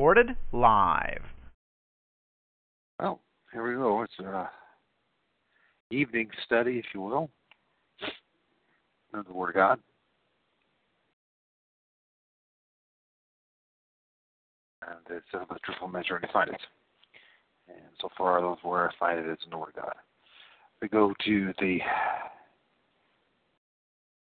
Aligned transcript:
Recorded 0.00 0.34
live. 0.52 1.20
Well, 2.98 3.20
here 3.52 3.68
we 3.68 3.74
go. 3.74 4.00
It's 4.00 4.18
a 4.18 4.48
evening 5.90 6.30
study, 6.46 6.78
if 6.78 6.86
you 6.94 7.02
will, 7.02 7.28
of 9.12 9.26
the 9.26 9.32
Word 9.34 9.50
of 9.50 9.54
God. 9.56 9.78
And 14.88 15.18
it's 15.18 15.26
uh, 15.34 15.44
the 15.50 15.58
truthful 15.62 15.88
measure 15.88 16.16
and 16.16 16.26
define 16.26 16.48
it. 16.48 16.62
And 17.68 17.92
so 18.00 18.08
far, 18.16 18.40
those 18.40 18.56
where 18.62 18.88
I 18.88 18.92
find 18.98 19.18
it 19.18 19.30
is 19.30 19.38
in 19.44 19.50
the 19.50 19.58
Word 19.58 19.74
of 19.76 19.82
God. 19.82 19.96
We 20.80 20.88
go 20.88 21.12
to 21.26 21.52
the 21.60 21.78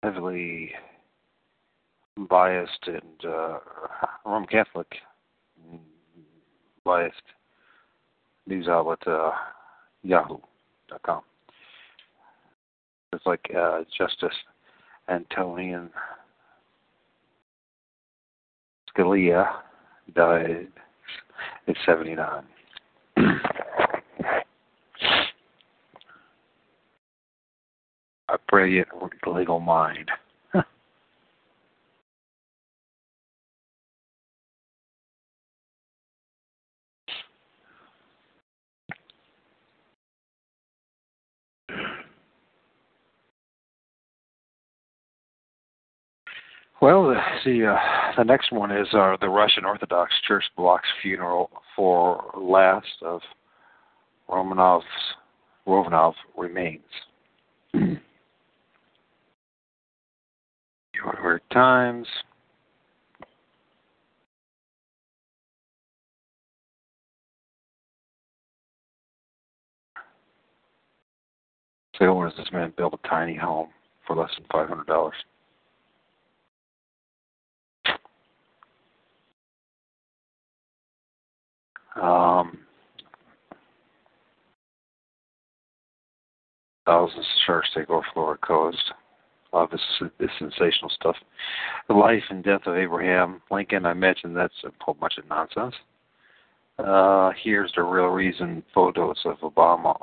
heavily 0.02 0.72
biased 2.28 2.86
and 2.86 3.24
uh, 3.24 3.60
Roman 4.26 4.46
Catholic 4.46 4.88
biased 6.84 7.16
news 8.46 8.68
outlet 8.68 8.98
uh, 9.06 9.30
Yahoo.com. 10.02 11.22
It's 13.12 13.26
like 13.26 13.50
uh, 13.56 13.82
Justice 13.96 14.34
Antonin 15.08 15.90
Scalia 18.96 19.48
died 20.14 20.68
at 21.68 21.76
79. 21.86 22.44
A 28.28 28.38
brilliant 28.48 28.88
legal 29.26 29.60
mind. 29.60 30.10
Well, 46.84 47.16
the 47.46 47.66
uh, 47.66 47.78
the 48.18 48.24
next 48.24 48.52
one 48.52 48.70
is 48.70 48.86
uh, 48.92 49.16
the 49.18 49.30
Russian 49.30 49.64
Orthodox 49.64 50.12
Church 50.28 50.44
blocks 50.54 50.86
funeral 51.00 51.50
for 51.74 52.30
last 52.36 52.86
of 53.00 53.22
Romanov's 54.28 54.84
Romanov 55.66 56.12
remains. 56.36 56.82
New 57.72 57.96
York 60.94 61.40
Times. 61.50 62.06
So, 71.98 72.24
does 72.24 72.34
this 72.36 72.52
man 72.52 72.74
build 72.76 72.92
a 73.02 73.08
tiny 73.08 73.36
home 73.36 73.68
for 74.06 74.14
less 74.16 74.28
than 74.36 74.44
five 74.52 74.68
hundred 74.68 74.86
dollars? 74.86 75.14
Um, 82.00 82.58
thousands 86.86 87.18
of 87.20 87.24
sharks 87.46 87.68
take 87.74 87.90
over 87.90 88.04
Florida 88.12 88.40
coast. 88.44 88.92
A 89.52 89.56
lot 89.56 89.64
of 89.64 89.70
this, 89.70 90.10
this 90.18 90.30
sensational 90.38 90.90
stuff. 90.90 91.16
The 91.88 91.94
life 91.94 92.24
and 92.30 92.42
death 92.42 92.62
of 92.66 92.76
Abraham 92.76 93.40
Lincoln, 93.50 93.86
I 93.86 93.94
mentioned 93.94 94.36
that's 94.36 94.52
a 94.64 94.70
whole 94.80 94.94
bunch 94.94 95.14
of 95.18 95.28
nonsense. 95.28 95.74
Uh, 96.78 97.30
here's 97.42 97.72
the 97.76 97.82
real 97.82 98.06
reason 98.06 98.64
photos 98.74 99.18
of 99.24 99.38
Obama, 99.38 99.96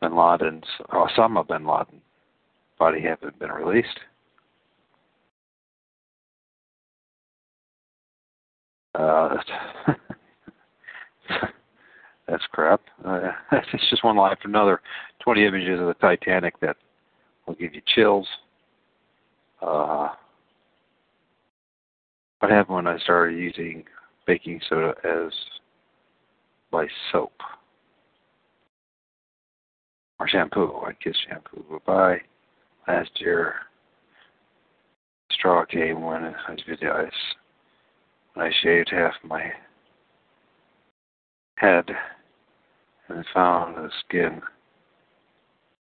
bin 0.00 0.14
Laden's, 0.14 0.64
Osama 0.92 1.46
bin 1.46 1.66
Laden 1.66 2.00
body 2.82 3.00
haven't 3.00 3.38
been 3.38 3.52
released. 3.52 4.00
Uh, 8.96 9.36
that's 12.28 12.44
crap. 12.52 12.80
Uh, 13.04 13.32
it's 13.52 13.90
just 13.90 14.04
one 14.04 14.16
lie 14.16 14.32
after 14.32 14.48
another. 14.48 14.80
20 15.24 15.46
images 15.46 15.80
of 15.80 15.86
the 15.86 15.94
Titanic 15.94 16.58
that 16.60 16.76
will 17.46 17.54
give 17.54 17.74
you 17.74 17.82
chills. 17.94 18.26
Uh, 19.60 20.08
what 22.40 22.50
happened 22.50 22.76
when 22.76 22.86
I 22.86 22.98
started 22.98 23.38
using 23.38 23.84
baking 24.26 24.60
soda 24.68 24.94
as 25.04 25.32
my 26.72 26.86
soap? 27.10 27.32
Or 30.18 30.28
shampoo. 30.28 30.80
I 30.86 30.92
kissed 30.92 31.18
shampoo 31.28 31.64
goodbye. 31.70 32.20
Last 32.88 33.10
year, 33.20 33.54
straw 35.30 35.64
came 35.64 36.02
when 36.02 36.24
I 36.24 36.54
did 36.66 36.82
ice. 36.84 37.10
When 38.34 38.46
I 38.46 38.50
shaved 38.62 38.90
half 38.90 39.14
my 39.24 39.52
head 41.62 41.84
and 43.08 43.24
found 43.32 43.76
the 43.76 43.88
skin 44.04 44.42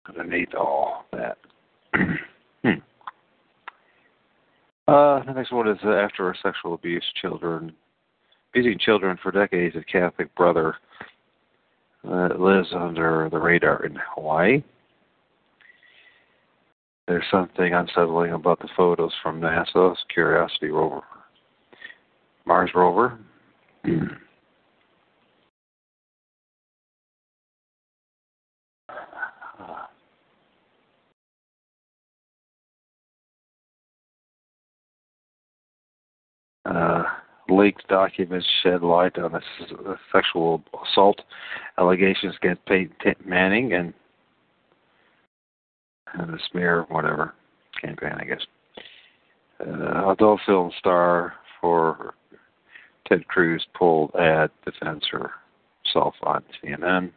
underneath 0.08 0.54
all 0.56 1.06
that. 1.12 1.38
hmm. 1.94 2.70
Uh, 4.88 5.24
the 5.24 5.34
next 5.34 5.52
one 5.52 5.68
is 5.68 5.78
uh, 5.86 5.92
after 5.92 6.36
sexual 6.42 6.74
abuse, 6.74 7.06
children 7.22 7.72
abusing 8.52 8.80
children 8.80 9.18
for 9.22 9.32
decades. 9.32 9.76
A 9.76 9.84
Catholic 9.84 10.34
brother 10.36 10.76
uh, 12.04 12.30
lives 12.38 12.70
under 12.74 13.30
the 13.32 13.38
radar 13.38 13.86
in 13.86 13.96
Hawaii. 14.16 14.64
There's 17.08 17.26
something 17.30 17.74
unsettling 17.74 18.34
about 18.34 18.60
the 18.60 18.70
photos 18.76 19.14
from 19.22 19.40
NASA's 19.40 20.00
Curiosity 20.12 20.70
rover, 20.70 21.02
Mars 22.46 22.72
rover. 22.74 23.20
uh, 36.70 37.04
leaked 37.50 37.88
documents 37.88 38.48
shed 38.62 38.82
light 38.82 39.18
on 39.18 39.32
the 39.32 39.96
sexual 40.12 40.64
assault 40.86 41.22
allegations 41.78 42.36
against 42.42 42.66
Peyton 42.66 43.16
Manning 43.26 43.74
and, 43.74 43.94
and 46.14 46.34
the 46.34 46.40
smear, 46.52 46.86
whatever, 46.90 47.34
campaign, 47.82 48.14
I 48.20 48.24
guess. 48.26 48.46
Uh, 49.60 50.12
adult 50.12 50.40
film 50.46 50.72
star 50.78 51.34
for 51.60 52.14
Ted 53.08 53.28
Cruz 53.28 53.66
pulled 53.78 54.12
ad 54.16 54.52
defense 54.64 55.04
herself 55.12 56.14
on 56.24 56.44
CNN. 56.64 57.12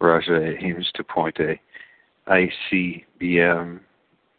Russia 0.00 0.54
aims 0.62 0.90
to 0.94 1.04
point 1.04 1.38
a 1.40 1.60
ICBM, 2.28 3.80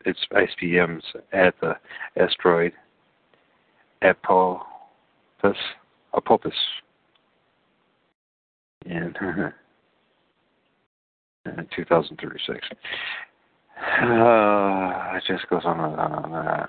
its 0.06 0.20
ICBMs 0.32 1.04
at 1.34 1.54
the 1.62 1.76
asteroid 2.18 2.74
Apophis, 4.02 4.66
Apophis, 6.16 6.54
in, 8.86 9.14
in 11.46 11.68
2036. 11.76 12.68
Uh, 13.78 15.18
it 15.18 15.24
just 15.28 15.48
goes 15.50 15.62
on 15.66 15.80
and 15.80 16.00
on 16.00 16.26
and 16.26 16.36
on. 16.36 16.68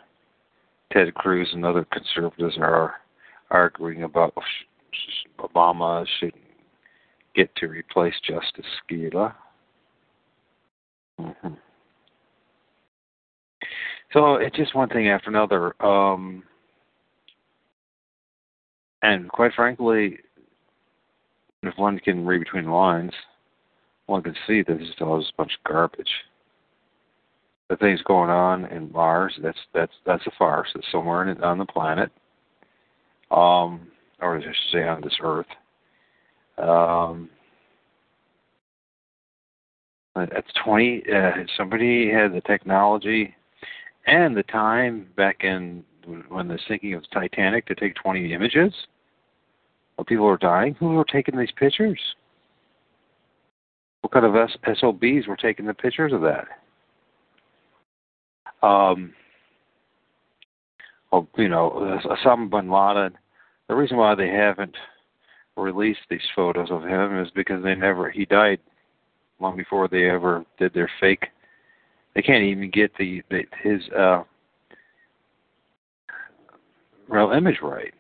Ted 0.93 1.15
Cruz 1.15 1.49
and 1.53 1.65
other 1.65 1.87
conservatives 1.91 2.57
are 2.59 2.95
arguing 3.51 4.03
about 4.03 4.35
Obama 5.39 6.07
should 6.19 6.35
get 7.35 7.55
to 7.57 7.67
replace 7.67 8.15
Justice 8.27 8.67
Scalia. 8.91 9.35
Mm-hmm. 11.21 11.55
So 14.13 14.35
it's 14.35 14.57
just 14.57 14.75
one 14.75 14.89
thing 14.89 15.09
after 15.09 15.31
another. 15.31 15.75
Um, 15.85 16.43
and 19.03 19.29
quite 19.29 19.53
frankly, 19.55 20.19
if 21.63 21.75
one 21.77 21.99
can 21.99 22.27
read 22.27 22.41
between 22.41 22.65
the 22.65 22.71
lines, 22.71 23.13
one 24.07 24.23
can 24.23 24.35
see 24.47 24.63
that 24.63 24.79
this 24.79 24.89
is 24.89 24.95
all 25.01 25.21
just 25.21 25.33
a 25.33 25.37
bunch 25.37 25.53
of 25.53 25.71
garbage. 25.71 26.11
The 27.71 27.77
things 27.77 28.03
going 28.03 28.29
on 28.29 28.67
in 28.67 28.93
Mars, 28.93 29.39
that's 29.43 29.59
that's 29.73 29.93
that's 30.05 30.27
a 30.27 30.31
farce. 30.39 30.69
It's 30.75 30.87
somewhere 30.93 31.27
in, 31.27 31.43
on 31.43 31.57
the 31.57 31.65
planet, 31.65 32.11
um, 33.31 33.87
or 34.21 34.37
I 34.37 34.43
should 34.43 34.55
say 34.73 34.87
on 34.87 35.01
this 35.01 35.17
Earth. 35.23 35.47
Um, 36.59 37.29
that's 40.15 40.53
twenty. 40.65 41.03
Uh, 41.13 41.45
somebody 41.57 42.11
had 42.11 42.33
the 42.33 42.43
technology 42.43 43.35
and 44.07 44.37
the 44.37 44.43
time 44.45 45.07
back 45.17 45.45
in 45.45 45.85
when 46.29 46.49
the 46.49 46.59
sinking 46.69 46.95
of 46.95 47.03
the 47.03 47.09
Titanic 47.21 47.67
to 47.67 47.75
take 47.75 47.95
twenty 47.95 48.35
images. 48.35 48.73
While 49.97 50.05
people 50.05 50.27
were 50.27 50.39
dying, 50.39 50.75
who 50.75 50.91
were 50.91 51.05
taking 51.05 51.37
these 51.37 51.53
pictures? 51.57 52.01
What 54.01 54.13
kind 54.13 54.27
of 54.27 54.51
SOBs 54.77 55.27
were 55.29 55.37
taking 55.37 55.67
the 55.67 55.75
pictures 55.75 56.13
of 56.13 56.23
that? 56.23 56.49
Um, 58.67 59.13
well, 61.11 61.29
you 61.37 61.49
know, 61.49 62.01
Osama 62.05 62.51
bin 62.51 62.71
Laden. 62.71 63.17
The 63.69 63.75
reason 63.75 63.97
why 63.97 64.15
they 64.15 64.29
haven't 64.29 64.75
released 65.57 66.01
these 66.09 66.21
photos 66.35 66.71
of 66.71 66.83
him 66.83 67.19
is 67.19 67.31
because 67.35 67.63
they 67.63 67.75
never. 67.75 68.11
He 68.11 68.25
died 68.25 68.59
long 69.41 69.57
before 69.57 69.89
they 69.89 70.09
ever 70.09 70.45
did 70.59 70.73
their 70.73 70.91
fake. 71.01 71.27
They 72.15 72.23
can't 72.23 72.45
even 72.45 72.71
get 72.71 72.93
the, 72.99 73.23
the 73.31 73.43
his 73.63 73.81
uh, 73.97 74.23
real 77.09 77.33
image 77.33 77.59
right. 77.63 77.93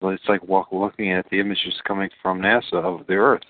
So 0.00 0.08
it's 0.08 0.28
like 0.28 0.42
walk, 0.42 0.68
looking 0.70 1.12
at 1.12 1.24
the 1.30 1.40
images 1.40 1.74
coming 1.86 2.10
from 2.20 2.40
NASA 2.40 2.74
of 2.74 3.06
the 3.06 3.14
Earth. 3.14 3.42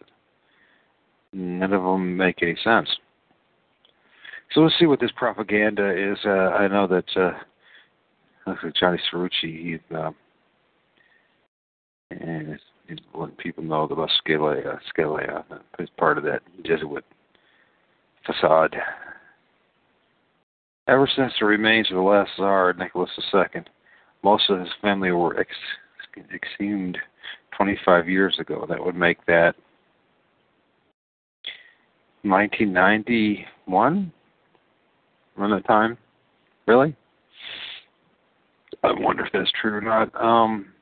None 1.32 1.72
of 1.72 1.82
them 1.82 2.16
make 2.16 2.42
any 2.42 2.56
sense. 2.62 2.88
So 4.52 4.60
let's 4.60 4.78
see 4.78 4.86
what 4.86 5.00
this 5.00 5.10
propaganda 5.16 5.90
is. 5.90 6.16
Uh, 6.25 6.28
I 6.28 6.69
know 6.69 6.86
that 6.86 7.04
uh, 7.16 8.54
Johnny 8.78 9.00
Ciarucci, 9.12 9.31
he, 9.42 9.78
uh, 9.92 10.12
and 12.11 12.59
he's 12.89 12.99
letting 13.15 13.37
people 13.37 13.62
know 13.65 13.83
about 13.83 14.11
Scalia, 14.27 14.79
Scalia 14.97 15.45
is 15.79 15.89
part 15.99 16.19
of 16.19 16.25
that 16.25 16.43
Jesuit 16.65 17.05
facade. 18.27 18.77
Ever 20.87 21.09
since 21.17 21.33
the 21.41 21.47
remains 21.47 21.91
of 21.91 21.97
the 21.97 22.03
last 22.03 22.31
Tsar, 22.37 22.75
Nicholas 22.75 23.11
II, 23.33 23.62
most 24.23 24.51
of 24.51 24.61
his 24.61 24.69
family 24.83 25.11
were 25.12 25.39
ex- 25.41 25.56
exhumed 26.35 26.99
25 27.56 28.09
years 28.09 28.37
ago. 28.39 28.67
That 28.69 28.85
would 28.85 28.97
make 28.97 29.25
that 29.27 29.55
1991 32.23 34.12
around 35.39 35.51
that 35.51 35.67
time. 35.67 35.99
Really? 36.67 36.97
I 38.83 38.93
wonder 38.93 39.25
if 39.25 39.33
that's 39.33 39.51
true 39.61 39.75
or 39.75 39.81
not. 39.81 40.15
Um, 40.23 40.74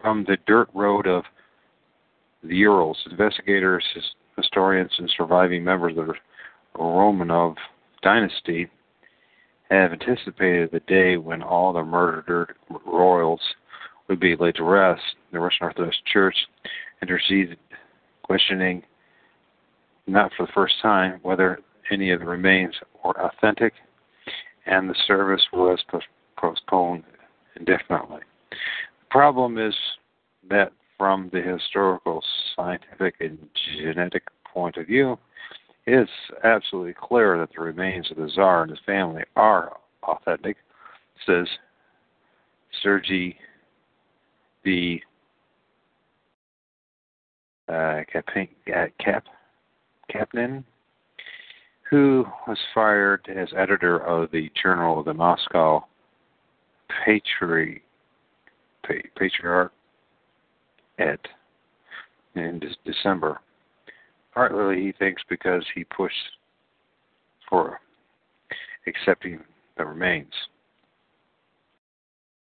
from 0.00 0.24
the 0.24 0.36
dirt 0.46 0.68
road 0.74 1.06
of 1.06 1.24
the 2.42 2.56
Urals, 2.56 2.98
investigators, 3.10 3.84
historians, 4.36 4.90
and 4.98 5.12
surviving 5.16 5.62
members 5.62 5.96
of 5.98 6.06
the 6.06 6.14
Romanov 6.76 7.56
dynasty 8.02 8.68
have 9.70 9.92
anticipated 9.92 10.70
the 10.72 10.80
day 10.80 11.16
when 11.16 11.42
all 11.42 11.72
the 11.72 11.82
murdered 11.82 12.54
royals 12.86 13.40
would 14.08 14.18
be 14.18 14.36
laid 14.36 14.56
to 14.56 14.64
rest. 14.64 15.02
The 15.32 15.38
Russian 15.38 15.66
Orthodox 15.66 15.96
Church 16.12 16.34
interceded, 17.02 17.58
questioning 18.22 18.82
not 20.06 20.32
for 20.36 20.46
the 20.46 20.52
first 20.52 20.74
time 20.82 21.20
whether 21.22 21.60
any 21.90 22.10
of 22.10 22.20
the 22.20 22.26
remains 22.26 22.74
were 23.04 23.20
authentic, 23.20 23.74
and 24.66 24.88
the 24.88 24.94
service 25.06 25.42
was 25.52 25.78
postponed 26.36 27.04
indefinitely. 27.56 28.20
Problem 29.10 29.58
is 29.58 29.74
that 30.48 30.72
from 30.96 31.30
the 31.32 31.42
historical, 31.42 32.22
scientific, 32.54 33.14
and 33.20 33.38
genetic 33.78 34.22
point 34.44 34.76
of 34.76 34.86
view, 34.86 35.18
it's 35.86 36.10
absolutely 36.44 36.94
clear 36.94 37.38
that 37.38 37.48
the 37.54 37.62
remains 37.62 38.10
of 38.10 38.18
the 38.18 38.28
Tsar 38.28 38.62
and 38.62 38.70
his 38.70 38.80
family 38.86 39.22
are 39.34 39.76
authentic, 40.04 40.56
says 41.26 41.46
Sergei 42.82 43.36
V. 44.64 45.02
Uh, 47.68 48.00
Cap, 48.12 49.24
Kapnin, 50.12 50.64
who 51.88 52.24
was 52.48 52.58
fired 52.74 53.28
as 53.34 53.48
editor 53.56 53.98
of 53.98 54.30
the 54.32 54.50
Journal 54.60 54.98
of 54.98 55.04
the 55.04 55.14
Moscow 55.14 55.84
Patri, 58.82 59.10
Patriarch 59.16 59.72
at 60.98 61.20
in 62.34 62.60
December. 62.84 63.40
Partly, 64.34 64.82
he 64.82 64.92
thinks 64.92 65.22
because 65.28 65.64
he 65.74 65.84
pushed 65.84 66.14
for 67.48 67.80
accepting 68.86 69.40
the 69.76 69.84
remains. 69.84 70.32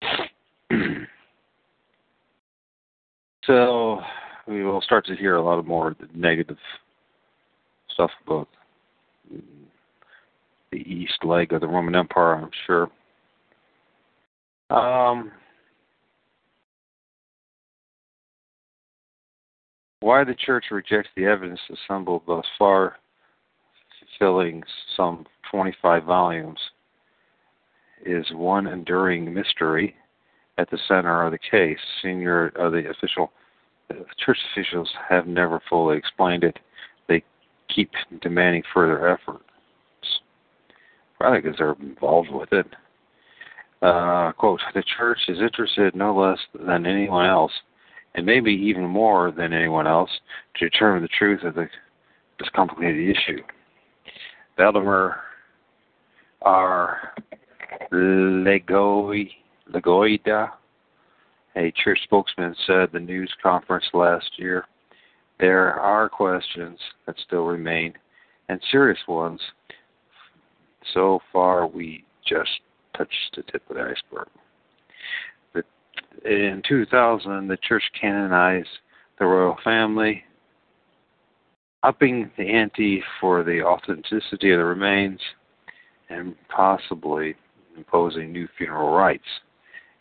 so 3.46 4.02
we 4.48 4.64
will 4.64 4.82
start 4.82 5.06
to 5.06 5.16
hear 5.16 5.36
a 5.36 5.42
lot 5.44 5.58
of 5.58 5.66
more 5.66 5.96
negative 6.14 6.58
stuff 7.94 8.12
about 8.26 8.50
the 10.72 10.78
east 10.78 11.24
leg 11.24 11.54
of 11.54 11.62
the 11.62 11.68
Roman 11.68 11.96
Empire, 11.96 12.36
I'm 12.36 12.52
sure. 12.66 12.90
Um, 14.70 15.32
why 20.00 20.24
the 20.24 20.36
church 20.36 20.66
rejects 20.72 21.10
the 21.16 21.26
evidence 21.26 21.60
assembled 21.72 22.24
thus 22.28 22.46
far, 22.58 22.98
filling 24.20 24.64
some 24.96 25.26
25 25.52 26.04
volumes, 26.04 26.60
is 28.06 28.26
one 28.32 28.68
enduring 28.68 29.34
mystery 29.34 29.96
at 30.58 30.70
the 30.70 30.78
center 30.88 31.24
of 31.24 31.32
the 31.32 31.38
case. 31.38 31.80
Senior 32.02 32.52
uh, 32.60 32.70
the 32.70 32.90
official 32.90 33.32
the 33.90 34.06
church 34.24 34.38
officials 34.52 34.90
have 35.10 35.28
never 35.28 35.62
fully 35.70 35.98
explained 35.98 36.44
it. 36.44 36.60
They 37.08 37.24
keep 37.74 37.92
demanding 38.22 38.64
further 38.74 39.08
efforts. 39.08 39.44
Probably 41.18 41.42
because 41.42 41.58
they're 41.58 41.76
involved 41.80 42.30
with 42.32 42.52
it. 42.52 42.68
Uh, 43.82 44.32
quote, 44.34 44.60
the 44.74 44.84
church 44.98 45.20
is 45.28 45.40
interested 45.40 45.96
no 45.96 46.16
less 46.16 46.40
than 46.66 46.86
anyone 46.86 47.28
else, 47.28 47.52
and 48.18 48.26
maybe 48.26 48.52
even 48.52 48.84
more 48.84 49.32
than 49.32 49.54
anyone 49.54 49.88
else, 49.88 50.10
to 50.56 50.70
determine 50.70 51.04
the 51.04 51.08
truth 51.08 51.44
of 51.44 51.56
the, 51.56 51.70
this 52.40 52.50
complicated 52.54 53.16
issue. 53.16 53.42
Valdemar 54.58 55.22
R. 56.42 57.14
Legoi, 57.94 59.30
Legoida, 59.72 60.50
a 61.56 61.72
church 61.84 62.00
spokesman, 62.04 62.56
said 62.66 62.80
at 62.80 62.92
the 62.92 63.00
news 63.00 63.32
conference 63.42 63.86
last 63.94 64.30
year 64.38 64.66
there 65.40 65.80
are 65.80 66.10
questions 66.10 66.80
that 67.06 67.16
still 67.26 67.46
remain, 67.46 67.94
and 68.50 68.60
serious 68.72 69.00
ones. 69.08 69.40
So 70.94 71.20
far, 71.32 71.68
we 71.68 72.04
just 72.28 72.50
touched 72.96 73.36
the 73.36 73.44
tip 73.44 73.62
of 73.70 73.76
the 73.76 73.84
iceberg. 73.84 74.28
In 76.26 76.62
2000, 76.68 77.48
the 77.48 77.58
church 77.58 77.84
canonized 78.00 78.68
the 79.20 79.26
royal 79.26 79.58
family, 79.64 80.24
upping 81.84 82.32
the 82.38 82.50
ante 82.50 83.04
for 83.20 83.44
the 83.44 83.62
authenticity 83.64 84.52
of 84.52 84.60
the 84.60 84.66
remains 84.66 85.20
and 86.10 86.36
possibly 86.50 87.36
imposing 87.76 88.32
new 88.32 88.48
funeral 88.58 88.92
rites, 88.92 89.24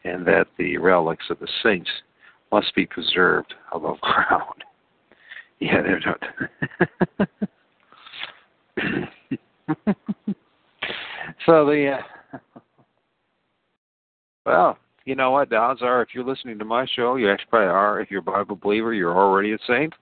and 0.04 0.26
that 0.26 0.46
the 0.58 0.78
relics 0.78 1.26
of 1.30 1.38
the 1.38 1.48
saints 1.62 1.90
must 2.52 2.74
be 2.74 2.86
preserved 2.86 3.54
above 3.72 4.00
ground. 4.02 4.64
Yeah, 5.58 5.82
they're 5.82 6.00
not. 6.00 6.22
so 11.46 11.64
the 11.64 11.98
uh, 11.98 12.38
well, 14.46 14.78
you 15.06 15.14
know 15.14 15.30
what? 15.30 15.48
The 15.48 15.56
odds 15.56 15.82
are, 15.82 16.02
if 16.02 16.08
you're 16.12 16.24
listening 16.24 16.58
to 16.58 16.64
my 16.64 16.84
show, 16.94 17.14
you 17.14 17.30
actually 17.30 17.46
probably 17.48 17.68
are. 17.68 18.00
If 18.00 18.10
you're 18.10 18.20
a 18.20 18.22
Bible 18.22 18.56
believer, 18.56 18.92
you're 18.92 19.16
already 19.16 19.52
a 19.52 19.58
saint. 19.66 19.94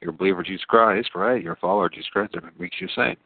You're 0.00 0.10
a 0.10 0.14
believer 0.14 0.40
of 0.40 0.46
Jesus 0.46 0.64
Christ, 0.64 1.10
right? 1.14 1.40
You're 1.40 1.52
a 1.52 1.56
follower 1.56 1.86
of 1.86 1.92
Jesus 1.92 2.10
Christ. 2.12 2.32
That 2.34 2.60
makes 2.60 2.76
you 2.80 2.88
a 2.88 3.00
saint. 3.00 3.18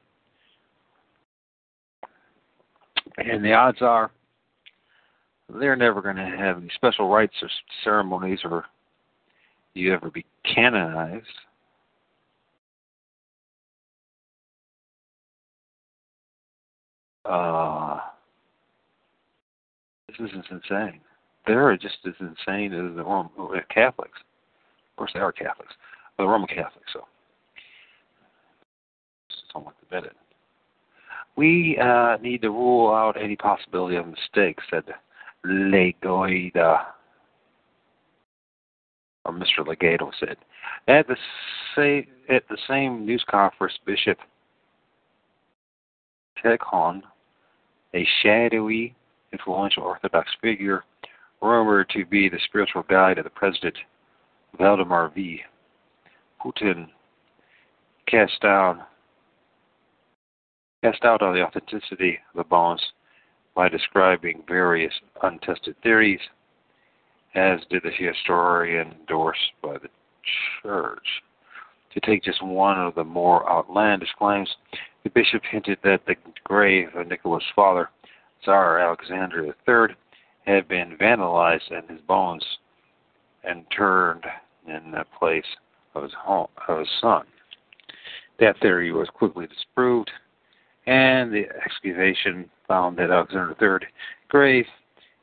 And 3.16 3.42
the 3.42 3.54
odds 3.54 3.78
are, 3.80 4.10
they're 5.58 5.74
never 5.74 6.02
going 6.02 6.16
to 6.16 6.36
have 6.36 6.58
any 6.58 6.68
special 6.74 7.08
rites 7.08 7.34
or 7.40 7.48
ceremonies 7.82 8.40
or 8.44 8.66
you 9.72 9.94
ever 9.94 10.10
be 10.10 10.26
canonized. 10.44 11.24
Uh, 17.24 18.00
this 20.18 20.30
is 20.30 20.44
insane. 20.50 21.00
They're 21.46 21.76
just 21.76 21.98
as 22.06 22.14
insane 22.20 22.72
as 22.72 22.96
the 22.96 23.04
Roman 23.04 23.30
Catholics. 23.72 24.18
Of 24.92 24.96
course, 24.96 25.10
they 25.14 25.20
are 25.20 25.32
Catholics, 25.32 25.74
but 26.16 26.24
the 26.24 26.28
Roman 26.28 26.48
Catholics. 26.48 26.92
So, 26.92 27.00
somewhat 29.52 29.74
admit 29.82 30.04
it. 30.04 30.16
We 31.36 31.78
uh, 31.78 32.16
need 32.22 32.42
to 32.42 32.50
rule 32.50 32.94
out 32.94 33.20
any 33.20 33.36
possibility 33.36 33.96
of 33.96 34.06
mistakes, 34.06 34.64
said 34.70 34.84
Legoida, 35.44 36.78
or 39.24 39.32
Mr. 39.32 39.66
Legato 39.66 40.10
said. 40.18 40.36
At 40.88 41.06
the, 41.08 41.16
say, 41.76 42.08
at 42.28 42.48
the 42.48 42.58
same 42.66 43.04
news 43.04 43.24
conference, 43.28 43.74
Bishop 43.84 44.18
Tikhon 46.42 47.02
a 47.96 48.06
shadowy, 48.22 48.94
influential 49.32 49.82
Orthodox 49.82 50.30
figure 50.40 50.84
rumored 51.42 51.88
to 51.90 52.04
be 52.04 52.28
the 52.28 52.40
spiritual 52.46 52.82
guide 52.88 53.18
of 53.18 53.24
the 53.24 53.30
President 53.30 53.76
Vladimir 54.56 55.10
V. 55.14 55.42
Putin 56.44 56.88
cast 58.06 58.40
down 58.40 58.82
cast 60.82 61.02
doubt 61.02 61.22
on 61.22 61.34
the 61.34 61.42
authenticity 61.42 62.18
of 62.30 62.36
the 62.36 62.44
bones 62.44 62.80
by 63.54 63.68
describing 63.68 64.44
various 64.46 64.92
untested 65.22 65.74
theories, 65.82 66.20
as 67.34 67.60
did 67.70 67.82
the 67.82 67.90
historian 67.90 68.94
endorsed 69.00 69.52
by 69.62 69.72
the 69.78 69.88
church. 70.62 71.22
To 71.94 72.00
take 72.00 72.22
just 72.22 72.44
one 72.44 72.78
of 72.78 72.94
the 72.94 73.04
more 73.04 73.50
outlandish 73.50 74.12
claims, 74.18 74.54
the 75.02 75.10
bishop 75.10 75.42
hinted 75.50 75.78
that 75.82 76.02
the 76.06 76.14
grave 76.44 76.88
of 76.94 77.08
Nicholas' 77.08 77.42
father, 77.54 77.88
Tsar 78.42 78.78
Alexander 78.78 79.54
III, 79.68 79.96
had 80.46 80.68
been 80.68 80.96
vandalized 80.96 81.70
and 81.70 81.88
his 81.90 82.00
bones 82.02 82.44
interned 83.48 84.24
in 84.66 84.90
the 84.92 85.04
place 85.18 85.44
of 85.94 86.02
his 86.02 86.12
home 86.14 86.48
of 86.68 86.78
his 86.80 86.88
son. 87.00 87.24
That 88.38 88.58
theory 88.60 88.92
was 88.92 89.08
quickly 89.08 89.46
disproved, 89.46 90.10
and 90.86 91.32
the 91.32 91.46
excavation 91.64 92.50
found 92.68 92.96
that 92.98 93.10
Alexander 93.10 93.56
III's 93.60 93.88
grave 94.28 94.66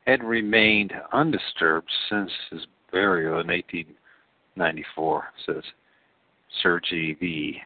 had 0.06 0.22
remained 0.22 0.92
undisturbed 1.12 1.90
since 2.08 2.30
his 2.50 2.66
burial 2.92 3.40
in 3.40 3.46
1894, 3.48 5.24
says 5.46 5.62
Sergei 6.62 7.14
V. 7.14 7.60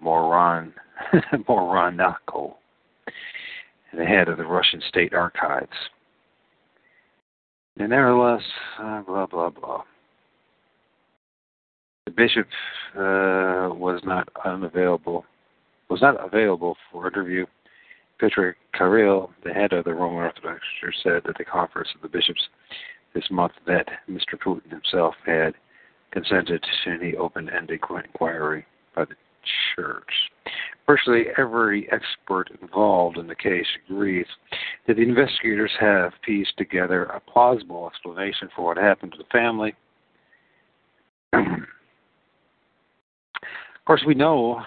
Moron, 0.00 0.72
Moronako, 1.48 2.54
the 3.94 4.04
head 4.04 4.28
of 4.28 4.38
the 4.38 4.44
Russian 4.44 4.82
State 4.88 5.14
Archives. 5.14 5.68
And 7.78 7.90
nevertheless, 7.90 8.42
uh, 8.78 9.02
blah 9.02 9.26
blah 9.26 9.50
blah. 9.50 9.82
The 12.06 12.12
bishop 12.12 12.46
uh, 12.94 13.74
was 13.74 14.00
not 14.04 14.28
unavailable, 14.44 15.24
was 15.90 16.00
not 16.00 16.24
available 16.24 16.76
for 16.90 17.06
interview. 17.08 17.46
Petr 18.20 18.54
Kirill, 18.74 19.30
the 19.44 19.52
head 19.52 19.72
of 19.72 19.84
the 19.84 19.92
Roman 19.92 20.22
Orthodox 20.22 20.60
Church, 20.80 20.94
said 21.02 21.26
at 21.28 21.36
the 21.36 21.44
conference 21.44 21.88
of 21.94 22.00
the 22.00 22.08
bishops 22.08 22.48
this 23.14 23.30
month 23.30 23.52
that 23.66 23.86
Mr. 24.08 24.38
Putin 24.42 24.70
himself 24.70 25.14
had 25.26 25.54
consented 26.12 26.62
to 26.62 26.90
any 26.90 27.14
open-ended 27.16 27.80
inquiry 27.80 28.64
by 28.94 29.04
the 29.04 29.14
church. 29.74 30.30
Virtually 30.86 31.24
every 31.36 31.90
expert 31.90 32.50
involved 32.62 33.18
in 33.18 33.26
the 33.26 33.34
case 33.34 33.66
agrees 33.88 34.26
that 34.86 34.94
the 34.94 35.02
investigators 35.02 35.72
have 35.80 36.12
pieced 36.22 36.56
together 36.56 37.04
a 37.04 37.20
plausible 37.20 37.88
explanation 37.88 38.48
for 38.54 38.64
what 38.64 38.76
happened 38.76 39.12
to 39.12 39.18
the 39.18 39.24
family. 39.32 39.74
of 41.32 41.60
course, 43.84 44.04
we 44.06 44.14
know 44.14 44.62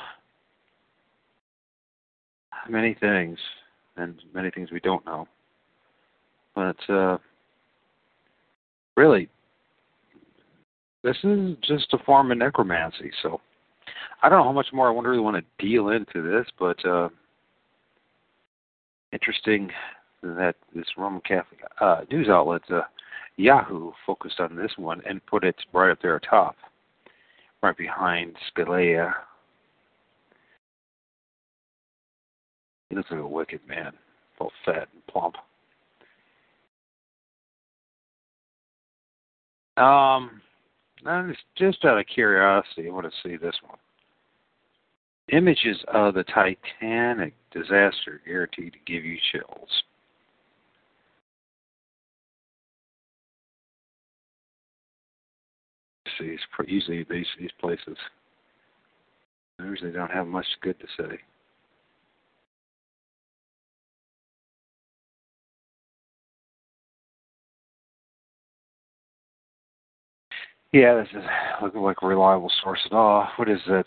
many 2.69 2.95
things, 2.99 3.37
and 3.97 4.21
many 4.33 4.51
things 4.51 4.71
we 4.71 4.79
don't 4.81 5.05
know. 5.05 5.27
But 6.53 6.77
uh, 6.89 7.17
really, 8.95 9.29
this 11.03 11.17
is 11.23 11.55
just 11.61 11.93
a 11.93 11.97
form 12.05 12.31
of 12.31 12.37
necromancy. 12.37 13.11
So 13.21 13.41
I 14.21 14.27
don't 14.27 14.39
know 14.39 14.45
how 14.45 14.51
much 14.51 14.73
more 14.73 14.87
I 14.87 14.91
want 14.91 15.05
to 15.05 15.09
really 15.09 15.21
want 15.21 15.37
to 15.37 15.65
deal 15.65 15.89
into 15.89 16.21
this, 16.21 16.45
but 16.59 16.83
uh, 16.85 17.09
interesting 19.13 19.71
that 20.21 20.55
this 20.75 20.85
Roman 20.97 21.21
Catholic 21.21 21.61
uh, 21.79 22.01
news 22.11 22.27
outlet, 22.27 22.61
uh, 22.69 22.81
Yahoo, 23.37 23.91
focused 24.05 24.41
on 24.41 24.55
this 24.55 24.71
one 24.77 25.01
and 25.07 25.25
put 25.25 25.45
it 25.45 25.55
right 25.71 25.91
up 25.91 26.01
there 26.01 26.17
atop, 26.17 26.57
right 27.63 27.77
behind 27.77 28.35
Scalia. 28.51 29.13
He 32.89 32.95
looks 32.95 33.11
like 33.11 33.21
a 33.21 33.27
wicked 33.27 33.61
man, 33.67 33.93
both 34.37 34.51
fat 34.65 34.89
and 34.93 35.07
plump. 35.07 35.35
Um, 39.77 40.41
just 41.55 41.85
out 41.85 41.97
of 41.97 42.05
curiosity, 42.07 42.87
I 42.87 42.91
want 42.91 43.05
to 43.05 43.11
see 43.23 43.37
this 43.37 43.55
one. 43.65 43.77
Images 45.31 45.77
of 45.93 46.15
the 46.15 46.23
Titanic 46.23 47.33
disaster 47.51 48.21
guaranteed 48.25 48.73
to 48.73 48.79
give 48.91 49.05
you 49.05 49.17
chills. 49.31 49.83
See, 56.17 56.25
it's 56.25 56.43
pretty 56.51 56.73
usually 56.73 57.05
these 57.09 57.27
these 57.39 57.51
places 57.59 57.97
usually 59.59 59.91
don't 59.91 60.11
have 60.11 60.27
much 60.27 60.45
good 60.61 60.79
to 60.79 60.87
say. 60.97 61.19
Yeah, 70.71 70.95
this 70.95 71.07
is 71.15 71.27
looking 71.63 71.81
like 71.81 71.97
a 72.03 72.07
reliable 72.07 72.51
source 72.61 72.79
at 72.85 72.93
oh, 72.93 72.97
all. 72.97 73.27
What 73.37 73.49
is 73.49 73.59
that? 73.67 73.85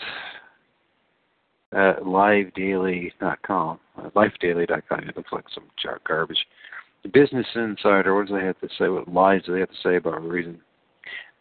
Uh, 1.73 1.95
livedaily.com. 2.03 3.81
Uh, 3.97 4.11
lifedaily.com. 4.11 5.01
It 5.09 5.17
looks 5.17 5.33
like 5.33 5.45
some 5.55 5.65
garbage. 6.07 6.47
The 7.03 7.09
Business 7.09 7.47
Insider, 7.55 8.15
what 8.15 8.29
do 8.29 8.39
they 8.39 8.45
have 8.45 8.61
to 8.61 8.69
say? 8.79 8.89
What 8.89 9.09
lies 9.09 9.43
do 9.45 9.55
they 9.55 9.61
have 9.61 9.71
to 9.71 9.83
say 9.83 9.97
about 9.97 10.23
reason? 10.23 10.61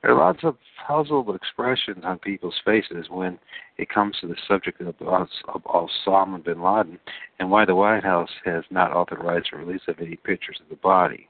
There 0.01 0.11
are 0.11 0.17
lots 0.17 0.39
of 0.43 0.57
puzzled 0.87 1.35
expressions 1.35 2.03
on 2.03 2.17
people's 2.19 2.59
faces 2.65 3.05
when 3.09 3.37
it 3.77 3.89
comes 3.89 4.15
to 4.21 4.27
the 4.27 4.35
subject 4.47 4.81
of, 4.81 4.95
of, 5.01 5.27
of 5.47 5.63
Osama 5.63 6.43
bin 6.43 6.63
Laden 6.63 6.97
and 7.39 7.51
why 7.51 7.65
the 7.65 7.75
White 7.75 8.03
House 8.03 8.29
has 8.45 8.63
not 8.71 8.91
authorized 8.91 9.49
the 9.51 9.57
release 9.57 9.81
of 9.87 9.99
any 9.99 10.15
pictures 10.15 10.59
of 10.61 10.69
the 10.69 10.75
body. 10.77 11.27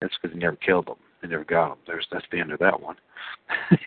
That's 0.00 0.14
because 0.20 0.34
he 0.34 0.40
never 0.40 0.56
killed 0.56 0.88
him. 0.88 0.96
They 1.22 1.28
never 1.28 1.44
got 1.44 1.68
them. 1.68 1.78
There's 1.86 2.06
that's 2.10 2.24
the 2.32 2.40
end 2.40 2.50
of 2.50 2.58
that 2.60 2.80
one. 2.80 2.96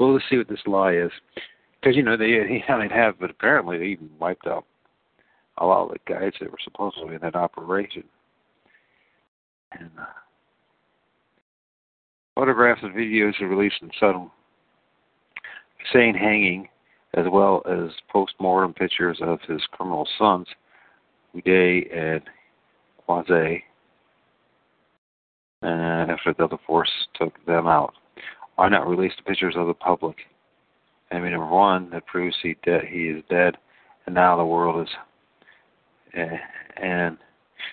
well, 0.00 0.14
let's 0.14 0.24
see 0.28 0.38
what 0.38 0.48
this 0.48 0.58
lie 0.66 0.94
is, 0.94 1.12
because 1.86 1.96
you 1.96 2.02
know 2.02 2.16
they 2.16 2.26
he 2.48 2.62
they 2.66 2.94
have, 2.94 3.18
but 3.20 3.30
apparently 3.30 3.78
they 3.78 3.86
even 3.86 4.10
wiped 4.18 4.46
out 4.46 4.64
a 5.58 5.64
lot 5.66 5.84
of 5.84 5.90
the 5.90 6.12
guys 6.12 6.32
that 6.40 6.50
were 6.50 6.58
supposedly 6.62 7.14
in 7.14 7.20
that 7.20 7.36
operation. 7.36 8.02
And 9.72 9.90
uh, 9.98 10.04
photographs 12.34 12.82
and 12.82 12.94
videos 12.94 13.40
are 13.40 13.46
released 13.46 13.76
in 13.82 13.90
Saddam 14.00 14.30
Hussein 15.78 16.14
hanging, 16.14 16.68
as 17.14 17.24
well 17.30 17.62
as 17.66 17.90
post-mortem 18.10 18.74
pictures 18.74 19.18
of 19.22 19.38
his 19.48 19.62
criminal 19.70 20.08
sons, 20.18 20.46
Uday 21.36 21.86
and 21.96 22.22
Qusay, 23.08 23.62
and 25.62 26.10
after 26.10 26.34
the 26.36 26.44
other 26.44 26.58
force 26.66 26.90
took 27.14 27.32
them 27.46 27.66
out. 27.66 27.94
Why 28.56 28.68
not 28.68 28.88
release 28.88 29.12
the 29.16 29.22
pictures 29.22 29.54
of 29.56 29.68
the 29.68 29.74
public? 29.74 30.16
Mean, 31.12 31.32
number 31.32 31.46
one, 31.46 31.90
that 31.90 32.06
proves 32.06 32.36
he 32.42 32.56
de- 32.62 32.86
he 32.86 33.08
is 33.08 33.22
dead, 33.30 33.56
and 34.06 34.14
now 34.14 34.36
the 34.36 34.44
world 34.44 34.86
is. 34.86 34.94
Uh, 36.16 36.36
and 36.82 37.18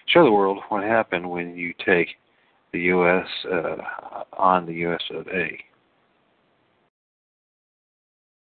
show 0.08 0.24
the 0.24 0.32
world 0.32 0.60
what 0.70 0.84
happened 0.84 1.30
when 1.30 1.56
you 1.56 1.74
take 1.86 2.08
the 2.72 2.80
U.S. 2.80 3.28
Uh, 3.52 3.78
on 4.38 4.66
the 4.66 4.74
U.S. 4.74 5.02
of 5.12 5.28
A. 5.28 5.60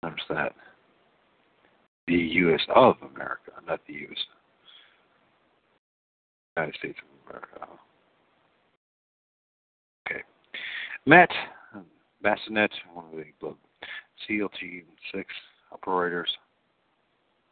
Notice 0.03 0.25
that. 0.29 0.53
The 2.07 2.15
U.S. 2.15 2.61
of 2.75 2.97
America, 3.15 3.53
not 3.67 3.81
the 3.87 3.95
U.S. 3.95 4.19
United 6.57 6.77
States 6.79 6.99
of 6.99 7.31
America. 7.31 7.69
Okay. 10.07 10.23
Matt 11.07 11.31
Bissonnette, 12.25 12.71
one 12.95 13.07
of 13.07 13.13
the 13.13 13.25
SEAL 14.27 14.49
Team 14.61 14.85
6 15.15 15.27
operators, 15.73 16.31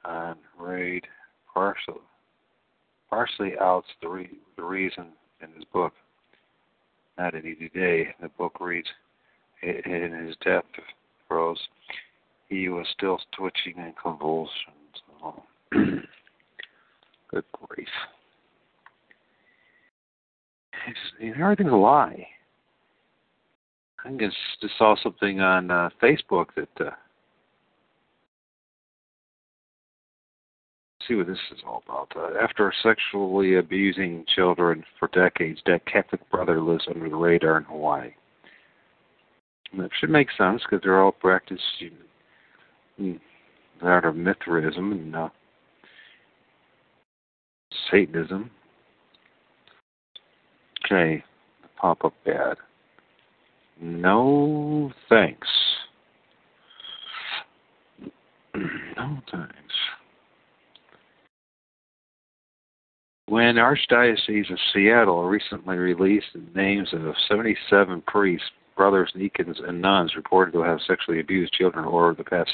and 0.05 0.39
Raid 0.59 1.07
partially, 1.53 2.01
partially 3.09 3.53
outs 3.61 3.89
the, 4.03 4.09
re, 4.09 4.29
the 4.57 4.63
reason 4.63 5.09
in 5.43 5.53
his 5.55 5.65
book, 5.73 5.93
Not 7.19 7.35
an 7.35 7.47
easy 7.47 7.71
Day. 7.75 8.15
The 8.21 8.29
book 8.29 8.61
reads, 8.61 8.89
in 9.63 10.27
his 10.27 10.37
death 10.45 10.65
throes, 11.29 11.59
he 12.49 12.69
was 12.69 12.87
still 12.93 13.19
twitching 13.37 13.75
and 13.79 13.95
convulsions. 13.97 14.51
Good 15.73 17.45
grief. 17.53 17.89
It's, 20.89 21.37
everything's 21.39 21.73
a 21.73 21.77
lie. 21.77 22.27
I 24.05 24.11
just, 24.13 24.37
just 24.61 24.79
saw 24.79 24.97
something 25.03 25.41
on 25.41 25.71
uh, 25.71 25.91
Facebook 26.03 26.47
that 26.57 26.87
uh, 26.87 26.91
see 31.07 31.15
what 31.15 31.27
this 31.27 31.39
is 31.53 31.61
all 31.67 31.83
about. 31.87 32.13
Uh, 32.17 32.39
after 32.43 32.73
sexually 32.83 33.57
abusing 33.57 34.25
children 34.35 34.85
for 34.99 35.09
decades, 35.09 35.61
that 35.67 35.85
Catholic 35.87 36.29
brother 36.31 36.61
lives 36.61 36.85
under 36.89 37.09
the 37.09 37.17
radar 37.17 37.59
in 37.59 37.65
Hawaii. 37.65 38.11
And 39.73 39.83
that 39.83 39.91
should 39.99 40.11
make 40.11 40.29
sense 40.37 40.63
because 40.63 40.83
they're 40.83 41.01
all 41.01 41.13
practicing 41.13 41.93
the 42.99 43.19
art 43.83 44.05
of 44.05 44.17
Mithraism 44.17 44.93
and 44.93 45.17
uh, 45.17 45.29
Satanism. 47.91 48.51
Okay, 50.85 51.23
pop 51.77 52.05
up 52.05 52.15
bad. 52.25 52.57
No 53.81 54.93
thanks. 55.09 55.49
no 58.55 59.19
thanks. 59.31 59.57
When 63.27 63.55
Archdiocese 63.55 64.51
of 64.51 64.59
Seattle 64.75 65.25
recently 65.25 65.77
released 65.77 66.27
the 66.35 66.43
names 66.55 66.89
of 66.93 67.15
77 67.29 68.03
priests, 68.07 68.47
brothers, 68.77 69.13
deacons, 69.17 69.57
and 69.67 69.81
nuns 69.81 70.17
reported 70.17 70.53
to 70.53 70.63
have 70.63 70.81
sexually 70.87 71.21
abused 71.21 71.53
children 71.53 71.85
over 71.85 72.13
the 72.13 72.25
past 72.25 72.51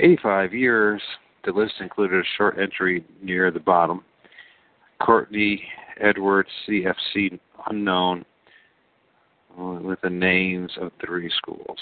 85 0.00 0.54
years, 0.54 1.02
the 1.44 1.52
list 1.52 1.74
included 1.80 2.20
a 2.20 2.28
short 2.38 2.58
entry 2.58 3.04
near 3.20 3.50
the 3.50 3.60
bottom. 3.60 4.04
Courtney 5.00 5.62
Edwards, 6.00 6.50
CFC 6.68 7.38
unknown, 7.68 8.24
with 9.56 10.00
the 10.02 10.10
names 10.10 10.72
of 10.80 10.92
three 11.04 11.30
schools. 11.36 11.78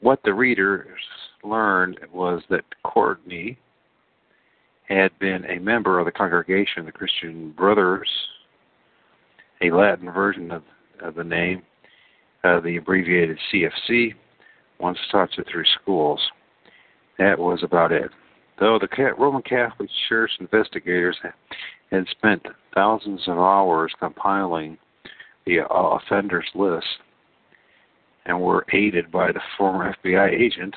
What 0.00 0.20
the 0.24 0.34
readers 0.34 1.00
learned 1.44 2.00
was 2.12 2.42
that 2.50 2.64
Courtney 2.84 3.58
had 4.88 5.16
been 5.18 5.44
a 5.46 5.60
member 5.60 5.98
of 5.98 6.06
the 6.06 6.12
congregation, 6.12 6.84
the 6.84 6.92
Christian 6.92 7.52
Brothers, 7.52 8.08
a 9.62 9.70
Latin 9.70 10.10
version 10.10 10.50
of, 10.50 10.62
of 11.00 11.14
the 11.14 11.24
name, 11.24 11.62
uh, 12.44 12.60
the 12.60 12.76
abbreviated 12.76 13.38
CFC, 13.52 14.14
once 14.80 14.98
taught 15.12 15.30
to 15.32 15.44
three 15.44 15.66
schools. 15.80 16.20
That 17.18 17.38
was 17.38 17.60
about 17.62 17.92
it. 17.92 18.10
Though 18.58 18.78
the 18.78 19.14
Roman 19.18 19.42
Catholic 19.42 19.88
Church 20.08 20.30
investigators 20.40 21.16
had 21.90 22.06
spent 22.10 22.46
thousands 22.74 23.22
of 23.26 23.38
hours 23.38 23.92
compiling 23.98 24.78
the 25.46 25.60
uh, 25.60 25.64
offenders 25.70 26.46
list 26.54 26.86
and 28.26 28.40
were 28.40 28.66
aided 28.72 29.10
by 29.10 29.32
the 29.32 29.40
former 29.56 29.94
FBI 30.04 30.30
agent, 30.30 30.74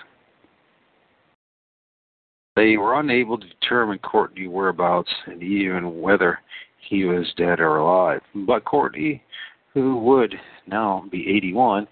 they 2.56 2.78
were 2.78 3.00
unable 3.00 3.38
to 3.38 3.48
determine 3.48 4.00
Courtney 4.00 4.48
whereabouts 4.48 5.10
and 5.26 5.42
even 5.42 6.02
whether 6.02 6.40
he 6.90 7.06
was 7.06 7.34
dead 7.36 7.60
or 7.60 7.78
alive. 7.78 8.22
But 8.36 8.66
Courtney, 8.66 9.24
who 9.74 9.98
would 9.98 10.36
now 10.68 11.06
be 11.12 11.28
81, 11.30 11.88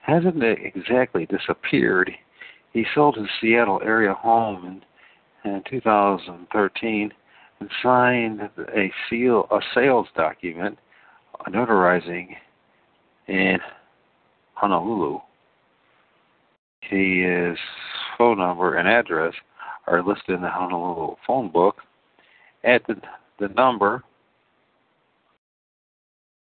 hasn't 0.00 0.42
exactly 0.42 1.26
disappeared. 1.26 2.10
He 2.72 2.86
sold 2.94 3.16
his 3.16 3.28
Seattle 3.40 3.80
area 3.84 4.14
home 4.14 4.82
in, 5.44 5.50
in 5.50 5.62
2013 5.68 7.12
and 7.60 7.70
signed 7.82 8.40
a, 8.74 8.92
seal, 9.10 9.46
a 9.50 9.58
sales 9.74 10.06
document 10.16 10.78
notarizing 11.46 12.28
in 13.26 13.58
Honolulu. 14.54 15.20
His 16.82 17.56
phone 18.16 18.38
number 18.38 18.76
and 18.76 18.88
address 18.88 19.34
are 19.86 20.02
listed 20.02 20.36
in 20.36 20.42
the 20.42 20.50
Honolulu 20.50 21.16
phone 21.26 21.50
book. 21.50 21.76
At 22.64 22.86
the, 22.86 22.96
the 23.38 23.48
number 23.48 24.02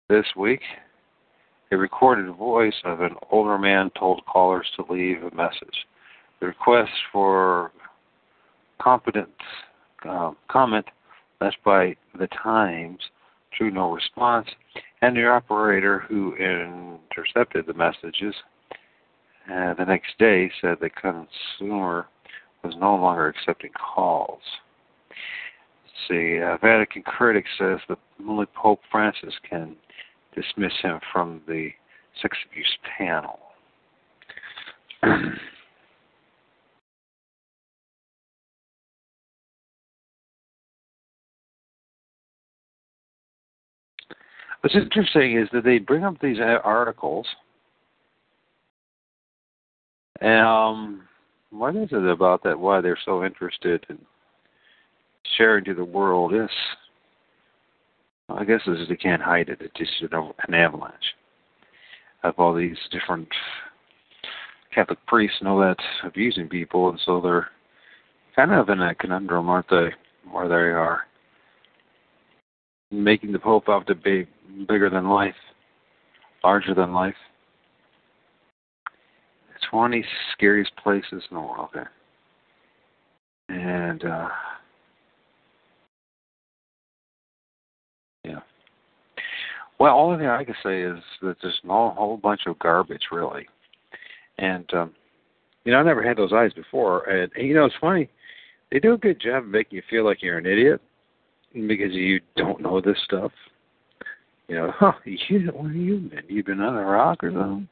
this 0.09 0.26
week, 0.37 0.61
a 1.72 1.76
recorded 1.76 2.33
voice 2.37 2.74
of 2.85 3.00
an 3.00 3.14
older 3.30 3.59
man 3.59 3.90
told 3.98 4.24
callers 4.26 4.66
to 4.76 4.92
leave 4.92 5.22
a 5.22 5.35
message. 5.35 5.87
The 6.40 6.46
request 6.46 6.90
for 7.12 7.72
competent 8.80 9.28
uh, 10.09 10.33
comment 10.48 10.85
left 11.40 11.57
by 11.64 11.96
the 12.18 12.28
Times 12.42 12.98
drew 13.56 13.70
no 13.70 13.92
response, 13.92 14.48
and 15.02 15.16
the 15.16 15.26
operator 15.26 16.00
who 16.00 16.34
intercepted 16.36 17.66
the 17.66 17.74
messages 17.74 18.34
uh, 19.52 19.74
the 19.74 19.84
next 19.84 20.16
day 20.18 20.50
said 20.60 20.78
the 20.80 20.88
consumer 20.88 22.06
was 22.62 22.74
no 22.78 22.96
longer 22.96 23.28
accepting 23.28 23.70
calls. 23.72 24.40
Let's 25.10 26.08
see, 26.08 26.40
uh, 26.40 26.56
Vatican 26.62 27.02
critic 27.02 27.44
says 27.58 27.78
that 27.88 27.98
only 28.26 28.46
Pope 28.54 28.80
Francis 28.90 29.34
can 29.48 29.76
dismiss 30.34 30.72
him 30.82 30.98
from 31.12 31.42
the 31.46 31.70
sex 32.22 32.36
abuse 32.50 32.78
panel. 32.98 33.38
What's 44.64 44.77
interesting 44.77 45.37
is 45.37 45.46
that 45.53 45.62
they 45.62 45.77
bring 45.77 46.05
up 46.05 46.18
these 46.22 46.38
articles. 46.40 47.27
Um, 50.22 51.03
what 51.50 51.77
is 51.77 51.90
it 51.92 52.03
about 52.03 52.42
that? 52.44 52.59
Why 52.59 52.81
they're 52.81 52.98
so 53.05 53.27
interested 53.27 53.85
in 53.90 53.98
sharing 55.37 55.66
to 55.66 55.74
the 55.74 55.85
world? 55.85 56.33
Yes, 56.35 56.48
I 58.31 58.46
guess 58.46 58.62
is 58.66 58.88
they 58.88 58.96
can't 58.96 59.20
hide 59.20 59.50
it. 59.50 59.61
It's 59.61 59.77
just 59.77 60.11
an 60.11 60.55
avalanche 60.55 60.94
of 62.22 62.33
all 62.38 62.55
these 62.55 62.79
different 62.90 63.29
Catholic 64.74 64.98
priests 65.07 65.37
and 65.40 65.48
all 65.50 65.59
that 65.59 65.77
abusing 66.05 66.48
people, 66.48 66.88
and 66.88 66.98
so 67.05 67.20
they're 67.20 67.48
kind 68.35 68.50
of 68.50 68.70
in 68.70 68.81
a 68.81 68.94
conundrum, 68.94 69.50
aren't 69.50 69.68
they? 69.68 69.90
Where 70.33 70.48
they 70.48 70.55
are 70.55 71.03
making 73.02 73.33
the 73.33 73.38
Pope 73.38 73.68
out 73.68 73.87
to 73.87 73.94
be 73.94 74.26
bigger 74.68 74.88
than 74.90 75.09
life, 75.09 75.35
larger 76.42 76.74
than 76.74 76.92
life. 76.92 77.14
20 79.70 80.04
scariest 80.33 80.72
places 80.76 81.22
in 81.30 81.37
the 81.37 81.40
world. 81.40 81.68
Okay. 81.74 81.88
And, 83.48 84.04
uh, 84.04 84.28
yeah. 88.24 88.40
Well, 89.78 89.94
all 89.94 90.16
thing 90.16 90.26
I 90.26 90.44
can 90.44 90.54
say 90.62 90.83
is 90.83 90.98
that 91.22 91.37
there's 91.42 91.61
a 91.64 91.68
whole 91.68 92.18
bunch 92.22 92.42
of 92.46 92.59
garbage, 92.59 93.09
really. 93.11 93.46
And, 94.38 94.72
um, 94.74 94.92
you 95.64 95.72
know, 95.72 95.78
I 95.78 95.83
never 95.83 96.02
had 96.02 96.16
those 96.16 96.33
eyes 96.33 96.52
before. 96.52 97.09
And, 97.09 97.33
and, 97.37 97.48
you 97.48 97.54
know, 97.54 97.64
it's 97.64 97.74
funny. 97.80 98.09
They 98.70 98.78
do 98.78 98.94
a 98.94 98.98
good 98.98 99.20
job 99.20 99.44
of 99.44 99.48
making 99.48 99.76
you 99.76 99.83
feel 99.90 100.04
like 100.04 100.22
you're 100.22 100.38
an 100.38 100.46
idiot 100.46 100.80
because 101.54 101.92
you 101.92 102.20
don't 102.36 102.60
know 102.60 102.80
this 102.80 102.98
stuff. 103.04 103.32
You 104.48 104.56
know, 104.56 104.72
huh, 104.74 104.92
you, 105.04 105.50
what 105.52 105.68
have 105.68 105.76
you 105.76 105.98
been? 105.98 106.22
You've 106.28 106.46
been 106.46 106.60
on 106.60 106.74
a 106.74 106.84
rock 106.84 107.24
or 107.24 107.30
something? 107.30 107.68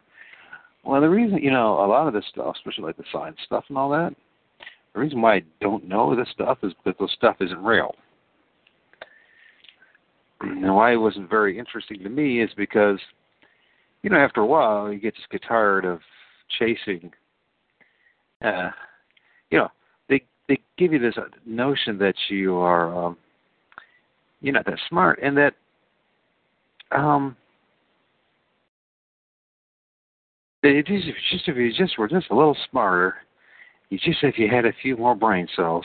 Well, 0.84 1.00
the 1.00 1.08
reason, 1.08 1.38
you 1.38 1.50
know, 1.50 1.84
a 1.84 1.86
lot 1.86 2.08
of 2.08 2.14
this 2.14 2.24
stuff, 2.30 2.56
especially 2.56 2.84
like 2.84 2.96
the 2.96 3.04
science 3.12 3.36
stuff 3.44 3.64
and 3.68 3.78
all 3.78 3.90
that, 3.90 4.14
the 4.94 5.00
reason 5.00 5.20
why 5.20 5.36
I 5.36 5.42
don't 5.60 5.88
know 5.88 6.14
this 6.14 6.28
stuff 6.32 6.58
is 6.62 6.72
because 6.84 6.98
this 6.98 7.12
stuff 7.16 7.36
isn't 7.40 7.62
real. 7.62 7.94
and 10.40 10.74
why 10.74 10.92
it 10.92 10.96
wasn't 10.96 11.30
very 11.30 11.58
interesting 11.58 12.02
to 12.02 12.08
me 12.08 12.42
is 12.42 12.50
because, 12.56 12.98
you 14.02 14.10
know, 14.10 14.16
after 14.16 14.40
a 14.40 14.46
while 14.46 14.92
you 14.92 14.98
get 14.98 15.14
just 15.14 15.30
get 15.30 15.42
tired 15.46 15.84
of 15.84 16.00
chasing. 16.58 17.12
Uh, 18.44 18.70
you 19.50 19.58
know, 19.58 19.68
they 20.08 20.22
they 20.48 20.58
give 20.76 20.92
you 20.92 20.98
this 20.98 21.14
notion 21.46 21.96
that 21.98 22.14
you 22.28 22.56
are, 22.56 22.92
um, 22.94 23.16
you're 24.42 24.52
not 24.52 24.66
that 24.66 24.78
smart, 24.88 25.20
and 25.22 25.37
that, 25.37 25.55
um, 26.90 27.37
it 30.62 30.87
just, 30.87 31.07
just 31.31 31.48
if 31.48 31.57
you 31.57 31.72
just 31.72 31.98
were 31.98 32.09
just 32.09 32.31
a 32.31 32.35
little 32.35 32.57
smarter, 32.70 33.16
you 33.88 33.98
just 33.98 34.22
if 34.22 34.38
you 34.38 34.48
had 34.48 34.66
a 34.66 34.72
few 34.83 34.96
more 34.96 35.14
brain 35.14 35.48
cells, 35.57 35.85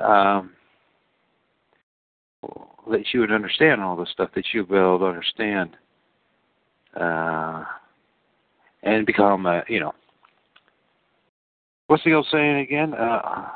um, 0.00 0.50
that 2.90 3.04
you 3.12 3.20
would 3.20 3.32
understand 3.32 3.80
all 3.80 3.96
the 3.96 4.06
stuff 4.12 4.30
that 4.34 4.44
you'd 4.52 4.68
be 4.68 4.76
able 4.76 4.98
to 5.00 5.06
understand, 5.06 5.76
uh, 6.98 7.64
and 8.82 9.04
become, 9.04 9.46
a 9.46 9.62
you 9.68 9.80
know, 9.80 9.92
what's 11.88 12.04
the 12.04 12.14
old 12.14 12.26
saying 12.30 12.58
again? 12.60 12.94
Uh, 12.94 13.48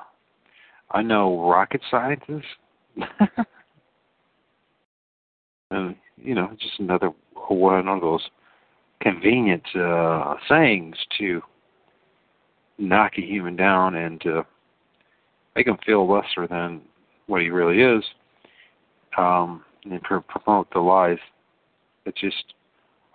I 0.90 1.02
know 1.02 1.48
rocket 1.48 1.80
scientists. 1.90 2.44
and 5.72 5.96
you 6.16 6.34
know, 6.34 6.50
just 6.58 6.78
another 6.78 7.10
one 7.48 7.88
of 7.88 8.00
those 8.00 8.22
convenient 9.00 9.64
uh, 9.76 10.34
sayings 10.48 10.96
to 11.18 11.42
knock 12.78 13.12
a 13.18 13.20
human 13.20 13.56
down 13.56 13.96
and 13.96 14.20
to 14.20 14.46
make 15.56 15.66
him 15.66 15.78
feel 15.84 16.10
lesser 16.10 16.46
than 16.48 16.80
what 17.26 17.42
he 17.42 17.50
really 17.50 17.82
is, 17.82 18.04
um, 19.18 19.64
and 19.84 20.02
pr- 20.02 20.18
promote 20.18 20.68
the 20.72 20.78
lies 20.78 21.18
that 22.04 22.16
just 22.16 22.54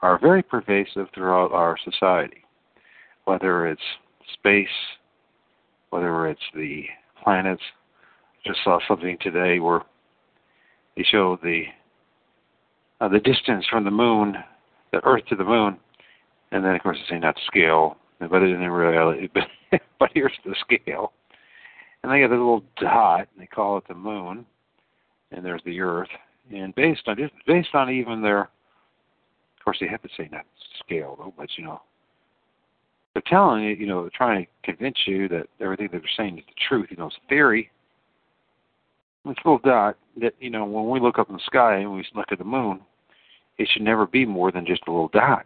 are 0.01 0.19
very 0.19 0.43
pervasive 0.43 1.07
throughout 1.13 1.51
our 1.51 1.77
society, 1.83 2.43
whether 3.25 3.67
it's 3.67 3.81
space, 4.33 4.67
whether 5.89 6.27
it's 6.27 6.39
the 6.55 6.85
planets. 7.23 7.63
I 8.45 8.49
just 8.49 8.63
saw 8.63 8.79
something 8.87 9.17
today 9.21 9.59
where 9.59 9.81
they 10.95 11.03
showed 11.03 11.39
the 11.41 11.63
uh, 12.99 13.07
the 13.07 13.19
distance 13.19 13.65
from 13.69 13.83
the 13.83 13.91
moon, 13.91 14.35
the 14.91 15.03
Earth 15.05 15.25
to 15.29 15.35
the 15.35 15.43
moon, 15.43 15.77
and 16.51 16.63
then 16.63 16.75
of 16.75 16.81
course 16.81 16.97
they 16.97 17.15
say 17.15 17.19
not 17.19 17.37
scale, 17.45 17.97
but 18.19 18.41
it 18.41 18.51
isn't 18.51 18.63
in 18.63 18.71
reality, 18.71 19.29
but, 19.33 19.43
but 19.99 20.09
here's 20.13 20.33
the 20.45 20.55
scale. 20.59 21.13
And 22.03 22.11
they 22.11 22.21
got 22.21 22.29
this 22.29 22.37
little 22.37 22.63
dot, 22.79 23.27
and 23.33 23.41
they 23.41 23.47
call 23.47 23.77
it 23.77 23.87
the 23.87 23.95
moon, 23.95 24.45
and 25.31 25.45
there's 25.45 25.61
the 25.65 25.79
Earth. 25.79 26.09
And 26.53 26.73
based 26.75 27.01
on 27.07 27.17
just 27.17 27.33
based 27.45 27.73
on 27.73 27.89
even 27.89 28.21
their, 28.21 28.41
of 28.41 29.63
course 29.63 29.77
they 29.81 29.87
have 29.87 30.01
to 30.03 30.09
say 30.15 30.29
not 30.31 30.45
scale 30.79 31.15
though, 31.17 31.33
but 31.37 31.49
you 31.57 31.65
know, 31.65 31.81
they're 33.13 33.23
telling 33.27 33.63
you, 33.63 33.71
you 33.71 33.87
know, 33.87 34.01
they're 34.01 34.11
trying 34.15 34.45
to 34.45 34.51
convince 34.63 34.97
you 35.05 35.27
that 35.29 35.47
everything 35.59 35.89
that 35.91 36.01
they're 36.01 36.11
saying 36.15 36.37
is 36.37 36.43
the 36.47 36.53
truth. 36.69 36.87
You 36.89 36.97
know, 36.97 37.07
it's 37.07 37.15
theory. 37.27 37.69
This 39.27 39.35
little 39.43 39.59
dot 39.59 39.97
that 40.21 40.33
you 40.39 40.49
know, 40.49 40.63
when 40.63 40.89
we 40.89 41.01
look 41.01 41.19
up 41.19 41.29
in 41.29 41.35
the 41.35 41.41
sky 41.45 41.77
and 41.77 41.93
we 41.93 42.05
look 42.15 42.31
at 42.31 42.37
the 42.37 42.45
moon, 42.45 42.79
it 43.57 43.67
should 43.71 43.81
never 43.81 44.07
be 44.07 44.25
more 44.25 44.51
than 44.51 44.65
just 44.65 44.83
a 44.87 44.91
little 44.91 45.09
dot. 45.09 45.45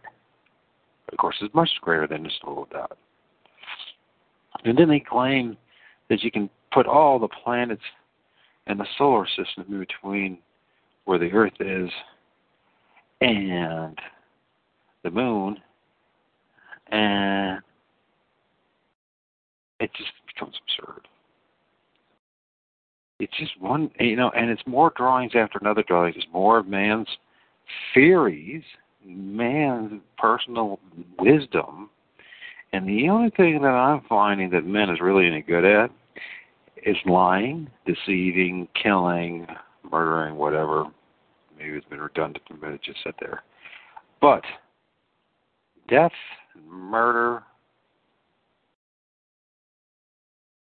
Of 1.12 1.18
course, 1.18 1.36
it's 1.42 1.54
much 1.56 1.70
greater 1.82 2.06
than 2.06 2.24
just 2.24 2.44
a 2.44 2.48
little 2.50 2.68
dot. 2.72 2.96
And 4.64 4.78
then 4.78 4.88
they 4.88 5.00
claim 5.00 5.58
that 6.10 6.22
you 6.22 6.30
can 6.30 6.50
put 6.72 6.86
all 6.86 7.18
the 7.18 7.28
planets 7.28 7.82
and 8.68 8.80
the 8.80 8.86
solar 8.98 9.26
system 9.26 9.66
in 9.68 9.80
between 9.80 10.38
where 11.06 11.18
the 11.18 11.32
Earth 11.32 11.60
is 11.60 11.90
and 13.22 13.98
the 15.04 15.10
moon, 15.10 15.58
and 16.92 17.60
it 19.80 19.92
just 19.96 20.12
becomes 20.28 20.56
absurd. 20.68 21.08
It's 23.22 23.38
just 23.38 23.62
one, 23.62 23.92
you 24.00 24.16
know, 24.16 24.32
and 24.36 24.50
it's 24.50 24.64
more 24.66 24.92
drawings 24.96 25.34
after 25.36 25.60
another 25.60 25.84
drawing. 25.88 26.16
It's 26.16 26.26
more 26.34 26.58
of 26.58 26.68
man's 26.68 27.08
theories, 27.94 28.64
man's 29.06 30.02
personal 30.18 30.80
wisdom, 31.20 31.92
and 32.74 32.88
the 32.88 33.10
only 33.10 33.30
thing 33.30 33.62
that 33.62 33.68
I'm 33.68 34.02
finding 34.10 34.50
that 34.52 34.66
men 34.66 34.90
is 34.90 35.00
really 35.02 35.28
any 35.28 35.42
good 35.42 35.66
at 35.66 35.92
is 36.84 36.98
lying, 37.06 37.70
deceiving, 37.86 38.68
killing, 38.82 39.46
murdering, 39.92 40.36
whatever. 40.36 40.86
Maybe 41.60 41.78
it's 41.78 41.86
been 41.88 42.00
redundant, 42.00 42.44
but 42.60 42.72
it 42.72 42.82
just 42.82 43.04
sat 43.04 43.14
there. 43.20 43.44
But 44.20 44.44
death, 45.88 46.12
murder, 46.68 47.44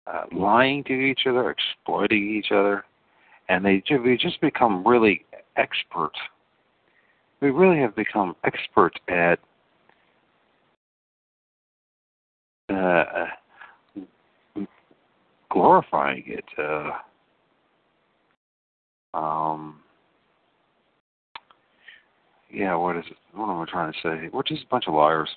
uh, 0.06 0.24
lying 0.32 0.84
to 0.84 0.92
each 0.92 1.26
other, 1.28 1.50
exploiting 1.50 2.36
each 2.36 2.52
other, 2.52 2.84
and 3.48 3.64
they 3.64 3.82
we 4.04 4.16
just 4.16 4.40
become 4.40 4.86
really 4.86 5.24
expert. 5.56 6.12
We 7.40 7.50
really 7.50 7.80
have 7.80 7.94
become 7.96 8.36
expert 8.44 8.98
at 9.08 9.38
uh, 12.68 13.26
glorifying 15.50 16.24
it. 16.26 16.44
Uh, 16.58 16.90
um, 19.16 19.80
yeah, 22.50 22.74
what 22.74 22.96
is 22.96 23.04
it? 23.10 23.16
What 23.34 23.50
am 23.50 23.60
I 23.60 23.64
trying 23.70 23.92
to 23.92 23.98
say? 24.02 24.30
We're 24.32 24.42
just 24.42 24.64
a 24.64 24.68
bunch 24.68 24.84
of 24.86 24.94
liars. 24.94 25.28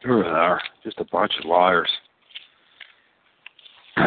Here 0.00 0.22
they 0.22 0.28
are, 0.28 0.60
just 0.82 0.98
a 0.98 1.04
bunch 1.04 1.32
of 1.38 1.44
liars. 1.48 1.90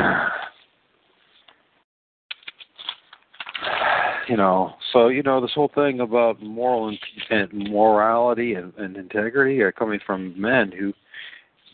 you 4.30 4.36
know, 4.38 4.74
so 4.92 5.08
you 5.10 5.24
know 5.24 5.40
this 5.40 5.54
whole 5.54 5.72
thing 5.74 6.00
about 6.02 6.42
moral 6.42 6.90
and, 6.90 6.98
and 7.30 7.70
morality 7.70 8.56
and, 8.56 8.74
and 8.78 8.98
integrity 8.98 9.62
are 9.62 9.72
coming 9.72 10.00
from 10.06 10.40
men 10.40 10.72
who 10.72 10.92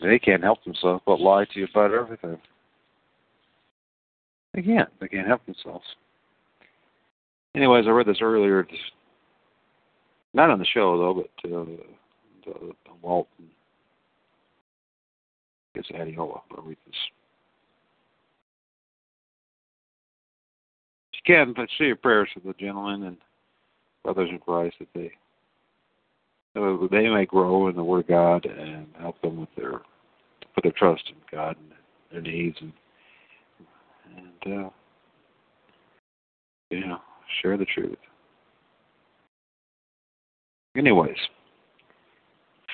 they 0.02 0.20
can't 0.20 0.44
help 0.44 0.64
themselves 0.64 1.02
but 1.06 1.20
lie 1.20 1.46
to 1.46 1.60
you 1.60 1.68
about 1.74 1.94
everything. 1.94 2.38
They 4.54 4.62
can't. 4.62 4.90
They 5.00 5.08
can't 5.08 5.28
help 5.28 5.46
themselves. 5.46 5.86
Anyways, 7.56 7.86
I 7.88 7.92
read 7.92 8.08
this 8.08 8.22
earlier. 8.22 8.68
Not 10.34 10.50
on 10.50 10.60
the 10.60 10.66
show 10.66 10.98
though, 10.98 11.14
but 11.14 11.50
uh, 11.50 11.66
the, 12.46 12.54
the 12.86 12.94
Walt. 13.02 13.28
I 15.90 15.98
guess 15.98 16.02
Adiola. 16.02 16.42
I'll 16.58 16.64
read 16.64 16.78
but 21.56 21.70
say 21.78 21.86
your 21.86 21.96
prayers 21.96 22.30
for 22.34 22.40
the 22.40 22.54
gentlemen 22.60 23.04
and 23.04 23.18
brothers 24.04 24.30
in 24.32 24.40
Christ 24.40 24.76
that 24.80 24.88
they 24.94 25.12
so 26.54 26.90
they 26.92 27.08
may 27.08 27.26
grow 27.26 27.70
in 27.70 27.76
the 27.76 27.84
Word 27.84 28.02
of 28.02 28.08
God 28.08 28.46
and 28.46 28.88
help 29.00 29.22
them 29.22 29.40
with 29.40 29.50
their 29.56 29.82
put 30.54 30.64
their 30.64 30.74
trust 30.74 31.04
in 31.08 31.16
God 31.32 31.56
and 31.58 31.72
their 32.12 32.22
needs 32.22 32.58
and 32.60 32.74
and 34.18 34.66
uh, 34.66 34.70
you 36.70 36.86
know 36.88 37.00
share 37.42 37.58
the 37.58 37.66
truth. 37.66 37.98
Anyways, 40.76 41.16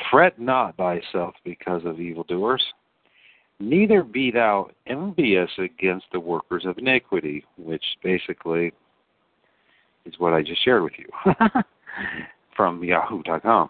fret 0.10 0.40
not 0.40 0.78
thyself 0.78 1.36
because 1.44 1.82
of 1.86 2.00
evildoers, 2.00 2.64
neither 3.60 4.04
be 4.04 4.32
thou 4.32 4.70
envious 4.86 5.50
against 5.58 6.06
the 6.12 6.20
workers 6.20 6.66
of 6.66 6.78
iniquity, 6.78 7.44
which 7.58 7.84
basically 8.04 8.72
is 10.06 10.14
what 10.20 10.34
I 10.34 10.42
just 10.42 10.64
shared 10.64 10.84
with 10.84 10.94
you 10.98 11.34
from 12.56 12.84
yahoo.com. 12.84 13.70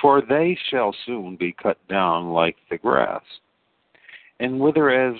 For 0.00 0.20
they 0.20 0.58
shall 0.70 0.94
soon 1.06 1.36
be 1.36 1.52
cut 1.52 1.78
down 1.88 2.30
like 2.30 2.56
the 2.70 2.78
grass, 2.78 3.22
and 4.40 4.60
wither 4.60 4.90
as 4.90 5.16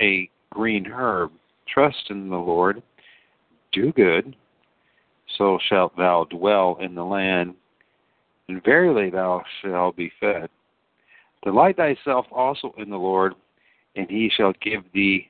a 0.00 0.28
green 0.50 0.86
herb. 0.86 1.30
Trust 1.66 2.10
in 2.10 2.28
the 2.28 2.36
Lord, 2.36 2.82
do 3.72 3.90
good, 3.92 4.36
so 5.38 5.58
shalt 5.68 5.96
thou 5.96 6.24
dwell 6.30 6.76
in 6.80 6.94
the 6.94 7.04
land, 7.04 7.54
and 8.48 8.62
verily 8.62 9.10
thou 9.10 9.42
shalt 9.62 9.96
be 9.96 10.12
fed. 10.20 10.50
Delight 11.44 11.76
thyself 11.76 12.26
also 12.32 12.74
in 12.78 12.88
the 12.88 12.96
Lord, 12.96 13.34
and 13.96 14.08
he 14.10 14.30
shall 14.34 14.54
give 14.62 14.82
thee 14.94 15.28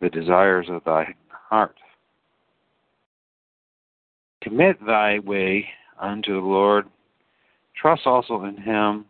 the 0.00 0.08
desires 0.08 0.66
of 0.70 0.82
thy 0.84 1.14
heart. 1.30 1.76
Commit 4.40 4.84
thy 4.84 5.18
way 5.18 5.68
unto 6.00 6.40
the 6.40 6.46
Lord, 6.46 6.86
trust 7.76 8.06
also 8.06 8.44
in 8.44 8.56
him, 8.56 9.04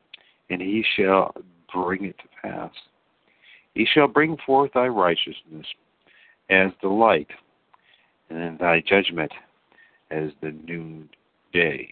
and 0.51 0.61
he 0.61 0.85
shall 0.97 1.33
bring 1.73 2.05
it 2.05 2.19
to 2.19 2.25
pass. 2.43 2.73
He 3.75 3.87
shall 3.87 4.09
bring 4.09 4.37
forth 4.45 4.73
thy 4.73 4.89
righteousness 4.89 5.67
as 6.51 6.73
the 6.83 6.89
light, 6.89 7.29
and 8.31 8.59
thy 8.59 8.81
judgment 8.81 9.31
as 10.11 10.31
the 10.41 10.53
noonday. 10.67 11.89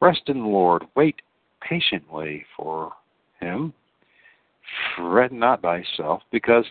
Rest 0.00 0.22
in 0.26 0.38
the 0.38 0.46
Lord, 0.46 0.84
wait 0.94 1.16
patiently 1.60 2.44
for 2.56 2.92
him. 3.40 3.72
Fret 4.96 5.32
not 5.32 5.62
thyself 5.62 6.22
because 6.30 6.64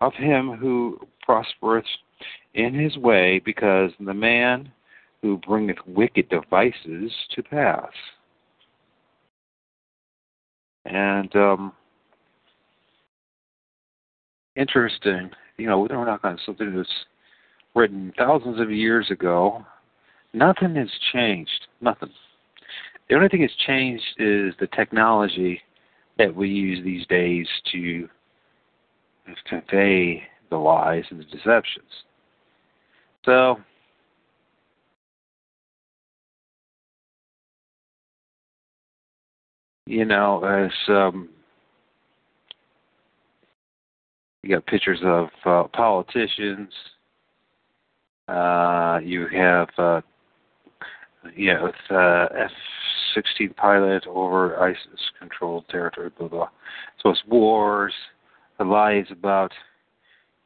of 0.00 0.12
him 0.14 0.52
who 0.52 0.98
prospereth 1.22 1.84
in 2.54 2.74
his 2.74 2.96
way, 2.96 3.40
because 3.44 3.90
the 4.00 4.14
man 4.14 4.70
who 5.22 5.38
bringeth 5.38 5.78
wicked 5.86 6.28
devices 6.28 7.12
to 7.34 7.42
pass. 7.42 7.90
And 10.84 11.34
um, 11.36 11.72
interesting, 14.56 15.30
you 15.56 15.66
know, 15.66 15.80
we're 15.80 16.04
not 16.04 16.24
on 16.24 16.38
something 16.46 16.74
that's 16.74 16.88
written 17.74 18.12
thousands 18.16 18.60
of 18.60 18.70
years 18.70 19.10
ago. 19.10 19.64
Nothing 20.32 20.74
has 20.76 20.90
changed. 21.12 21.66
Nothing. 21.80 22.10
The 23.08 23.16
only 23.16 23.28
thing 23.28 23.40
that's 23.40 23.52
changed 23.66 24.04
is 24.18 24.54
the 24.60 24.68
technology 24.74 25.60
that 26.18 26.34
we 26.34 26.48
use 26.48 26.84
these 26.84 27.06
days 27.06 27.46
to 27.72 28.08
convey 29.48 30.22
the 30.50 30.56
lies 30.56 31.04
and 31.10 31.20
the 31.20 31.24
deceptions. 31.24 31.86
So, 33.24 33.58
you 39.86 40.04
know, 40.04 40.44
as 40.44 40.72
um, 40.88 41.28
you 44.42 44.56
got 44.56 44.66
pictures 44.66 45.00
of 45.04 45.28
uh, 45.44 45.64
politicians. 45.68 46.72
Uh, 48.28 48.98
you 49.02 49.26
have, 49.28 49.68
uh, 49.78 50.00
you 51.34 51.52
know, 51.52 51.64
with 51.64 51.74
uh, 51.90 52.26
F-16 53.18 53.56
pilot 53.56 54.06
over 54.06 54.60
ISIS-controlled 54.62 55.68
territory, 55.68 56.10
blah 56.18 56.28
blah. 56.28 56.48
So 57.02 57.10
it's 57.10 57.22
wars, 57.26 57.94
the 58.58 58.64
lies 58.64 59.06
about 59.10 59.52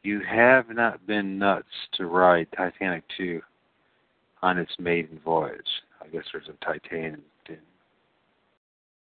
you 0.03 0.21
have 0.29 0.69
not 0.69 1.07
been 1.07 1.39
nuts 1.39 1.67
to 1.97 2.07
ride 2.07 2.49
Titanic 2.57 3.05
2 3.17 3.41
on 4.43 4.59
its 4.59 4.73
maiden 4.79 5.21
voyage. 5.25 5.61
I 6.03 6.09
guess 6.09 6.25
there's 6.33 6.49
a 6.49 6.65
Titanic. 6.65 7.21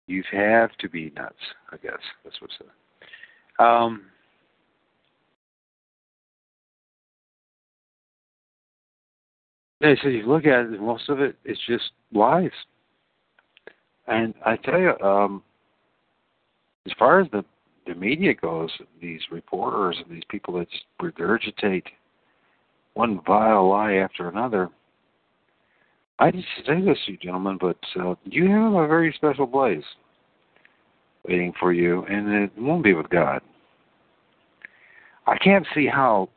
You 0.06 0.22
have 0.32 0.70
to 0.80 0.88
be 0.88 1.10
nuts. 1.16 1.34
I 1.72 1.78
guess 1.78 1.98
that's 2.24 2.40
what's 2.40 2.54
it. 2.60 2.68
Um, 3.58 4.02
Yeah, 9.84 9.94
so 10.02 10.08
you 10.08 10.26
look 10.26 10.46
at 10.46 10.64
it, 10.64 10.80
most 10.80 11.10
of 11.10 11.20
it 11.20 11.36
is 11.44 11.58
just 11.66 11.90
lies. 12.12 12.50
And 14.06 14.34
I 14.44 14.56
tell 14.56 14.78
you, 14.78 14.98
um, 15.00 15.42
as 16.86 16.92
far 16.98 17.20
as 17.20 17.30
the 17.32 17.44
the 17.86 17.94
media 17.94 18.32
goes, 18.34 18.70
these 19.00 19.20
reporters 19.30 19.96
and 20.02 20.14
these 20.14 20.24
people 20.30 20.54
that 20.54 20.68
regurgitate 21.02 21.84
one 22.94 23.20
vile 23.26 23.68
lie 23.68 23.94
after 23.94 24.28
another. 24.28 24.70
I 26.18 26.30
just 26.30 26.46
say 26.66 26.80
this 26.80 26.98
to 27.06 27.12
you, 27.12 27.18
gentlemen, 27.18 27.58
but 27.60 27.76
uh, 28.00 28.14
you 28.24 28.48
have 28.48 28.72
a 28.72 28.86
very 28.86 29.12
special 29.16 29.46
place 29.46 29.84
waiting 31.26 31.52
for 31.58 31.72
you, 31.72 32.04
and 32.04 32.32
it 32.32 32.52
won't 32.56 32.84
be 32.84 32.94
with 32.94 33.10
God. 33.10 33.42
I 35.26 35.36
can't 35.38 35.66
see 35.74 35.86
how 35.86 36.28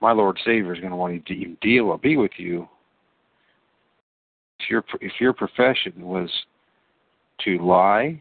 my 0.00 0.12
Lord 0.12 0.38
Savior 0.44 0.74
is 0.74 0.80
going 0.80 0.90
to 0.90 0.96
want 0.96 1.24
to 1.26 1.32
even 1.32 1.56
deal 1.60 1.86
or 1.86 1.98
be 1.98 2.16
with 2.16 2.32
you 2.36 2.68
if 4.60 4.68
your 4.68 4.84
if 5.00 5.12
your 5.20 5.32
profession 5.32 5.92
was 5.98 6.30
to 7.44 7.58
lie, 7.58 8.20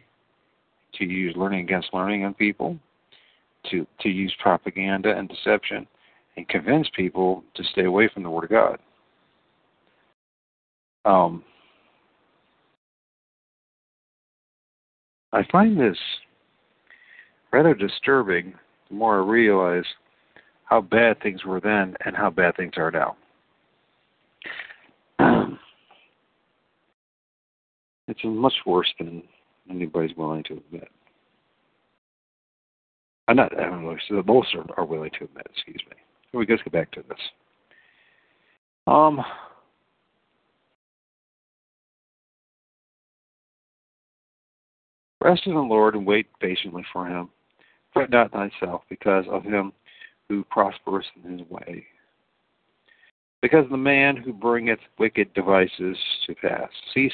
to 0.96 1.06
use 1.06 1.36
learning 1.36 1.62
against 1.62 1.94
learning 1.94 2.26
on 2.26 2.34
people, 2.34 2.78
to 3.70 3.86
to 4.02 4.10
use 4.10 4.34
propaganda 4.42 5.16
and 5.18 5.30
deception, 5.30 5.88
and 6.36 6.48
convince 6.48 6.88
people 6.96 7.44
to 7.56 7.64
stay 7.64 7.86
away 7.86 8.10
from 8.14 8.24
the 8.24 8.30
Word 8.30 8.46
of 8.46 8.50
God. 8.50 8.80
Um, 11.06 11.44
I 15.32 15.44
find 15.52 15.80
this 15.80 15.98
rather 17.52 17.74
disturbing 17.74 18.54
the 18.90 18.96
more 18.96 19.22
I 19.22 19.26
realize 19.26 19.86
how 20.66 20.82
bad 20.82 21.22
things 21.22 21.46
were 21.46 21.62
then 21.62 21.96
and 22.06 22.16
how 22.16 22.30
bad 22.30 22.56
things 22.56 22.74
are 22.78 22.92
now. 22.92 23.16
It's 28.08 28.20
much 28.24 28.54
worse 28.65 28.91
than 29.00 29.24
anybody's 29.70 30.15
willing 30.15 30.43
to 30.43 30.54
admit. 30.54 30.89
I'm 33.28 33.36
not, 33.36 33.58
I 33.60 33.63
don't 33.63 33.84
know, 33.84 33.98
so 34.08 34.24
most 34.26 34.56
are, 34.56 34.65
are 34.78 34.86
willing 34.86 35.12
to 35.20 35.26
admit, 35.26 35.48
excuse 35.54 35.82
me. 35.89 35.98
So 36.32 36.38
we 36.38 36.46
just 36.46 36.63
get 36.63 36.74
back 36.74 36.91
to 36.91 37.04
this. 37.08 37.20
Um, 38.88 39.22
Rest 45.22 45.46
in 45.46 45.56
the 45.56 45.60
Lord 45.60 45.96
and 45.96 46.06
wait 46.06 46.28
patiently 46.39 46.86
for 46.93 47.06
him. 47.06 47.30
Fret 47.91 48.10
not 48.10 48.32
thyself 48.32 48.84
because 48.89 49.26
of 49.30 49.43
him 49.43 49.74
who 50.30 50.43
prospereth 50.46 51.06
in 51.26 51.39
his 51.39 51.50
way. 51.50 51.86
Because 53.41 53.65
the 53.70 53.78
man 53.78 54.15
who 54.15 54.34
bringeth 54.34 54.80
wicked 54.98 55.34
devices 55.34 55.98
to 56.26 56.36
pass, 56.36 56.70
cease 56.93 57.12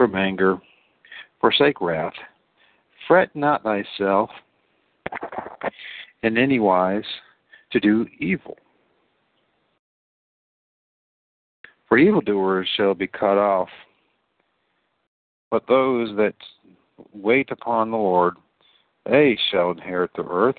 from 0.00 0.14
anger, 0.14 0.58
forsake 1.42 1.78
wrath, 1.82 2.14
fret 3.06 3.28
not 3.36 3.62
thyself 3.62 4.30
in 6.22 6.38
any 6.38 6.58
wise 6.58 7.04
to 7.70 7.78
do 7.78 8.06
evil. 8.18 8.56
For 11.86 11.98
evildoers 11.98 12.66
shall 12.78 12.94
be 12.94 13.08
cut 13.08 13.36
off, 13.36 13.68
but 15.50 15.66
those 15.68 16.16
that 16.16 16.34
wait 17.12 17.50
upon 17.50 17.90
the 17.90 17.98
Lord, 17.98 18.36
they 19.04 19.38
shall 19.50 19.72
inherit 19.72 20.12
the 20.16 20.24
earth. 20.24 20.56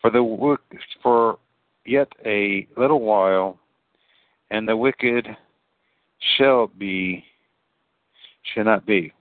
For 0.00 0.10
the 0.12 0.56
for 1.02 1.40
yet 1.84 2.06
a 2.24 2.68
little 2.76 3.00
while, 3.00 3.58
and 4.52 4.68
the 4.68 4.76
wicked 4.76 5.26
shall 6.36 6.68
be 6.68 7.24
shall 8.42 8.64
not 8.64 8.86
be. 8.86 9.12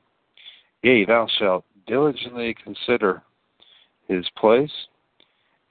Yea, 0.83 1.05
thou 1.05 1.27
shalt 1.37 1.65
diligently 1.87 2.55
consider 2.63 3.21
his 4.07 4.25
place. 4.37 4.71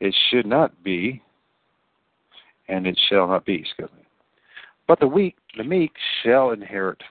It 0.01 0.15
should 0.31 0.47
not 0.47 0.83
be, 0.83 1.23
and 2.69 2.87
it 2.87 2.99
shall 3.09 3.27
not 3.27 3.45
be. 3.45 3.57
Excuse 3.57 3.91
me. 3.97 4.05
But 4.87 5.01
the 5.01 5.07
weak, 5.07 5.37
the 5.57 5.65
meek 5.65 5.93
shall 6.23 6.51
inherit 6.51 7.03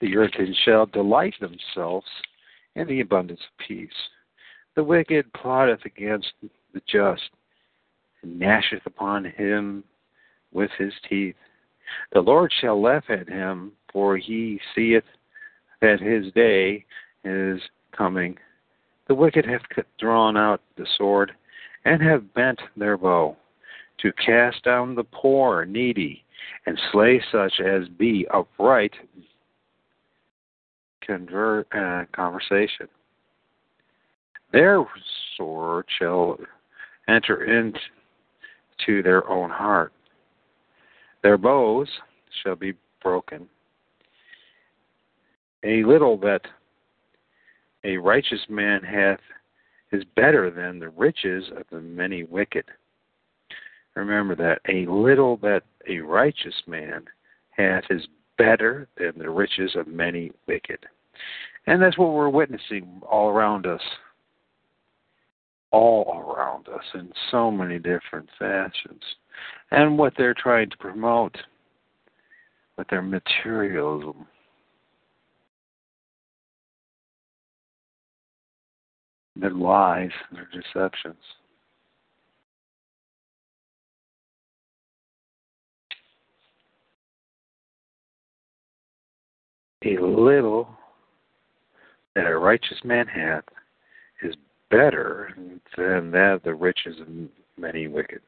the 0.00 0.16
earth 0.16 0.32
and 0.38 0.56
shall 0.64 0.86
delight 0.86 1.34
themselves 1.40 2.06
in 2.74 2.86
the 2.86 3.00
abundance 3.00 3.40
of 3.40 3.66
peace. 3.66 3.90
The 4.76 4.84
wicked 4.84 5.32
plotteth 5.32 5.84
against 5.84 6.32
the 6.72 6.80
just, 6.86 7.30
and 8.22 8.38
gnasheth 8.38 8.86
upon 8.86 9.24
him 9.24 9.82
with 10.52 10.70
his 10.78 10.92
teeth. 11.08 11.34
The 12.12 12.20
Lord 12.20 12.52
shall 12.60 12.80
laugh 12.80 13.04
at 13.08 13.28
him, 13.28 13.72
for 13.92 14.16
he 14.16 14.60
seeth 14.74 15.04
that 15.80 16.00
his 16.00 16.32
day 16.32 16.84
is 17.24 17.60
coming. 17.96 18.36
The 19.08 19.14
wicked 19.14 19.46
have 19.46 19.62
drawn 19.98 20.36
out 20.36 20.60
the 20.76 20.86
sword, 20.96 21.32
and 21.84 22.02
have 22.02 22.34
bent 22.34 22.60
their 22.76 22.96
bow, 22.96 23.36
to 23.98 24.12
cast 24.12 24.62
down 24.64 24.94
the 24.94 25.04
poor 25.04 25.64
needy, 25.64 26.24
and 26.66 26.78
slay 26.92 27.22
such 27.32 27.60
as 27.60 27.88
be 27.88 28.26
upright. 28.32 28.92
Convert 31.00 31.66
uh, 31.74 32.04
conversation. 32.12 32.88
Their 34.52 34.84
sword 35.36 35.86
shall 35.98 36.38
enter 37.08 37.44
into 37.44 39.02
their 39.02 39.28
own 39.28 39.50
heart. 39.50 39.92
Their 41.22 41.38
bows 41.38 41.88
shall 42.42 42.56
be 42.56 42.74
broken. 43.02 43.48
A 45.64 45.82
little 45.84 46.16
that 46.18 46.42
a 47.84 47.96
righteous 47.96 48.40
man 48.48 48.82
hath 48.82 49.20
is 49.92 50.04
better 50.16 50.50
than 50.50 50.78
the 50.78 50.90
riches 50.90 51.44
of 51.56 51.64
the 51.70 51.80
many 51.80 52.24
wicked. 52.24 52.64
Remember 53.94 54.36
that 54.36 54.60
a 54.68 54.86
little 54.86 55.36
that 55.38 55.62
a 55.88 55.98
righteous 55.98 56.54
man 56.66 57.04
hath 57.50 57.84
is 57.90 58.06
better 58.36 58.86
than 58.96 59.12
the 59.16 59.30
riches 59.30 59.74
of 59.74 59.88
many 59.88 60.30
wicked. 60.46 60.78
And 61.66 61.82
that's 61.82 61.98
what 61.98 62.12
we're 62.12 62.28
witnessing 62.28 63.02
all 63.08 63.28
around 63.28 63.66
us 63.66 63.82
all 65.70 66.24
around 66.26 66.68
us 66.68 66.84
in 66.94 67.12
so 67.30 67.50
many 67.50 67.78
different 67.78 68.28
fashions. 68.38 69.02
and 69.70 69.96
what 69.98 70.12
they're 70.16 70.34
trying 70.34 70.68
to 70.68 70.76
promote 70.78 71.36
with 72.76 72.88
their 72.88 73.02
materialism. 73.02 74.26
Their 79.38 79.50
lies, 79.50 80.10
their 80.32 80.48
deceptions. 80.52 81.16
A 89.84 89.96
little 90.00 90.68
that 92.14 92.26
a 92.26 92.36
righteous 92.36 92.78
man 92.84 93.06
hath 93.06 93.44
is 94.22 94.34
better 94.70 95.34
than 95.76 96.10
that 96.10 96.40
the 96.44 96.54
riches 96.54 97.00
of 97.00 97.06
many 97.56 97.86
wicked. 97.86 98.20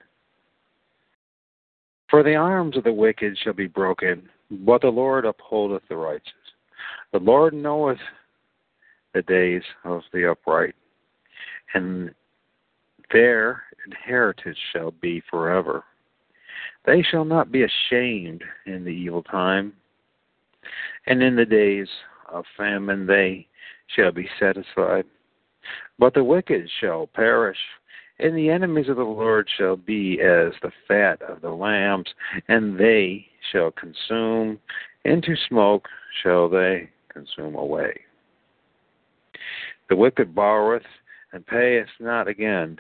For 2.08 2.22
the 2.22 2.36
arms 2.36 2.76
of 2.76 2.84
the 2.84 2.92
wicked 2.92 3.36
shall 3.42 3.52
be 3.52 3.66
broken, 3.66 4.28
but 4.50 4.80
the 4.80 4.88
Lord 4.88 5.24
upholdeth 5.24 5.82
the 5.88 5.96
righteous. 5.96 6.32
The 7.12 7.18
Lord 7.18 7.52
knoweth 7.52 7.98
the 9.12 9.22
days 9.22 9.62
of 9.84 10.02
the 10.12 10.30
upright, 10.30 10.74
and 11.74 12.14
their 13.12 13.62
inheritance 13.86 14.58
shall 14.72 14.90
be 14.90 15.22
forever. 15.30 15.84
They 16.86 17.02
shall 17.02 17.24
not 17.24 17.52
be 17.52 17.64
ashamed 17.64 18.42
in 18.66 18.84
the 18.84 18.90
evil 18.90 19.22
time, 19.22 19.74
and 21.06 21.22
in 21.22 21.36
the 21.36 21.44
days 21.44 21.88
of 22.28 22.44
famine 22.56 23.06
they 23.06 23.46
shall 23.94 24.12
be 24.12 24.28
satisfied. 24.38 25.04
But 25.98 26.14
the 26.14 26.24
wicked 26.24 26.70
shall 26.80 27.06
perish, 27.06 27.58
and 28.18 28.36
the 28.36 28.50
enemies 28.50 28.88
of 28.88 28.96
the 28.96 29.02
Lord 29.02 29.48
shall 29.58 29.76
be 29.76 30.20
as 30.20 30.52
the 30.62 30.72
fat 30.88 31.20
of 31.22 31.40
the 31.40 31.50
lambs, 31.50 32.08
and 32.48 32.78
they 32.78 33.26
shall 33.52 33.70
consume, 33.72 34.58
into 35.04 35.34
smoke 35.48 35.88
shall 36.22 36.48
they 36.48 36.90
consume 37.12 37.54
away. 37.54 38.00
The 39.88 39.96
wicked 39.96 40.34
borroweth 40.34 40.86
and 41.32 41.46
payeth 41.46 41.88
not 41.98 42.28
again, 42.28 42.78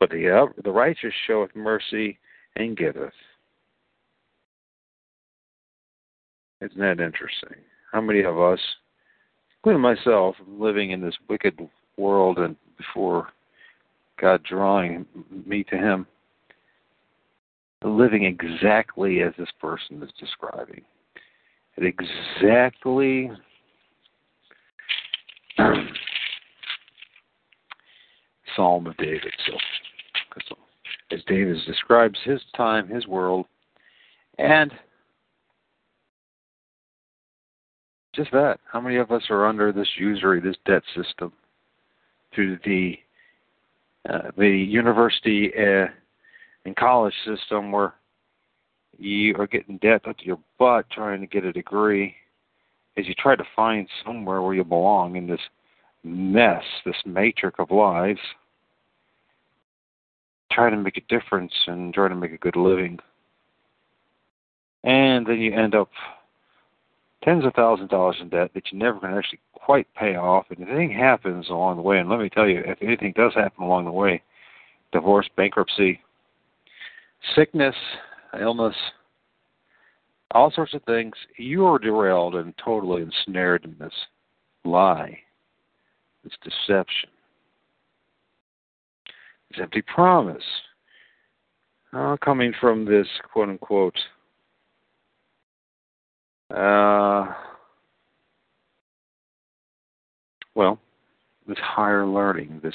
but 0.00 0.10
the, 0.10 0.30
uh, 0.30 0.46
the 0.64 0.70
righteous 0.70 1.12
showeth 1.26 1.54
mercy 1.54 2.18
and 2.56 2.76
giveth. 2.76 3.12
Isn't 6.60 6.78
that 6.78 7.00
interesting? 7.00 7.56
How 7.92 8.00
many 8.00 8.22
of 8.22 8.38
us, 8.38 8.60
including 9.58 9.82
myself, 9.82 10.36
living 10.46 10.92
in 10.92 11.00
this 11.00 11.16
wicked 11.28 11.58
world 11.96 12.38
and 12.38 12.56
before 12.76 13.28
God 14.20 14.42
drawing 14.44 15.04
me 15.46 15.64
to 15.64 15.76
Him, 15.76 16.06
living 17.84 18.24
exactly 18.24 19.22
as 19.22 19.32
this 19.38 19.50
person 19.60 20.02
is 20.02 20.10
describing. 20.18 20.82
It 21.76 21.84
exactly 21.84 23.30
Psalm 28.56 28.86
of 28.86 28.96
David. 28.96 29.32
So, 29.46 30.56
as 31.10 31.20
David 31.26 31.58
describes 31.66 32.18
his 32.24 32.40
time, 32.56 32.88
his 32.88 33.06
world, 33.06 33.46
and 34.38 34.72
just 38.14 38.30
that. 38.32 38.58
How 38.70 38.80
many 38.80 38.96
of 38.96 39.10
us 39.10 39.22
are 39.30 39.46
under 39.46 39.72
this 39.72 39.88
usury, 39.96 40.40
this 40.40 40.56
debt 40.66 40.82
system, 40.94 41.32
through 42.34 42.58
the 42.64 42.98
uh, 44.08 44.30
the 44.36 44.48
university 44.48 45.52
uh, 45.56 45.86
and 46.64 46.74
college 46.76 47.14
system, 47.24 47.70
where 47.70 47.94
you 48.98 49.34
are 49.36 49.46
getting 49.46 49.78
debt 49.78 50.06
up 50.08 50.18
to 50.18 50.24
your 50.24 50.38
butt 50.58 50.86
trying 50.90 51.20
to 51.20 51.26
get 51.26 51.44
a 51.44 51.52
degree, 51.52 52.14
as 52.96 53.06
you 53.06 53.14
try 53.14 53.36
to 53.36 53.44
find 53.54 53.88
somewhere 54.04 54.42
where 54.42 54.54
you 54.54 54.64
belong 54.64 55.16
in 55.16 55.26
this 55.26 55.40
mess, 56.04 56.64
this 56.84 56.96
matrix 57.06 57.58
of 57.58 57.70
lives, 57.70 58.20
trying 60.54 60.72
to 60.72 60.78
make 60.78 60.96
a 60.96 61.02
difference 61.08 61.52
and 61.66 61.92
trying 61.92 62.10
to 62.10 62.16
make 62.16 62.32
a 62.32 62.38
good 62.38 62.56
living, 62.56 62.98
and 64.84 65.26
then 65.26 65.38
you 65.38 65.52
end 65.52 65.74
up 65.74 65.90
tens 67.22 67.44
of 67.44 67.54
thousands 67.54 67.84
of 67.84 67.90
dollars 67.90 68.16
in 68.20 68.28
debt 68.28 68.50
that 68.54 68.64
you're 68.70 68.80
never 68.80 68.98
can 68.98 69.16
actually 69.16 69.38
quite 69.54 69.86
pay 69.94 70.16
off. 70.16 70.46
And 70.50 70.60
if 70.60 70.68
anything 70.68 70.90
happens 70.96 71.48
along 71.48 71.76
the 71.76 71.82
way, 71.82 71.98
and 71.98 72.08
let 72.08 72.18
me 72.18 72.28
tell 72.28 72.48
you, 72.48 72.62
if 72.66 72.78
anything 72.82 73.12
does 73.16 73.32
happen 73.34 73.64
along 73.64 73.84
the 73.84 73.92
way, 73.92 74.22
divorce, 74.92 75.28
bankruptcy, 75.36 76.00
sickness, 77.34 77.76
illness, 78.40 78.74
all 80.32 80.50
sorts 80.50 80.74
of 80.74 80.82
things, 80.84 81.14
you 81.36 81.64
are 81.66 81.78
derailed 81.78 82.34
and 82.34 82.54
totally 82.62 83.02
ensnared 83.02 83.64
in 83.64 83.76
this 83.78 83.94
lie, 84.64 85.18
this 86.24 86.32
deception, 86.42 87.10
this 89.52 89.62
empty 89.62 89.82
promise. 89.82 90.42
Uh, 91.92 92.16
coming 92.24 92.52
from 92.58 92.86
this 92.86 93.06
quote 93.30 93.50
unquote 93.50 93.98
uh, 96.54 97.26
well, 100.54 100.78
this 101.46 101.58
higher 101.58 102.06
learning, 102.06 102.60
this 102.62 102.74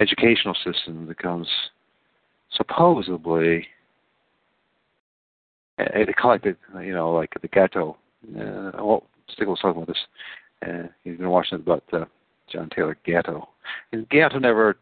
educational 0.00 0.54
system 0.64 1.06
becomes 1.06 1.48
supposedly 2.52 3.66
they 5.78 6.04
it 6.08 6.14
the 6.42 6.56
you 6.82 6.94
know 6.94 7.12
like 7.12 7.34
the 7.40 7.48
ghetto. 7.48 7.96
Uh, 8.34 8.72
well, 8.74 9.04
Stiglitz 9.30 9.60
talking 9.60 9.82
about 9.82 9.88
this. 9.88 9.96
Uh, 10.66 10.88
he's 11.04 11.18
been 11.18 11.28
watching 11.28 11.58
about 11.58 11.84
uh, 11.92 12.06
John 12.50 12.70
Taylor 12.74 12.96
Gatto. 13.04 13.48
And 13.92 14.08
Gatto 14.08 14.38
never 14.38 14.78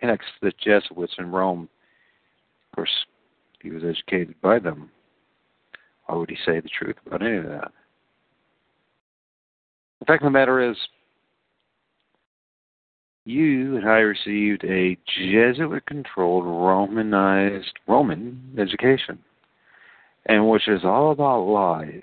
connects 0.00 0.26
the 0.42 0.52
Jesuits 0.62 1.14
in 1.18 1.30
Rome. 1.30 1.68
Of 2.70 2.76
course, 2.76 2.90
he 3.62 3.70
was 3.70 3.82
educated 3.84 4.34
by 4.42 4.58
them. 4.58 4.90
Why 6.06 6.16
would 6.16 6.30
he 6.30 6.36
say 6.46 6.60
the 6.60 6.68
truth 6.68 6.96
about 7.06 7.22
any 7.22 7.36
of 7.36 7.44
that? 7.44 7.72
The 10.00 10.06
fact 10.06 10.22
of 10.22 10.26
the 10.26 10.30
matter 10.30 10.70
is, 10.70 10.76
you 13.24 13.76
and 13.76 13.88
I 13.88 13.98
received 13.98 14.64
a 14.64 14.96
Jesuit 15.16 15.84
controlled 15.86 16.44
Romanized 16.44 17.78
Roman 17.88 18.54
education, 18.56 19.18
and 20.26 20.48
which 20.48 20.68
is 20.68 20.84
all 20.84 21.10
about 21.10 21.40
lies 21.40 22.02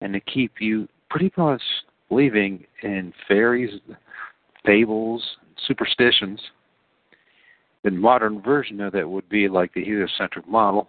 and 0.00 0.12
to 0.12 0.20
keep 0.20 0.52
you 0.60 0.88
pretty 1.10 1.32
much 1.36 1.62
believing 2.08 2.64
in 2.82 3.12
fairies, 3.26 3.80
fables, 4.64 5.22
superstitions. 5.66 6.40
The 7.82 7.90
modern 7.90 8.40
version 8.40 8.80
of 8.80 8.92
that 8.92 9.08
would 9.08 9.28
be 9.28 9.48
like 9.48 9.74
the 9.74 9.84
heliocentric 9.84 10.48
model, 10.48 10.88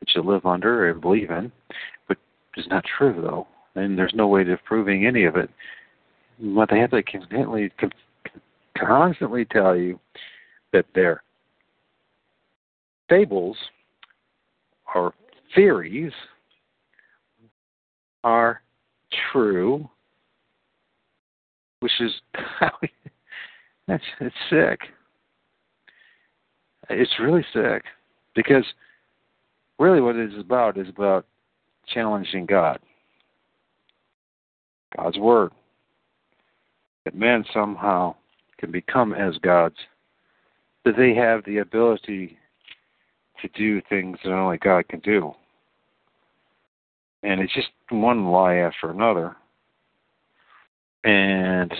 that 0.00 0.14
you 0.14 0.22
live 0.22 0.44
under 0.44 0.90
and 0.90 1.00
believe 1.00 1.30
in, 1.30 1.50
but 2.08 2.18
it's 2.56 2.68
not 2.68 2.84
true 2.98 3.20
though, 3.22 3.46
and 3.74 3.96
there's 3.98 4.12
no 4.14 4.28
way 4.28 4.42
of 4.42 4.64
proving 4.64 5.06
any 5.06 5.24
of 5.24 5.36
it. 5.36 5.50
What 6.38 6.68
they 6.70 6.78
have 6.80 6.90
to 6.90 7.02
constantly, 7.02 7.72
constantly 8.78 9.44
tell 9.46 9.76
you 9.76 9.98
that 10.72 10.86
their 10.94 11.22
fables 13.08 13.56
or 14.94 15.14
theories 15.54 16.12
are 18.24 18.60
true, 19.32 19.88
which 21.80 21.92
is 22.00 22.12
that's 23.86 24.04
it's 24.20 24.34
sick. 24.50 24.80
It's 26.90 27.18
really 27.20 27.44
sick 27.52 27.84
because 28.34 28.64
really 29.78 30.00
what 30.00 30.16
it 30.16 30.32
is 30.32 30.38
about 30.38 30.78
is 30.78 30.88
about 30.88 31.26
challenging 31.86 32.46
God, 32.46 32.78
God's 34.96 35.18
Word. 35.18 35.52
That 37.04 37.14
men 37.14 37.44
somehow 37.52 38.14
can 38.58 38.70
become 38.70 39.12
as 39.12 39.36
gods, 39.38 39.76
that 40.84 40.96
they 40.96 41.14
have 41.14 41.44
the 41.44 41.58
ability 41.58 42.38
to 43.42 43.48
do 43.48 43.82
things 43.88 44.18
that 44.24 44.32
only 44.32 44.56
God 44.58 44.88
can 44.88 45.00
do. 45.00 45.34
And 47.22 47.40
it's 47.40 47.52
just 47.54 47.68
one 47.90 48.26
lie 48.26 48.56
after 48.56 48.90
another. 48.90 49.36
And 51.04 51.72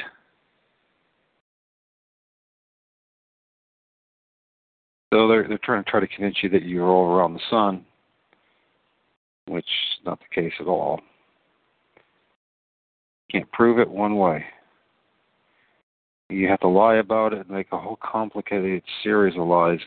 So 5.14 5.28
they're 5.28 5.46
they're 5.46 5.58
trying 5.58 5.84
to 5.84 5.88
try 5.88 6.00
to 6.00 6.08
convince 6.08 6.38
you 6.42 6.48
that 6.48 6.64
you're 6.64 6.88
all 6.88 7.06
around 7.06 7.34
the 7.34 7.40
sun, 7.48 7.84
which 9.46 9.64
is 9.64 10.04
not 10.04 10.18
the 10.18 10.40
case 10.40 10.52
at 10.58 10.66
all. 10.66 11.00
Can't 13.30 13.50
prove 13.52 13.78
it 13.78 13.88
one 13.88 14.16
way. 14.16 14.44
You 16.30 16.48
have 16.48 16.58
to 16.60 16.68
lie 16.68 16.96
about 16.96 17.32
it, 17.32 17.46
and 17.46 17.50
make 17.50 17.68
a 17.70 17.78
whole 17.78 17.98
complicated 18.02 18.82
series 19.04 19.36
of 19.38 19.46
lies 19.46 19.78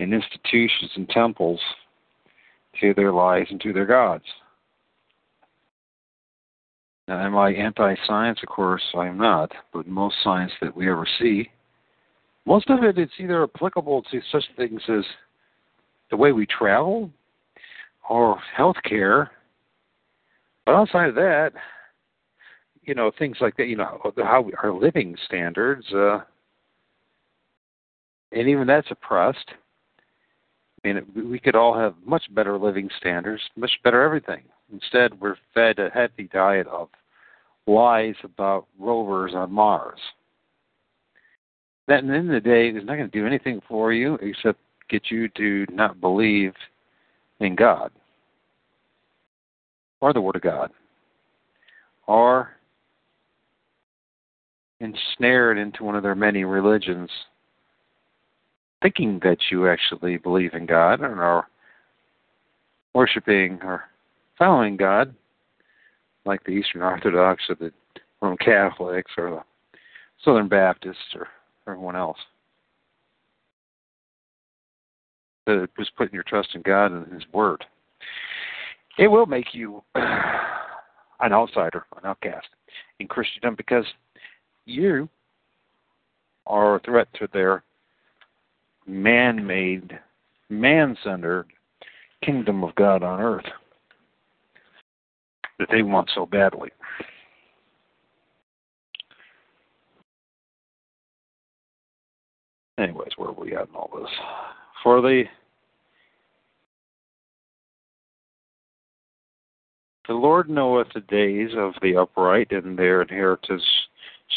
in 0.00 0.12
institutions 0.12 0.90
and 0.96 1.08
temples 1.08 1.60
to 2.80 2.92
their 2.94 3.12
lies 3.12 3.46
and 3.50 3.60
to 3.60 3.72
their 3.72 3.86
gods. 3.86 4.24
Now, 7.06 7.24
am 7.24 7.38
I 7.38 7.52
anti 7.52 7.94
science? 8.08 8.40
Of 8.42 8.48
course, 8.48 8.82
I'm 8.96 9.18
not. 9.18 9.52
But 9.72 9.86
most 9.86 10.16
science 10.24 10.50
that 10.60 10.76
we 10.76 10.90
ever 10.90 11.06
see, 11.20 11.48
most 12.46 12.68
of 12.70 12.82
it, 12.84 12.98
it's 12.98 13.12
either 13.18 13.42
applicable 13.44 14.02
to 14.10 14.20
such 14.30 14.44
things 14.56 14.82
as 14.88 15.04
the 16.10 16.16
way 16.16 16.32
we 16.32 16.46
travel 16.46 17.10
or 18.08 18.38
healthcare. 18.56 19.28
But 20.66 20.74
outside 20.74 21.08
of 21.08 21.14
that, 21.14 21.52
you 22.82 22.94
know, 22.94 23.10
things 23.18 23.38
like 23.40 23.56
that, 23.56 23.68
you 23.68 23.76
know, 23.76 24.12
how 24.18 24.42
we, 24.42 24.52
our 24.62 24.72
living 24.72 25.16
standards, 25.26 25.86
uh, 25.92 26.20
and 28.32 28.48
even 28.48 28.66
that's 28.66 28.90
oppressed. 28.90 29.52
I 30.84 30.88
mean, 30.88 31.30
we 31.30 31.38
could 31.38 31.56
all 31.56 31.78
have 31.78 31.94
much 32.04 32.24
better 32.34 32.58
living 32.58 32.90
standards, 32.98 33.42
much 33.56 33.72
better 33.82 34.02
everything. 34.02 34.42
Instead, 34.72 35.18
we're 35.18 35.36
fed 35.54 35.78
a 35.78 35.88
heavy 35.88 36.28
diet 36.30 36.66
of 36.66 36.88
lies 37.66 38.16
about 38.22 38.66
rovers 38.78 39.32
on 39.34 39.50
Mars. 39.50 40.00
That, 41.86 42.00
in 42.00 42.08
the 42.08 42.14
end 42.14 42.34
of 42.34 42.42
the 42.42 42.48
day, 42.48 42.68
is 42.68 42.84
not 42.84 42.96
going 42.96 43.10
to 43.10 43.18
do 43.18 43.26
anything 43.26 43.60
for 43.68 43.92
you 43.92 44.14
except 44.22 44.58
get 44.88 45.10
you 45.10 45.28
to 45.30 45.66
not 45.70 46.00
believe 46.00 46.54
in 47.40 47.54
God 47.54 47.90
or 50.00 50.12
the 50.12 50.20
Word 50.20 50.36
of 50.36 50.42
God. 50.42 50.70
Or 52.06 52.50
ensnared 54.80 55.58
into 55.58 55.84
one 55.84 55.96
of 55.96 56.02
their 56.02 56.14
many 56.14 56.44
religions, 56.44 57.08
thinking 58.82 59.18
that 59.22 59.38
you 59.50 59.66
actually 59.68 60.18
believe 60.18 60.52
in 60.52 60.66
God 60.66 61.00
and 61.00 61.18
are 61.18 61.48
worshiping 62.94 63.58
or 63.62 63.84
following 64.38 64.76
God, 64.76 65.14
like 66.26 66.44
the 66.44 66.52
Eastern 66.52 66.82
Orthodox 66.82 67.42
or 67.48 67.54
the 67.54 67.72
Roman 68.20 68.36
Catholics 68.38 69.12
or 69.16 69.30
the 69.30 69.42
Southern 70.22 70.48
Baptists 70.48 71.14
or 71.14 71.28
everyone 71.66 71.96
else. 71.96 72.18
That 75.46 75.68
was 75.76 75.90
putting 75.96 76.14
your 76.14 76.22
trust 76.22 76.54
in 76.54 76.62
God 76.62 76.92
and 76.92 77.12
His 77.12 77.24
Word. 77.32 77.64
It 78.98 79.08
will 79.08 79.26
make 79.26 79.54
you 79.54 79.82
an 79.94 81.32
outsider, 81.32 81.84
an 81.96 82.08
outcast 82.08 82.46
in 83.00 83.08
Christendom 83.08 83.54
because 83.56 83.84
you 84.64 85.08
are 86.46 86.76
a 86.76 86.80
threat 86.80 87.08
to 87.14 87.28
their 87.32 87.62
man 88.86 89.46
made, 89.46 89.98
man 90.48 90.96
centered 91.02 91.46
kingdom 92.22 92.64
of 92.64 92.74
God 92.74 93.02
on 93.02 93.20
earth 93.20 93.44
that 95.58 95.68
they 95.70 95.82
want 95.82 96.10
so 96.14 96.26
badly. 96.26 96.70
Anyways, 102.78 103.12
where 103.16 103.30
are 103.30 103.32
we 103.32 103.54
at 103.54 103.68
in 103.68 103.74
all 103.74 103.90
this? 103.94 104.10
For 104.82 105.00
the 105.00 105.24
the 110.06 110.14
Lord 110.14 110.50
knoweth 110.50 110.88
the 110.92 111.00
days 111.00 111.50
of 111.56 111.72
the 111.80 111.96
upright, 111.96 112.52
and 112.52 112.78
their 112.78 113.02
inheritance 113.02 113.64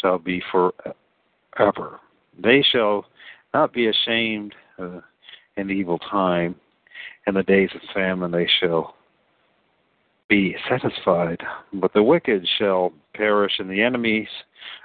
shall 0.00 0.18
be 0.18 0.42
forever. 0.50 2.00
They 2.42 2.64
shall 2.72 3.04
not 3.52 3.72
be 3.72 3.88
ashamed 3.88 4.54
uh, 4.78 5.00
in 5.56 5.70
evil 5.70 5.98
time. 5.98 6.54
In 7.26 7.34
the 7.34 7.42
days 7.42 7.68
of 7.74 7.82
famine 7.92 8.30
they 8.30 8.48
shall 8.60 8.94
be 10.28 10.56
satisfied. 10.70 11.40
But 11.72 11.92
the 11.92 12.02
wicked 12.02 12.46
shall 12.58 12.92
perish, 13.14 13.52
and 13.58 13.68
the 13.68 13.82
enemies 13.82 14.28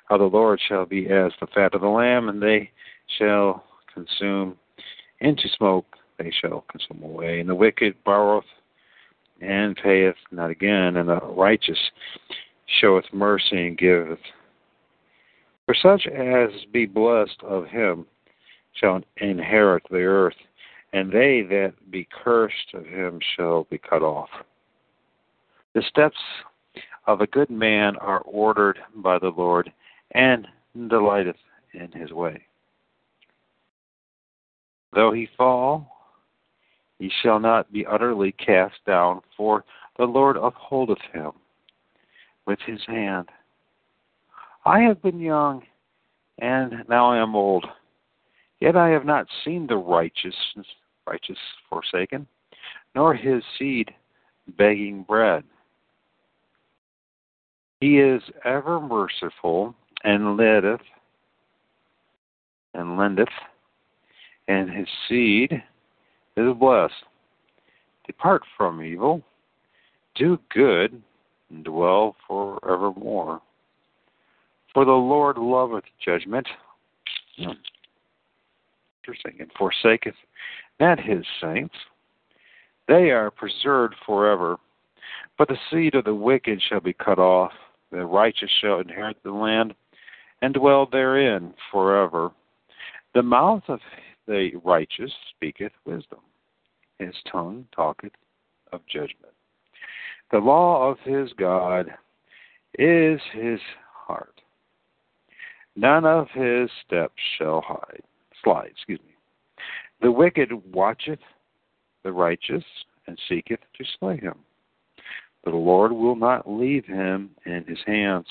of 0.10 0.20
the 0.20 0.26
Lord 0.26 0.60
shall 0.68 0.86
be 0.86 1.10
as 1.10 1.32
the 1.40 1.48
fat 1.54 1.74
of 1.74 1.82
the 1.82 1.88
lamb, 1.88 2.28
and 2.28 2.42
they 2.42 2.72
shall 3.18 3.64
consume 3.94 4.58
into 5.20 5.48
smoke, 5.58 5.86
they 6.18 6.32
shall 6.42 6.66
consume 6.70 7.04
away. 7.04 7.40
And 7.40 7.50
the 7.50 7.56
wicked 7.56 7.96
borroweth 8.04 8.46
and 9.42 9.76
payeth 9.76 10.16
not 10.32 10.50
again, 10.50 10.98
and 10.98 11.10
the 11.10 11.20
righteous 11.20 11.80
showeth 12.66 13.06
mercy 13.14 13.68
and 13.68 13.78
giveth 13.78 14.20
for 15.66 15.76
such 15.76 16.08
as 16.08 16.50
be 16.72 16.86
blessed 16.86 17.42
of 17.44 17.68
him 17.68 18.06
shall 18.74 19.02
inherit 19.18 19.84
the 19.90 20.04
earth, 20.04 20.36
and 20.92 21.12
they 21.12 21.42
that 21.42 21.74
be 21.90 22.08
cursed 22.24 22.74
of 22.74 22.86
him 22.86 23.20
shall 23.36 23.66
be 23.66 23.78
cut 23.78 24.02
off. 24.02 24.30
The 25.74 25.84
steps 25.88 26.18
of 27.08 27.22
a 27.22 27.28
good 27.28 27.50
man 27.50 27.96
are 27.98 28.22
ordered 28.22 28.78
by 28.96 29.20
the 29.20 29.30
Lord, 29.36 29.72
and 30.12 30.48
delighteth 30.90 31.38
in 31.74 31.92
his 31.92 32.12
way. 32.12 32.44
Though 34.94 35.12
he 35.12 35.28
fall, 35.38 35.88
he 37.00 37.12
shall 37.22 37.40
not 37.40 37.72
be 37.72 37.86
utterly 37.86 38.32
cast 38.34 38.76
down, 38.86 39.22
for 39.36 39.66
the 39.98 40.06
Lord 40.06 40.38
upholdeth 40.38 41.02
him 41.12 41.32
with 42.46 42.60
his 42.66 42.80
hand. 42.88 43.30
I 44.66 44.82
have 44.82 45.02
been 45.02 45.20
young, 45.20 45.64
and 46.40 46.84
now 46.88 47.12
I 47.12 47.18
am 47.18 47.36
old. 47.36 47.66
Yet 48.60 48.78
I 48.78 48.90
have 48.90 49.06
not 49.06 49.28
seen 49.44 49.68
the 49.68 49.78
righteous 49.78 50.36
righteous 51.06 51.38
forsaken, 51.70 52.26
nor 52.96 53.14
his 53.14 53.44
seed 53.60 53.94
begging 54.58 55.04
bread. 55.04 55.44
He 57.82 58.00
is 58.00 58.22
ever 58.46 58.80
merciful 58.80 59.76
and 60.06 60.38
letteth 60.38 60.80
and 62.74 62.98
lendeth, 62.98 63.28
and 64.48 64.70
his 64.70 64.88
seed 65.08 65.52
is 66.38 66.54
blessed. 66.60 66.94
Depart 68.06 68.42
from 68.58 68.84
evil, 68.84 69.22
do 70.16 70.38
good, 70.54 71.02
and 71.50 71.64
dwell 71.64 72.16
forevermore. 72.28 73.42
For 74.74 74.86
the 74.86 74.92
Lord 74.92 75.38
loveth 75.38 75.86
judgment. 76.04 76.48
Hmm. 77.38 77.52
Interesting. 79.02 79.36
And 79.40 79.52
forsaketh 79.58 80.16
not 80.80 81.00
his 81.00 81.24
saints. 81.42 81.76
They 82.88 83.12
are 83.12 83.32
preserved 83.32 83.96
forever. 84.06 84.58
But 85.38 85.48
the 85.48 85.58
seed 85.72 85.96
of 85.96 86.06
the 86.06 86.16
wicked 86.16 86.62
shall 86.68 86.80
be 86.80 86.94
cut 86.94 87.20
off. 87.20 87.52
The 87.92 88.06
righteous 88.06 88.50
shall 88.62 88.80
inherit 88.80 89.18
the 89.24 89.32
land 89.32 89.76
and 90.42 90.54
dwell 90.54 90.88
therein 90.92 91.54
forever. 91.72 92.32
The 93.14 93.24
mouth 93.24 93.64
of 93.68 93.80
the 94.28 94.52
righteous 94.64 95.12
speaketh 95.36 95.72
wisdom. 95.86 96.20
His 97.00 97.16
tongue 97.32 97.66
talketh 97.76 98.14
of 98.72 98.82
judgment. 98.88 99.34
The 100.32 100.38
law 100.40 100.90
of 100.90 100.98
his 101.00 101.32
God 101.34 101.88
is 102.80 103.20
his 103.34 103.60
heart. 103.94 104.42
None 105.76 106.06
of 106.06 106.28
his 106.34 106.70
steps 106.86 107.22
shall 107.38 107.62
hide, 107.62 108.04
slide. 108.44 108.70
Excuse 108.72 109.00
me. 109.00 109.14
The 110.02 110.12
wicked 110.12 110.52
watcheth 110.74 111.20
the 112.04 112.12
righteous 112.12 112.64
and 113.08 113.18
seeketh 113.28 113.60
to 113.78 113.86
slay 114.00 114.18
him. 114.18 114.36
But 115.44 115.52
the 115.52 115.58
Lord 115.58 115.92
will 115.92 116.16
not 116.16 116.50
leave 116.50 116.86
him 116.86 117.32
in 117.46 117.66
his 117.68 117.80
hands, 117.86 118.28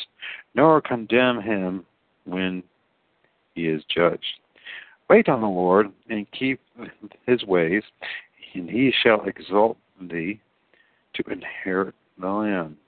nor 0.55 0.81
condemn 0.81 1.43
him 1.43 1.85
when 2.25 2.63
he 3.55 3.67
is 3.67 3.83
judged. 3.95 4.41
Wait 5.13 5.29
on 5.29 5.43
the 5.43 5.47
Lord 5.47 5.93
and 6.09 6.27
keep 6.33 6.59
his 7.27 7.45
ways, 7.45 7.83
and 8.55 8.67
he 8.67 8.91
shall 9.03 9.23
exalt 9.27 9.77
thee 10.01 10.41
to 11.13 11.23
inherit 11.31 11.95
the 12.19 12.29
land. 12.31 12.79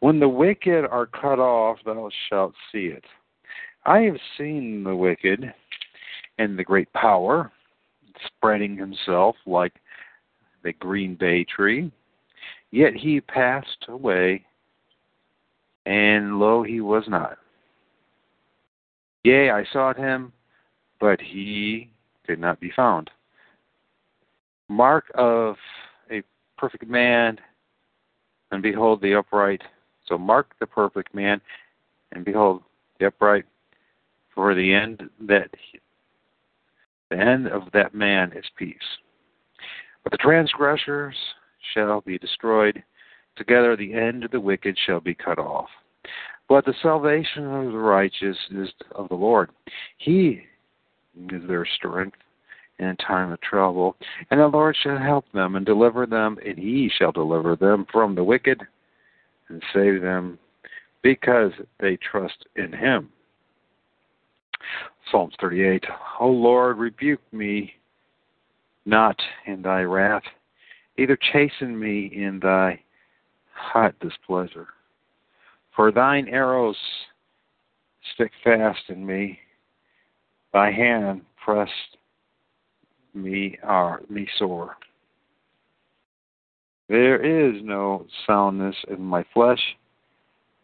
When 0.00 0.18
the 0.18 0.28
wicked 0.28 0.84
are 0.84 1.06
cut 1.06 1.38
off, 1.38 1.78
thou 1.84 2.10
shalt 2.28 2.54
see 2.72 2.86
it. 2.86 3.04
I 3.86 4.00
have 4.00 4.16
seen 4.36 4.82
the 4.82 4.96
wicked 4.96 5.54
and 6.38 6.58
the 6.58 6.64
great 6.64 6.92
power, 6.94 7.52
spreading 8.26 8.76
himself 8.76 9.36
like 9.46 9.74
the 10.64 10.72
green 10.72 11.14
bay 11.14 11.44
tree. 11.44 11.92
Yet 12.72 12.94
he 12.94 13.20
passed 13.20 13.84
away, 13.86 14.44
and 15.86 16.40
lo, 16.40 16.64
he 16.64 16.80
was 16.80 17.04
not. 17.06 17.38
Yea, 19.22 19.50
I 19.50 19.64
sought 19.72 19.96
him, 19.96 20.32
but 21.02 21.20
he 21.20 21.90
could 22.26 22.38
not 22.38 22.60
be 22.60 22.70
found. 22.74 23.10
Mark 24.68 25.04
of 25.16 25.56
a 26.10 26.22
perfect 26.56 26.88
man, 26.88 27.38
and 28.52 28.62
behold 28.62 29.02
the 29.02 29.14
upright 29.14 29.60
so 30.06 30.18
mark 30.18 30.54
the 30.60 30.66
perfect 30.66 31.14
man, 31.14 31.40
and 32.12 32.24
behold, 32.24 32.62
the 32.98 33.06
upright 33.06 33.44
for 34.34 34.54
the 34.54 34.74
end 34.74 35.02
that 35.20 35.50
the 37.10 37.18
end 37.18 37.46
of 37.48 37.62
that 37.72 37.94
man 37.94 38.32
is 38.34 38.44
peace. 38.56 38.76
But 40.02 40.12
the 40.12 40.18
transgressors 40.18 41.14
shall 41.74 42.00
be 42.00 42.18
destroyed. 42.18 42.82
Together 43.36 43.76
the 43.76 43.94
end 43.94 44.24
of 44.24 44.30
the 44.30 44.40
wicked 44.40 44.76
shall 44.86 45.00
be 45.00 45.14
cut 45.14 45.38
off. 45.38 45.68
But 46.48 46.64
the 46.64 46.74
salvation 46.82 47.46
of 47.46 47.72
the 47.72 47.78
righteous 47.78 48.36
is 48.50 48.68
of 48.94 49.08
the 49.08 49.14
Lord. 49.14 49.50
He 49.98 50.42
is 51.30 51.46
their 51.46 51.66
strength 51.66 52.18
in 52.78 52.96
time 52.96 53.32
of 53.32 53.40
trouble. 53.40 53.96
And 54.30 54.40
the 54.40 54.48
Lord 54.48 54.76
shall 54.82 54.98
help 54.98 55.24
them 55.32 55.56
and 55.56 55.64
deliver 55.64 56.06
them, 56.06 56.38
and 56.44 56.58
he 56.58 56.90
shall 56.98 57.12
deliver 57.12 57.56
them 57.56 57.86
from 57.92 58.14
the 58.14 58.24
wicked 58.24 58.60
and 59.48 59.62
save 59.74 60.02
them 60.02 60.38
because 61.02 61.52
they 61.80 61.96
trust 61.96 62.46
in 62.56 62.72
him. 62.72 63.10
Psalms 65.10 65.34
38 65.40 65.84
O 66.20 66.28
Lord, 66.28 66.78
rebuke 66.78 67.20
me 67.32 67.74
not 68.86 69.20
in 69.46 69.62
thy 69.62 69.82
wrath, 69.82 70.22
neither 70.96 71.18
chasten 71.32 71.78
me 71.78 72.06
in 72.06 72.40
thy 72.40 72.80
hot 73.54 73.94
displeasure. 74.00 74.68
For 75.74 75.90
thine 75.92 76.28
arrows 76.28 76.76
stick 78.14 78.32
fast 78.42 78.80
in 78.88 79.04
me, 79.04 79.38
thy 80.52 80.70
hand 80.70 81.22
pressed 81.42 81.96
me 83.14 83.58
are 83.62 84.00
me 84.08 84.26
sore. 84.38 84.76
There 86.88 87.20
is 87.20 87.62
no 87.62 88.06
soundness 88.26 88.76
in 88.88 89.02
my 89.02 89.24
flesh 89.32 89.60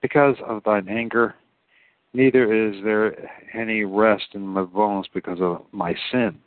because 0.03 0.37
of 0.47 0.63
thine 0.65 0.89
anger, 0.89 1.35
neither 2.13 2.53
is 2.53 2.83
there 2.85 3.15
any 3.55 3.85
rest 3.85 4.27
in 4.35 4.43
my 4.43 4.63
bones 4.63 5.07
because 5.13 5.39
of 5.41 5.65
my 5.73 5.95
sin. 6.13 6.39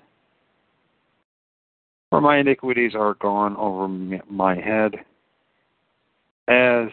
For 2.10 2.22
my 2.22 2.38
iniquities 2.38 2.94
are 2.96 3.16
gone 3.16 3.56
over 3.58 3.88
my 3.88 4.56
head 4.56 4.96
as 6.48 6.90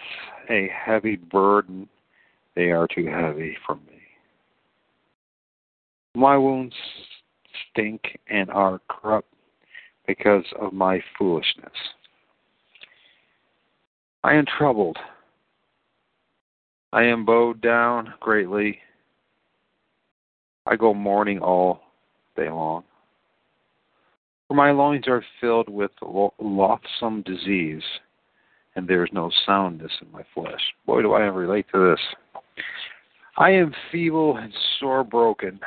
a 0.49 0.69
heavy 0.69 1.17
burden, 1.17 1.89
they 2.55 2.71
are 2.71 2.87
too 2.87 3.07
heavy 3.07 3.57
for 3.67 3.75
me. 3.75 3.98
My 6.19 6.37
wounds 6.37 6.75
stink 7.71 8.19
and 8.29 8.51
are 8.51 8.81
corrupt 8.89 9.33
because 10.05 10.43
of 10.61 10.73
my 10.73 11.01
foolishness. 11.17 11.71
I 14.25 14.35
am 14.35 14.45
troubled. 14.45 14.97
I 16.93 17.05
am 17.05 17.25
bowed 17.25 17.61
down 17.61 18.15
greatly. 18.19 18.81
I 20.67 20.75
go 20.75 20.93
mourning 20.93 21.39
all 21.39 21.83
day 22.35 22.51
long. 22.51 22.83
For 24.49 24.55
my 24.55 24.73
loins 24.73 25.07
are 25.07 25.25
filled 25.41 25.69
with 25.69 25.93
loathsome 26.03 27.23
disease, 27.23 27.85
and 28.75 28.89
there 28.89 29.05
is 29.05 29.13
no 29.13 29.31
soundness 29.47 29.93
in 30.03 30.11
my 30.11 30.25
flesh. 30.35 30.75
Boy, 30.85 31.03
do 31.03 31.13
I 31.13 31.21
relate 31.21 31.67
to 31.73 31.91
this. 31.91 32.43
I 33.37 33.51
am 33.51 33.73
feeble 33.93 34.37
and 34.37 34.53
sore 34.81 35.05
broken. 35.05 35.61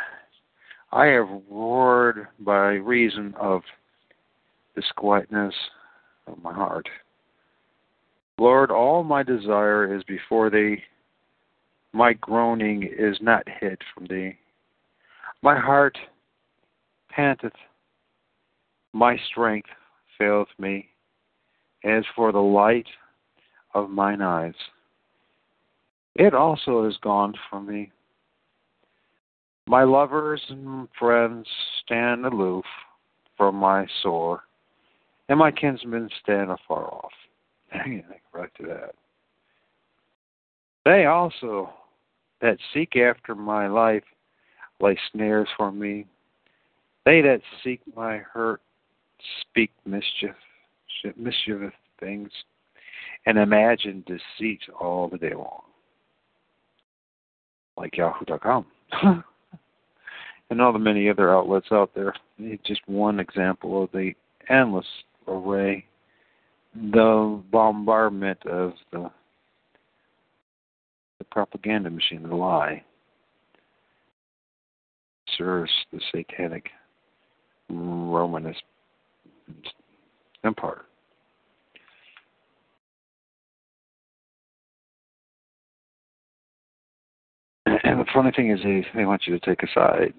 I 0.94 1.06
have 1.08 1.30
roared 1.50 2.28
by 2.40 2.74
reason 2.74 3.34
of 3.40 3.62
the 4.76 4.84
quietness 4.96 5.54
of 6.28 6.42
my 6.44 6.54
heart. 6.54 6.88
Lord, 8.38 8.72
all 8.72 9.04
my 9.04 9.24
desire 9.24 9.96
is 9.96 10.04
before 10.04 10.50
thee. 10.50 10.84
My 11.94 12.14
groaning 12.14 12.84
is 12.84 13.18
not 13.22 13.48
hid 13.60 13.80
from 13.94 14.08
thee. 14.08 14.38
My 15.42 15.58
heart 15.58 15.98
panteth, 17.10 17.54
my 18.94 19.18
strength 19.30 19.70
faileth 20.18 20.50
me. 20.60 20.88
As 21.84 22.04
for 22.16 22.32
the 22.32 22.40
light 22.40 22.88
of 23.74 23.90
mine 23.90 24.22
eyes, 24.22 24.54
it 26.16 26.34
also 26.34 26.86
is 26.86 26.96
gone 27.02 27.34
from 27.50 27.66
me. 27.68 27.92
My 29.72 29.86
lovers 29.86 30.42
and 30.50 30.90
friends 31.00 31.48
stand 31.82 32.26
aloof 32.26 32.66
from 33.38 33.56
my 33.56 33.88
sore, 34.04 34.42
and 35.30 35.40
my 35.40 35.50
kinsmen 35.50 36.10
stand 36.22 36.52
afar 36.52 36.94
off. 36.94 37.14
Right 38.34 38.50
to 38.60 38.68
that. 38.68 38.96
They 40.84 41.06
also 41.06 41.70
that 42.42 42.58
seek 42.74 42.98
after 42.98 43.34
my 43.34 43.68
life 43.68 44.04
lay 44.82 44.98
snares 45.14 45.48
for 45.56 45.72
me. 45.72 46.06
They 47.06 47.22
that 47.22 47.40
seek 47.64 47.80
my 47.96 48.18
hurt 48.18 48.60
speak 49.40 49.72
mischief, 49.86 50.36
mischievous 51.16 51.72
things, 51.98 52.30
and 53.26 53.38
imagine 53.38 54.04
deceit 54.06 54.60
all 54.78 55.08
the 55.08 55.18
day 55.18 55.34
long. 55.34 55.62
Like 57.78 57.96
Yahoo.com. 57.96 58.66
and 60.52 60.62
all 60.62 60.74
the 60.74 60.80
many 60.80 61.10
other 61.10 61.34
outlets 61.34 61.68
out 61.72 61.92
there. 61.96 62.14
Just 62.66 62.82
one 62.86 63.20
example 63.20 63.84
of 63.84 63.92
the 63.94 64.12
endless 64.50 64.86
array, 65.28 65.86
the 66.76 67.42
bombardment 67.52 68.46
of 68.46 68.74
the 68.92 69.10
the 71.20 71.26
propaganda 71.26 71.90
machine, 71.90 72.24
the 72.24 72.36
lie, 72.36 72.84
serves 75.38 75.72
the 75.94 76.02
satanic 76.14 76.66
Romanist 77.70 78.64
empire. 80.44 80.82
And 87.66 88.00
the 88.00 88.06
funny 88.12 88.32
thing 88.36 88.50
is, 88.50 88.60
they, 88.64 88.86
they 88.96 89.06
want 89.06 89.22
you 89.28 89.38
to 89.38 89.46
take 89.46 89.62
a 89.64 89.68
side 89.74 90.14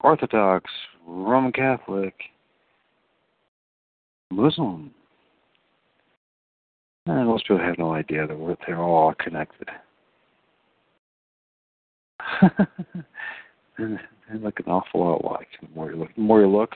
Orthodox, 0.00 0.70
Roman 1.06 1.52
Catholic, 1.52 2.14
Muslim. 4.30 4.92
And 7.06 7.26
most 7.26 7.44
people 7.44 7.58
have 7.58 7.78
no 7.78 7.92
idea 7.92 8.26
that 8.26 8.56
they're 8.66 8.82
all 8.82 9.14
connected. 9.14 9.68
and 13.78 13.98
they 14.30 14.38
look 14.38 14.58
an 14.58 14.66
awful 14.66 15.00
lot 15.00 15.22
alike. 15.22 15.48
The 15.60 15.68
more 15.74 15.90
you 15.90 15.96
look, 15.96 16.14
the 16.14 16.20
more 16.20 16.40
you 16.40 16.48
look, 16.48 16.72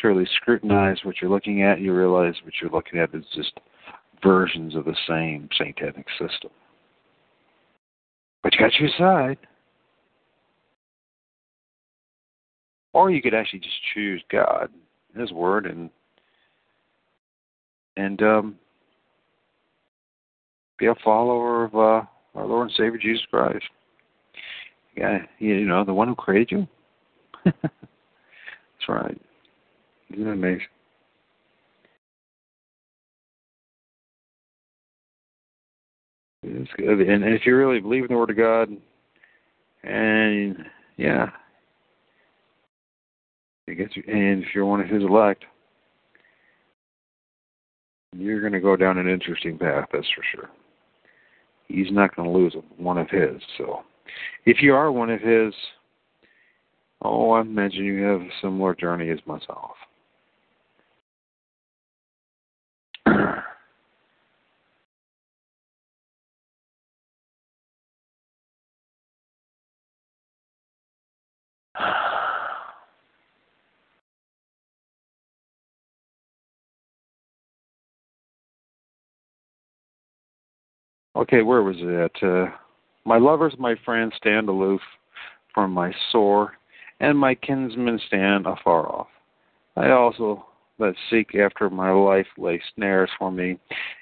surely 0.00 0.26
scrutinize 0.36 0.98
what 1.02 1.16
you're 1.20 1.30
looking 1.30 1.62
at, 1.62 1.80
you 1.80 1.94
realize 1.94 2.34
what 2.44 2.54
you're 2.60 2.70
looking 2.70 2.98
at 2.98 3.14
is 3.14 3.24
just 3.34 3.52
versions 4.22 4.74
of 4.74 4.84
the 4.84 4.96
same 5.08 5.48
satanic 5.56 6.06
system. 6.18 6.50
But 8.42 8.54
you 8.54 8.60
got 8.60 8.74
your 8.80 8.90
side. 8.96 9.38
Or 12.96 13.10
you 13.10 13.20
could 13.20 13.34
actually 13.34 13.58
just 13.58 13.76
choose 13.92 14.24
God, 14.32 14.70
His 15.14 15.30
Word, 15.30 15.66
and 15.66 15.90
and 17.98 18.22
um, 18.22 18.56
be 20.78 20.86
a 20.86 20.94
follower 21.04 21.64
of 21.64 21.74
uh, 21.74 22.06
our 22.34 22.46
Lord 22.46 22.68
and 22.68 22.74
Savior 22.74 22.98
Jesus 22.98 23.26
Christ. 23.28 23.66
Yeah, 24.96 25.18
you 25.38 25.66
know, 25.66 25.84
the 25.84 25.92
one 25.92 26.08
who 26.08 26.14
created 26.14 26.50
you. 26.50 26.66
That's 27.44 28.88
right. 28.88 29.20
Isn't 30.14 30.24
that 30.24 30.30
amazing? 30.30 30.62
It's 36.44 36.70
good. 36.78 37.00
And 37.00 37.24
if 37.24 37.44
you 37.44 37.56
really 37.56 37.80
believe 37.80 38.04
in 38.04 38.08
the 38.08 38.16
Word 38.16 38.30
of 38.30 38.38
God, 38.38 38.70
and 39.82 40.64
yeah, 40.96 41.28
and 43.68 44.44
if 44.44 44.54
you're 44.54 44.66
one 44.66 44.80
of 44.80 44.88
his 44.88 45.02
elect, 45.02 45.44
you're 48.14 48.40
going 48.40 48.52
to 48.52 48.60
go 48.60 48.76
down 48.76 48.98
an 48.98 49.08
interesting 49.08 49.58
path, 49.58 49.88
that's 49.92 50.06
for 50.14 50.22
sure. 50.32 50.50
He's 51.68 51.90
not 51.90 52.14
going 52.14 52.28
to 52.28 52.36
lose 52.36 52.54
one 52.76 52.96
of 52.96 53.10
his. 53.10 53.42
So, 53.58 53.82
if 54.44 54.62
you 54.62 54.74
are 54.74 54.92
one 54.92 55.10
of 55.10 55.20
his, 55.20 55.52
oh, 57.02 57.32
I 57.32 57.40
imagine 57.40 57.84
you 57.84 58.02
have 58.04 58.20
a 58.20 58.28
similar 58.40 58.74
journey 58.74 59.10
as 59.10 59.18
myself. 59.26 59.72
Okay, 81.16 81.40
where 81.40 81.62
was 81.62 81.76
it? 81.78 82.12
Uh, 82.22 82.50
My 83.06 83.16
lovers, 83.16 83.54
my 83.58 83.74
friends, 83.86 84.12
stand 84.16 84.50
aloof 84.50 84.82
from 85.54 85.72
my 85.72 85.90
sore, 86.12 86.52
and 87.00 87.18
my 87.18 87.34
kinsmen 87.34 87.98
stand 88.06 88.46
afar 88.46 88.86
off. 88.86 89.06
I 89.76 89.90
also 89.90 90.44
that 90.78 90.94
seek 91.08 91.34
after 91.34 91.70
my 91.70 91.90
life 91.90 92.26
lay 92.36 92.60
snares 92.74 93.08
for 93.18 93.30
me, 93.30 93.58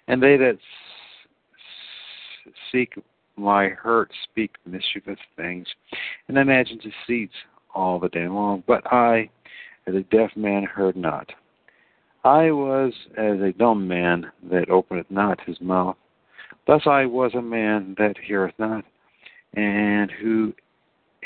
and 0.09 0.21
they 0.21 0.37
that 0.37 0.57
s- 0.57 2.53
seek 2.73 2.95
my 3.37 3.69
hurt 3.69 4.11
speak 4.25 4.57
mischievous 4.67 5.21
things, 5.37 5.69
and 6.27 6.37
imagine 6.37 6.79
deceits 6.79 7.35
all 7.77 8.01
the 8.01 8.09
day 8.09 8.27
long. 8.27 8.65
But 8.67 8.93
I, 8.93 9.31
as 9.87 9.95
a 9.95 10.01
deaf 10.01 10.37
man, 10.37 10.65
heard 10.65 10.97
not. 10.97 11.31
I 12.25 12.51
was 12.51 12.93
as 13.17 13.41
a 13.41 13.53
dumb 13.57 13.87
man 13.87 14.33
that 14.51 14.69
openeth 14.69 15.11
not 15.11 15.41
his 15.43 15.61
mouth. 15.61 15.97
Thus 16.67 16.83
I 16.87 17.05
was 17.05 17.33
a 17.35 17.43
man 17.43 17.95
that 17.99 18.17
heareth 18.19 18.55
not, 18.59 18.85
and 19.55 20.11
who 20.11 20.55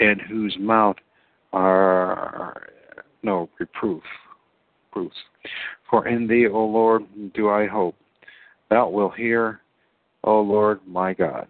and 0.01 0.20
whose 0.20 0.57
mouth 0.59 0.97
are 1.53 2.68
no 3.22 3.49
reproof 3.59 4.03
proofs. 4.93 5.16
For 5.91 6.07
in 6.09 6.26
thee, 6.26 6.47
O 6.49 6.64
Lord, 6.64 7.03
do 7.34 7.51
I 7.51 7.66
hope. 7.66 7.95
Thou 8.70 8.89
wilt 8.89 9.14
hear, 9.14 9.61
O 10.24 10.41
Lord 10.41 10.80
my 10.86 11.14
God. 11.14 11.47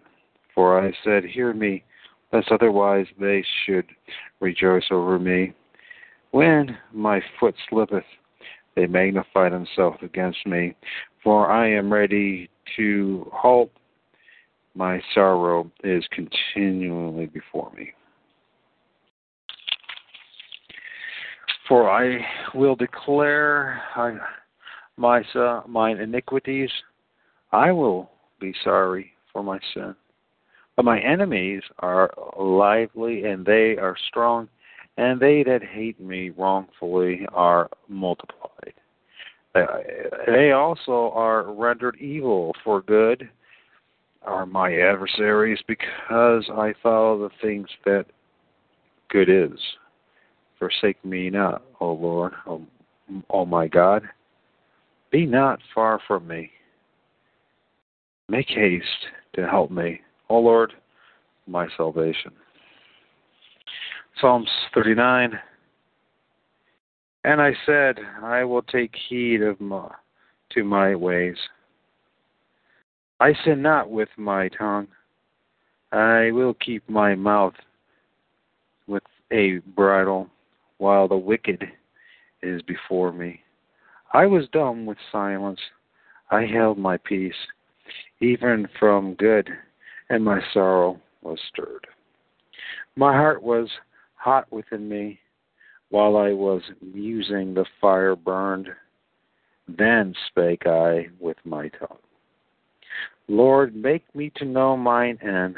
For 0.55 0.79
I 0.83 0.93
said, 1.03 1.23
Hear 1.23 1.53
me, 1.53 1.83
lest 2.31 2.51
otherwise 2.51 3.07
they 3.19 3.43
should 3.65 3.85
rejoice 4.39 4.85
over 4.91 5.19
me. 5.19 5.53
When 6.31 6.77
my 6.93 7.21
foot 7.39 7.55
slippeth, 7.69 8.03
they 8.75 8.85
magnify 8.85 9.49
themselves 9.49 9.97
against 10.01 10.45
me. 10.45 10.75
For 11.23 11.49
I 11.49 11.69
am 11.71 11.91
ready 11.91 12.49
to 12.77 13.29
halt. 13.33 13.71
My 14.75 15.01
sorrow 15.13 15.69
is 15.83 16.03
continually 16.11 17.25
before 17.27 17.71
me. 17.75 17.91
For 21.67 21.89
I 21.89 22.25
will 22.55 22.75
declare 22.75 23.81
my 24.97 25.21
mine 25.67 25.97
iniquities. 25.97 26.71
I 27.51 27.71
will 27.71 28.09
be 28.39 28.53
sorry 28.63 29.11
for 29.31 29.43
my 29.43 29.59
sin. 29.73 29.95
But 30.75 30.85
my 30.85 30.99
enemies 30.99 31.61
are 31.79 32.11
lively 32.39 33.25
and 33.25 33.45
they 33.45 33.75
are 33.77 33.95
strong, 34.07 34.47
and 34.97 35.19
they 35.19 35.43
that 35.43 35.61
hate 35.61 35.99
me 35.99 36.29
wrongfully 36.31 37.27
are 37.33 37.69
multiplied. 37.87 38.73
They 39.53 40.51
also 40.51 41.11
are 41.13 41.51
rendered 41.51 41.97
evil 41.97 42.55
for 42.63 42.81
good, 42.81 43.29
are 44.23 44.45
my 44.45 44.73
adversaries, 44.73 45.59
because 45.67 46.43
I 46.51 46.73
follow 46.83 47.17
the 47.19 47.33
things 47.41 47.67
that 47.85 48.05
good 49.09 49.29
is. 49.29 49.59
Forsake 50.57 51.03
me 51.05 51.29
not, 51.29 51.63
O 51.79 51.93
Lord, 51.93 52.33
O, 52.45 52.61
o 53.29 53.45
my 53.45 53.67
God. 53.67 54.03
Be 55.11 55.25
not 55.25 55.59
far 55.73 55.99
from 56.07 56.27
me. 56.27 56.51
Make 58.27 58.49
haste 58.49 58.85
to 59.33 59.47
help 59.47 59.71
me, 59.71 60.01
O 60.29 60.39
Lord, 60.39 60.73
my 61.47 61.67
salvation. 61.77 62.31
Psalms 64.19 64.49
39. 64.73 65.39
And 67.23 67.41
I 67.41 67.53
said, 67.65 67.99
I 68.21 68.43
will 68.43 68.61
take 68.61 68.93
heed 69.09 69.41
of 69.41 69.59
my, 69.59 69.89
to 70.51 70.63
my 70.63 70.93
ways. 70.95 71.37
I 73.19 73.33
sin 73.43 73.61
not 73.61 73.89
with 73.89 74.09
my 74.17 74.47
tongue. 74.49 74.87
I 75.91 76.31
will 76.31 76.53
keep 76.53 76.87
my 76.89 77.15
mouth 77.15 77.55
with 78.87 79.03
a 79.31 79.57
bridle 79.75 80.29
while 80.77 81.07
the 81.07 81.17
wicked 81.17 81.63
is 82.41 82.61
before 82.61 83.11
me. 83.11 83.41
I 84.13 84.25
was 84.25 84.47
dumb 84.53 84.85
with 84.85 84.97
silence. 85.11 85.59
I 86.31 86.45
held 86.45 86.77
my 86.77 86.97
peace, 86.97 87.33
even 88.21 88.67
from 88.79 89.15
good, 89.15 89.49
and 90.09 90.23
my 90.23 90.41
sorrow 90.53 90.99
was 91.21 91.39
stirred. 91.49 91.87
My 92.95 93.13
heart 93.13 93.43
was 93.43 93.69
hot 94.15 94.51
within 94.51 94.87
me 94.87 95.19
while 95.89 96.17
I 96.17 96.31
was 96.31 96.61
musing, 96.81 97.53
the 97.53 97.65
fire 97.81 98.15
burned. 98.15 98.69
Then 99.67 100.13
spake 100.27 100.65
I 100.65 101.07
with 101.19 101.37
my 101.43 101.67
tongue. 101.69 101.97
Lord, 103.29 103.75
make 103.75 104.03
me 104.15 104.31
to 104.37 104.45
know 104.45 104.75
mine 104.75 105.19
end 105.21 105.55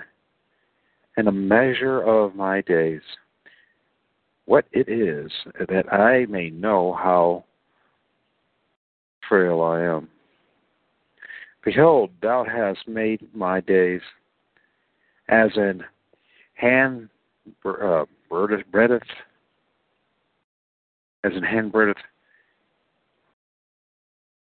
and 1.15 1.27
a 1.27 1.31
measure 1.31 2.01
of 2.01 2.35
my 2.35 2.61
days, 2.61 3.01
what 4.45 4.65
it 4.73 4.89
is, 4.89 5.31
that 5.69 5.91
I 5.91 6.25
may 6.25 6.49
know 6.49 6.93
how 6.93 7.45
frail 9.27 9.61
I 9.61 9.81
am. 9.81 10.09
Behold, 11.63 12.11
thou 12.21 12.43
hast 12.43 12.87
made 12.87 13.27
my 13.33 13.61
days 13.61 14.01
as 15.29 15.51
an 15.55 15.83
hand 16.55 17.07
uh, 17.65 18.05
breadeth 18.29 19.01
as 21.23 21.31
an 21.35 21.43
hand 21.43 21.71
breadeth, 21.71 21.97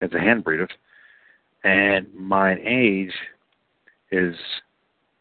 as 0.01 0.11
a 0.13 0.19
hand 0.19 0.43
and 1.63 2.07
mine 2.13 2.59
age 2.65 3.13
is 4.11 4.35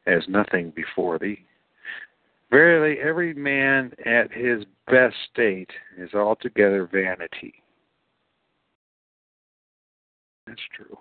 as 0.07 0.22
nothing 0.28 0.72
before 0.76 1.18
thee. 1.18 1.45
Verily, 2.51 3.01
every 3.01 3.34
man 3.34 3.93
at 4.05 4.32
his 4.32 4.64
best 4.87 5.16
state 5.32 5.70
is 5.99 6.14
altogether 6.14 6.89
vanity. 6.91 7.55
That's 10.47 10.61
true. 10.76 10.97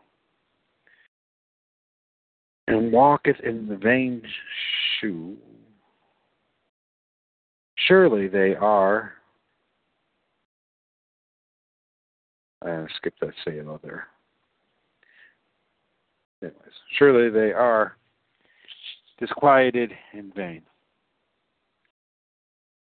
And 2.68 2.92
walketh 2.92 3.40
in 3.42 3.68
the 3.68 3.78
vain 3.78 4.24
shoe. 5.00 5.38
Surely 7.88 8.28
they 8.28 8.56
are 8.56 9.14
Uh, 12.66 12.86
skip 12.98 13.14
that 13.22 13.34
Selah 13.44 13.80
there. 13.84 14.08
Anyways, 16.42 16.60
surely 16.98 17.30
they 17.30 17.52
are 17.52 17.96
disquieted 19.20 19.92
in 20.14 20.32
vain. 20.36 20.62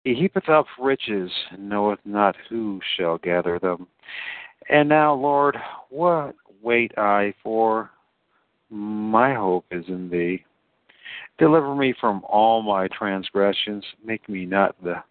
He 0.04 0.14
heapeth 0.14 0.48
up 0.48 0.66
riches, 0.80 1.30
and 1.50 1.68
knoweth 1.68 2.00
not 2.04 2.34
who 2.48 2.80
shall 2.96 3.18
gather 3.18 3.58
them. 3.58 3.86
And 4.70 4.88
now, 4.88 5.14
Lord, 5.14 5.56
what 5.90 6.34
wait 6.62 6.96
I 6.96 7.34
for? 7.42 7.90
My 8.70 9.34
hope 9.34 9.66
is 9.70 9.84
in 9.88 10.08
thee. 10.08 10.44
Deliver 11.38 11.74
me 11.74 11.94
from 12.00 12.22
all 12.28 12.62
my 12.62 12.88
transgressions. 12.88 13.84
Make 14.04 14.28
me 14.28 14.46
not 14.46 14.76
the 14.82 15.02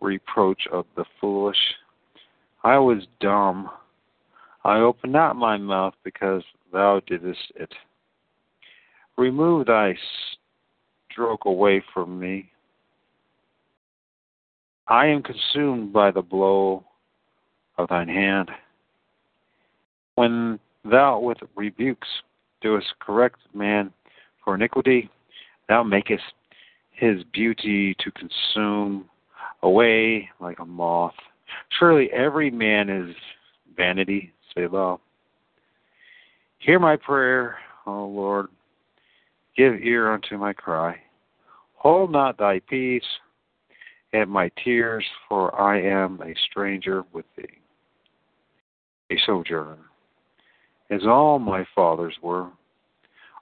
reproach 0.00 0.62
of 0.72 0.86
the 0.96 1.04
foolish 1.20 1.58
I 2.64 2.78
was 2.78 3.06
dumb. 3.20 3.70
I 4.64 4.78
opened 4.78 5.12
not 5.12 5.36
my 5.36 5.56
mouth 5.56 5.94
because 6.04 6.42
thou 6.72 7.00
didst 7.06 7.52
it. 7.56 7.72
Remove 9.16 9.66
thy 9.66 9.96
stroke 11.10 11.44
away 11.44 11.82
from 11.92 12.18
me. 12.18 12.50
I 14.86 15.06
am 15.06 15.22
consumed 15.22 15.92
by 15.92 16.10
the 16.10 16.22
blow 16.22 16.84
of 17.76 17.88
thine 17.88 18.08
hand. 18.08 18.50
When 20.14 20.58
thou 20.84 21.20
with 21.20 21.38
rebukes 21.54 22.08
doest 22.62 22.86
correct 23.00 23.38
man 23.54 23.92
for 24.44 24.54
iniquity, 24.54 25.10
thou 25.68 25.82
makest 25.82 26.22
his 26.90 27.22
beauty 27.32 27.94
to 28.00 28.10
consume 28.12 29.08
away 29.62 30.28
like 30.40 30.58
a 30.58 30.64
moth. 30.64 31.14
Surely 31.78 32.10
every 32.12 32.50
man 32.50 32.88
is 32.88 33.14
vanity, 33.76 34.32
Say 34.54 34.66
Selah. 34.66 34.98
Hear 36.58 36.78
my 36.78 36.96
prayer, 36.96 37.56
O 37.86 38.06
Lord. 38.06 38.48
Give 39.56 39.74
ear 39.74 40.12
unto 40.12 40.36
my 40.36 40.52
cry. 40.52 41.00
Hold 41.74 42.10
not 42.10 42.36
thy 42.38 42.60
peace 42.60 43.02
at 44.12 44.28
my 44.28 44.50
tears, 44.64 45.04
for 45.28 45.58
I 45.60 45.80
am 45.80 46.20
a 46.22 46.34
stranger 46.50 47.04
with 47.12 47.26
thee, 47.36 47.44
a 49.10 49.16
sojourner, 49.24 49.78
as 50.90 51.02
all 51.06 51.38
my 51.38 51.64
fathers 51.74 52.14
were. 52.22 52.48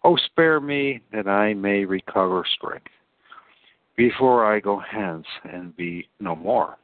O 0.04 0.16
spare 0.16 0.60
me 0.60 1.00
that 1.12 1.26
I 1.26 1.54
may 1.54 1.84
recover 1.84 2.44
strength 2.56 2.86
before 3.96 4.44
I 4.44 4.60
go 4.60 4.78
hence 4.78 5.26
and 5.44 5.74
be 5.76 6.08
no 6.20 6.36
more. 6.36 6.76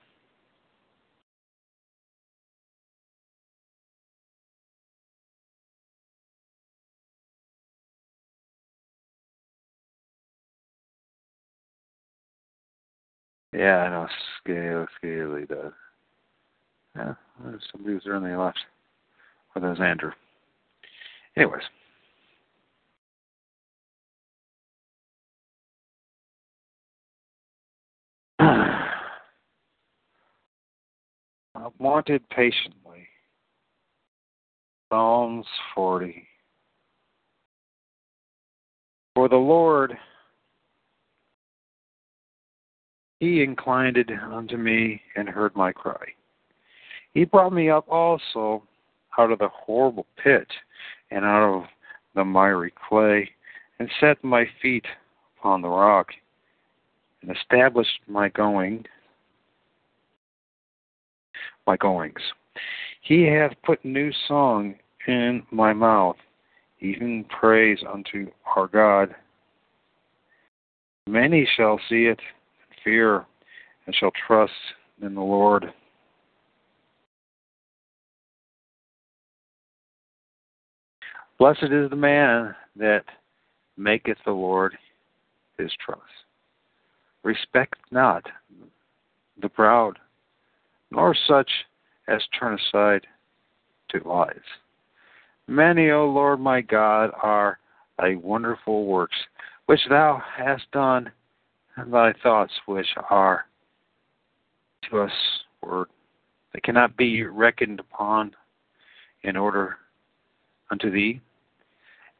Yeah, 13.52 13.78
I 13.78 13.90
know. 13.90 14.06
Scaly, 14.40 14.86
scaly 14.96 15.46
does. 15.46 15.72
Yeah, 16.96 17.14
somebody 17.70 17.94
was 17.94 18.02
there 18.04 18.16
and 18.16 18.24
they 18.24 18.34
left. 18.34 18.58
Or 19.54 19.62
was 19.62 19.80
Andrew. 19.80 20.12
Anyways. 21.36 21.62
I've 28.38 28.88
wanted 31.78 32.26
patiently. 32.30 33.06
Psalms 34.90 35.46
40. 35.74 36.26
For 39.14 39.28
the 39.28 39.36
Lord, 39.36 39.94
He 43.22 43.40
inclined 43.40 44.04
unto 44.32 44.56
me 44.56 45.00
and 45.14 45.28
heard 45.28 45.54
my 45.54 45.70
cry. 45.70 46.06
He 47.14 47.24
brought 47.24 47.52
me 47.52 47.70
up 47.70 47.86
also 47.88 48.64
out 49.16 49.30
of 49.30 49.38
the 49.38 49.48
horrible 49.48 50.08
pit 50.20 50.48
and 51.12 51.24
out 51.24 51.54
of 51.54 51.66
the 52.16 52.24
miry 52.24 52.72
clay, 52.88 53.30
and 53.78 53.88
set 54.00 54.24
my 54.24 54.44
feet 54.60 54.84
upon 55.38 55.62
the 55.62 55.68
rock, 55.68 56.08
and 57.20 57.30
established 57.30 58.00
my 58.08 58.28
going 58.30 58.86
my 61.64 61.76
goings. 61.76 62.22
He 63.02 63.22
hath 63.22 63.52
put 63.62 63.84
new 63.84 64.10
song 64.26 64.74
in 65.06 65.44
my 65.52 65.72
mouth, 65.72 66.16
even 66.80 67.24
praise 67.26 67.84
unto 67.88 68.32
our 68.56 68.66
God. 68.66 69.14
Many 71.06 71.48
shall 71.56 71.78
see 71.88 72.06
it 72.06 72.18
fear, 72.84 73.24
and 73.86 73.94
shall 73.94 74.12
trust 74.26 74.52
in 75.02 75.14
the 75.14 75.20
Lord. 75.20 75.72
Blessed 81.38 81.64
is 81.64 81.90
the 81.90 81.96
man 81.96 82.54
that 82.76 83.04
maketh 83.76 84.18
the 84.24 84.32
Lord 84.32 84.76
his 85.58 85.72
trust. 85.84 86.02
Respect 87.24 87.74
not 87.90 88.24
the 89.40 89.48
proud, 89.48 89.98
nor 90.90 91.16
such 91.26 91.50
as 92.08 92.22
turn 92.38 92.58
aside 92.58 93.06
to 93.90 94.08
lies. 94.08 94.36
Many, 95.48 95.90
O 95.90 96.06
Lord 96.06 96.40
my 96.40 96.60
God, 96.60 97.10
are 97.22 97.58
thy 97.98 98.14
wonderful 98.16 98.86
works, 98.86 99.16
which 99.66 99.80
thou 99.88 100.22
hast 100.36 100.70
done, 100.72 101.10
and 101.76 101.92
thy 101.92 102.12
thoughts 102.22 102.52
which 102.66 102.86
are 103.10 103.46
to 104.90 105.00
us 105.00 105.12
word. 105.62 105.88
They 106.52 106.60
cannot 106.60 106.96
be 106.96 107.24
reckoned 107.24 107.80
upon 107.80 108.32
in 109.22 109.36
order 109.36 109.76
unto 110.70 110.90
thee. 110.90 111.20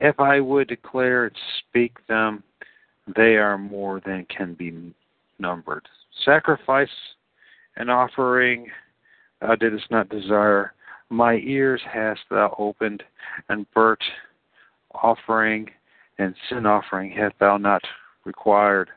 If 0.01 0.19
I 0.19 0.41
would 0.41 0.69
declare 0.69 1.27
and 1.27 1.37
speak 1.59 1.95
them, 2.07 2.43
they 3.15 3.37
are 3.37 3.59
more 3.59 4.01
than 4.05 4.27
can 4.27 4.55
be 4.55 4.95
numbered. 5.39 5.87
Sacrifice 6.25 6.89
and 7.77 7.91
offering 7.91 8.69
thou 9.41 9.55
didst 9.57 9.91
not 9.91 10.09
desire. 10.09 10.73
My 11.11 11.35
ears 11.35 11.81
hast 11.91 12.21
thou 12.31 12.55
opened, 12.59 13.03
and 13.49 13.67
burnt 13.75 14.03
offering 14.95 15.69
and 16.19 16.35
sin 16.49 16.67
offering 16.67 17.11
hast 17.11 17.35
thou 17.39 17.57
not 17.57 17.83
required. 18.25 18.91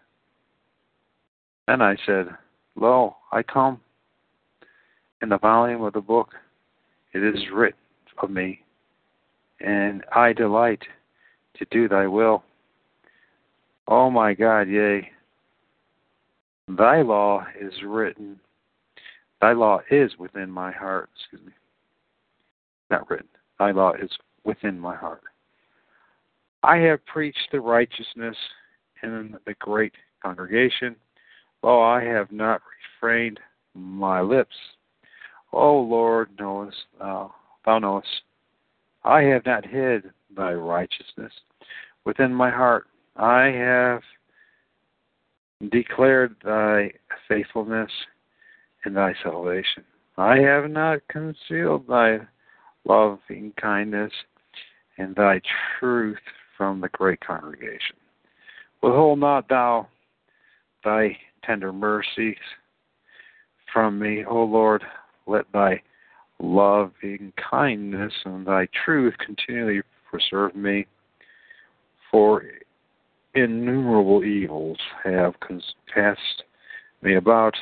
Then 1.68 1.82
I 1.82 1.96
said, 2.06 2.28
Lo, 2.76 3.16
I 3.32 3.44
come. 3.44 3.80
In 5.22 5.30
the 5.30 5.40
volume 5.40 5.82
of 5.82 5.94
the 5.94 6.02
book 6.02 6.34
it 7.14 7.24
is 7.24 7.50
written 7.52 7.80
of 8.22 8.30
me, 8.30 8.62
and 9.60 10.04
I 10.14 10.34
delight 10.34 10.82
to 11.58 11.66
do 11.72 11.88
thy 11.88 12.08
will. 12.08 12.44
Oh 13.88 14.10
my 14.10 14.34
God, 14.34 14.68
yea, 14.68 15.10
thy 16.68 17.02
law 17.02 17.46
is 17.60 17.74
written 17.84 18.40
Thy 19.42 19.54
law 19.54 19.80
is 19.92 20.12
within 20.18 20.50
my 20.50 20.72
heart. 20.72 21.10
Excuse 21.16 21.46
me. 21.46 21.54
Not 22.90 23.10
written. 23.10 23.28
Thy 23.60 23.70
law 23.72 23.94
is 23.94 24.10
within 24.44 24.80
my 24.80 24.96
heart. 24.96 25.22
I 26.64 26.78
have 26.78 27.06
preached 27.06 27.50
the 27.52 27.60
righteousness 27.60 28.36
in 29.04 29.38
the 29.46 29.54
great 29.60 29.94
congregation. 30.24 30.96
Lo, 31.66 31.82
I 31.82 32.04
have 32.04 32.32
not 32.32 32.62
refrained 33.02 33.40
my 33.74 34.22
lips. 34.22 34.56
O 35.52 35.80
Lord, 35.80 36.30
knowest 36.38 36.78
thou, 37.00 37.26
uh, 37.26 37.38
thou 37.66 37.80
knowest, 37.80 38.08
I 39.04 39.24
have 39.24 39.48
not 39.48 39.66
hid 39.66 40.12
thy 40.38 40.54
righteousness 40.54 41.34
within 42.06 42.32
my 42.32 42.52
heart. 42.52 42.86
I 43.16 43.46
have 43.46 44.02
declared 45.72 46.36
thy 46.44 46.92
faithfulness 47.28 47.90
and 48.84 48.96
thy 48.96 49.16
salvation. 49.24 49.84
I 50.18 50.38
have 50.38 50.70
not 50.70 51.00
concealed 51.08 51.88
thy 51.88 52.20
loving 52.88 53.54
kindness 53.60 54.12
and 55.00 55.16
thy 55.16 55.42
truth 55.80 56.20
from 56.56 56.80
the 56.80 56.90
great 56.90 57.22
congregation. 57.22 57.96
Withhold 58.84 59.18
not 59.18 59.50
thou 59.50 59.88
thy 60.84 61.18
tender 61.46 61.72
mercies 61.72 62.38
from 63.72 64.00
me, 64.00 64.24
O 64.26 64.44
Lord. 64.44 64.84
Let 65.28 65.52
thy 65.52 65.82
loving 66.40 67.34
kindness 67.38 68.14
and 68.26 68.46
thy 68.46 68.68
truth 68.86 69.16
continually 69.18 69.82
preserve 70.10 70.56
me. 70.56 70.86
For 72.12 72.44
innumerable 73.34 74.24
evils 74.24 74.78
have 75.04 75.34
cast 75.94 76.44
me 77.02 77.16
about 77.16 77.56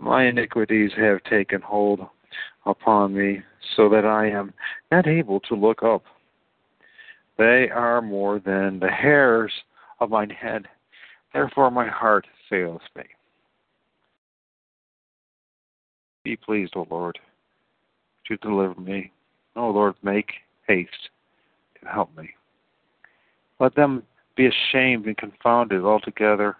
my 0.00 0.24
iniquities 0.24 0.92
have 0.96 1.22
taken 1.24 1.60
hold 1.60 2.00
upon 2.66 3.14
me, 3.14 3.42
so 3.76 3.88
that 3.88 4.04
I 4.04 4.28
am 4.28 4.52
not 4.90 5.06
able 5.06 5.40
to 5.40 5.54
look 5.54 5.82
up. 5.82 6.04
They 7.38 7.70
are 7.70 8.02
more 8.02 8.38
than 8.38 8.78
the 8.78 8.90
hairs 8.90 9.52
of 10.00 10.10
mine 10.10 10.30
head, 10.30 10.66
therefore 11.32 11.70
my 11.70 11.88
heart 11.88 12.26
fails 12.48 12.80
me. 12.96 13.04
Be 16.24 16.36
pleased, 16.36 16.72
O 16.76 16.86
Lord, 16.90 17.18
to 18.26 18.36
deliver 18.38 18.80
me. 18.80 19.12
O 19.54 19.70
Lord, 19.70 19.94
make 20.02 20.32
haste 20.66 21.10
and 21.80 21.90
help 21.90 22.14
me. 22.16 22.30
Let 23.60 23.74
them 23.74 24.02
be 24.36 24.46
ashamed 24.46 25.06
and 25.06 25.16
confounded 25.16 25.82
altogether, 25.82 26.56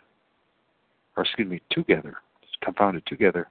or 1.17 1.25
excuse 1.25 1.49
me, 1.49 1.61
together 1.71 2.19
confounded 2.67 3.05
together, 3.07 3.49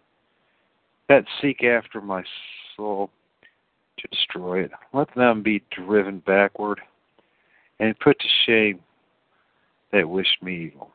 that 1.07 1.25
seek 1.41 1.63
after 1.63 2.01
my 2.01 2.23
soul 2.75 3.09
to 3.97 4.07
destroy 4.09 4.63
it. 4.63 4.71
Let 4.93 5.13
them 5.15 5.41
be 5.41 5.63
driven 5.71 6.19
backward 6.19 6.81
and 7.79 7.97
put 7.99 8.19
to 8.19 8.27
shame 8.45 8.79
that 9.91 10.07
wish 10.07 10.37
me 10.41 10.71
evil. 10.73 10.91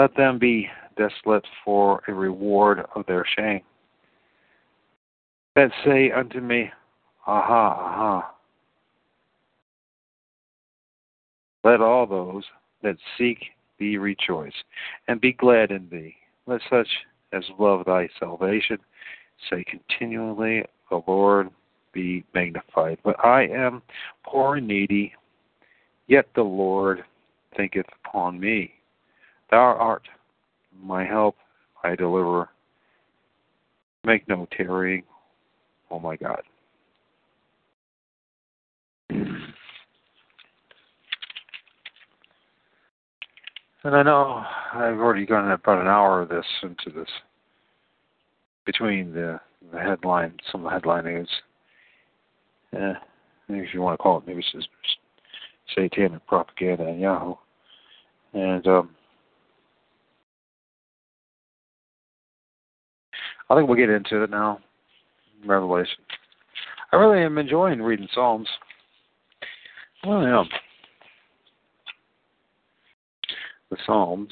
Let 0.00 0.16
them 0.16 0.38
be 0.38 0.66
desolate 0.96 1.44
for 1.62 2.02
a 2.08 2.14
reward 2.14 2.86
of 2.94 3.04
their 3.04 3.26
shame. 3.36 3.60
That 5.54 5.70
say 5.84 6.10
unto 6.10 6.40
me, 6.40 6.70
Aha, 7.26 7.68
aha. 7.68 8.34
Let 11.64 11.82
all 11.82 12.06
those 12.06 12.44
that 12.82 12.96
seek 13.18 13.48
thee 13.78 13.98
rejoice, 13.98 14.54
and 15.06 15.20
be 15.20 15.34
glad 15.34 15.70
in 15.70 15.86
thee. 15.90 16.16
Let 16.46 16.62
such 16.70 16.88
as 17.34 17.44
love 17.58 17.84
thy 17.84 18.08
salvation 18.18 18.78
say 19.50 19.64
continually, 19.64 20.64
The 20.88 21.02
Lord 21.06 21.50
be 21.92 22.24
magnified. 22.32 23.00
But 23.04 23.22
I 23.22 23.48
am 23.48 23.82
poor 24.24 24.56
and 24.56 24.66
needy, 24.66 25.12
yet 26.06 26.26
the 26.34 26.42
Lord 26.42 27.04
thinketh 27.54 27.84
upon 28.02 28.40
me. 28.40 28.79
Thou 29.50 29.58
art 29.58 30.02
my 30.82 31.04
help, 31.04 31.36
I 31.82 31.94
deliver. 31.96 32.48
Make 34.04 34.28
no 34.28 34.46
tarrying, 34.56 35.02
oh 35.90 35.98
my 35.98 36.16
God. 36.16 36.42
And 43.82 43.96
I 43.96 44.02
know 44.02 44.44
I've 44.74 44.98
already 44.98 45.24
gone 45.24 45.50
about 45.50 45.80
an 45.80 45.86
hour 45.88 46.20
of 46.22 46.28
this 46.28 46.44
into 46.62 46.90
this 46.90 47.08
between 48.66 49.12
the, 49.12 49.40
the 49.72 49.80
headline, 49.80 50.34
some 50.52 50.60
of 50.60 50.70
the 50.70 50.74
headline 50.74 51.04
news. 51.04 51.28
Eh, 52.76 52.92
if 53.48 53.74
you 53.74 53.80
want 53.80 53.98
to 53.98 54.02
call 54.02 54.18
it, 54.18 54.26
maybe 54.26 54.44
it's 54.54 54.68
satanic 55.74 56.26
propaganda 56.26 56.84
on 56.84 57.00
Yahoo. 57.00 57.34
And 58.34 58.66
um, 58.66 58.90
I 63.50 63.56
think 63.56 63.68
we'll 63.68 63.76
get 63.76 63.90
into 63.90 64.22
it 64.22 64.30
now. 64.30 64.60
Revelation. 65.44 65.98
I 66.92 66.96
really 66.96 67.22
am 67.22 67.36
enjoying 67.36 67.82
reading 67.82 68.08
Psalms. 68.14 68.48
I 70.04 70.08
really 70.08 70.30
am. 70.30 70.48
The 73.70 73.76
Psalms. 73.84 74.30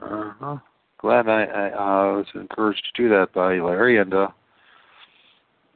Uh-huh. 0.00 0.56
Glad 1.00 1.28
I, 1.28 1.44
I 1.44 2.12
was 2.12 2.26
encouraged 2.34 2.82
to 2.94 3.02
do 3.02 3.08
that 3.08 3.32
by 3.32 3.58
Larry, 3.58 3.98
and 3.98 4.14
uh, 4.14 4.28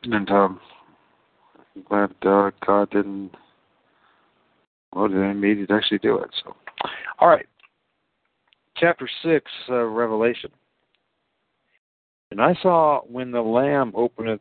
and 0.05 0.31
um, 0.31 0.61
glad 1.89 2.15
uh, 2.23 2.51
God 2.65 2.91
didn't 2.91 3.33
motivate 4.95 5.37
me 5.37 5.67
to 5.67 5.75
actually 5.75 5.99
do 5.99 6.19
it. 6.19 6.31
So, 6.45 6.55
all 7.19 7.29
right, 7.29 7.47
chapter 8.77 9.09
six, 9.23 9.51
uh, 9.69 9.85
Revelation. 9.85 10.51
And 12.31 12.41
I 12.41 12.55
saw 12.61 13.01
when 13.03 13.31
the 13.31 13.41
Lamb 13.41 13.93
openeth 13.95 14.41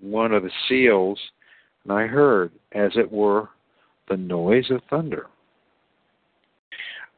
one 0.00 0.32
of 0.32 0.42
the 0.42 0.50
seals, 0.68 1.18
and 1.84 1.92
I 1.92 2.06
heard, 2.06 2.52
as 2.72 2.90
it 2.96 3.10
were, 3.10 3.48
the 4.08 4.16
noise 4.16 4.70
of 4.70 4.80
thunder. 4.88 5.26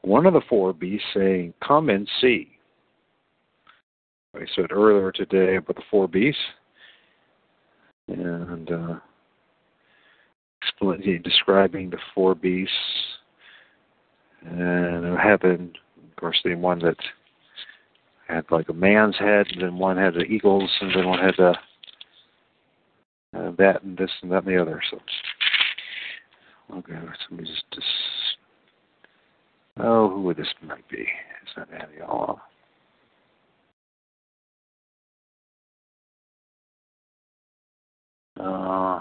One 0.03 0.27
of 0.27 0.33
the 0.33 0.41
four 0.49 0.73
beasts 0.73 1.07
saying, 1.15 1.55
Come 1.67 1.91
and 1.91 2.09
see. 2.21 2.49
I 4.35 4.41
said 4.55 4.73
earlier 4.73 5.13
today 5.13 5.57
about 5.57 5.77
the 5.77 5.83
four 5.91 6.09
beasts, 6.09 6.41
and 8.09 8.71
uh, 8.71 8.95
describing 11.23 11.91
the 11.91 11.99
four 12.15 12.35
beasts, 12.35 12.75
and 14.47 15.05
it 15.05 15.19
happened. 15.19 15.79
of 16.09 16.17
course, 16.17 16.41
the 16.45 16.55
one 16.55 16.79
that 16.81 16.97
had 18.29 18.45
like 18.51 18.69
a 18.69 18.75
man's 18.75 19.17
head, 19.19 19.47
and 19.51 19.63
then 19.63 19.77
one 19.77 19.97
had 19.97 20.15
the 20.15 20.21
eagles, 20.21 20.71
and 20.81 20.95
then 20.95 21.07
one 21.07 21.19
had 21.19 21.35
the 21.37 21.55
uh, 23.37 23.53
that 23.59 23.83
and 23.83 23.97
this 23.97 24.11
and 24.23 24.31
that 24.33 24.45
and 24.45 24.55
the 24.55 24.61
other. 24.61 24.83
So, 24.91 24.99
okay, 26.77 26.95
let 26.95 27.39
me 27.39 27.45
just, 27.45 27.65
just 27.73 27.87
oh, 29.79 30.11
who 30.11 30.23
would 30.23 30.37
this 30.37 30.49
might 30.63 30.89
be? 30.89 31.07
It's 31.43 31.57
not 31.57 31.69
Andy 31.73 32.01
all. 32.01 32.41
Uh. 38.39 39.01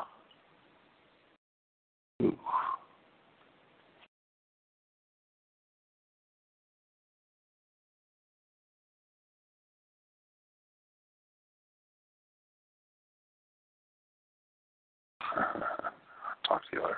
talk 16.48 16.62
to 16.62 16.68
you 16.74 16.82
later. 16.82 16.98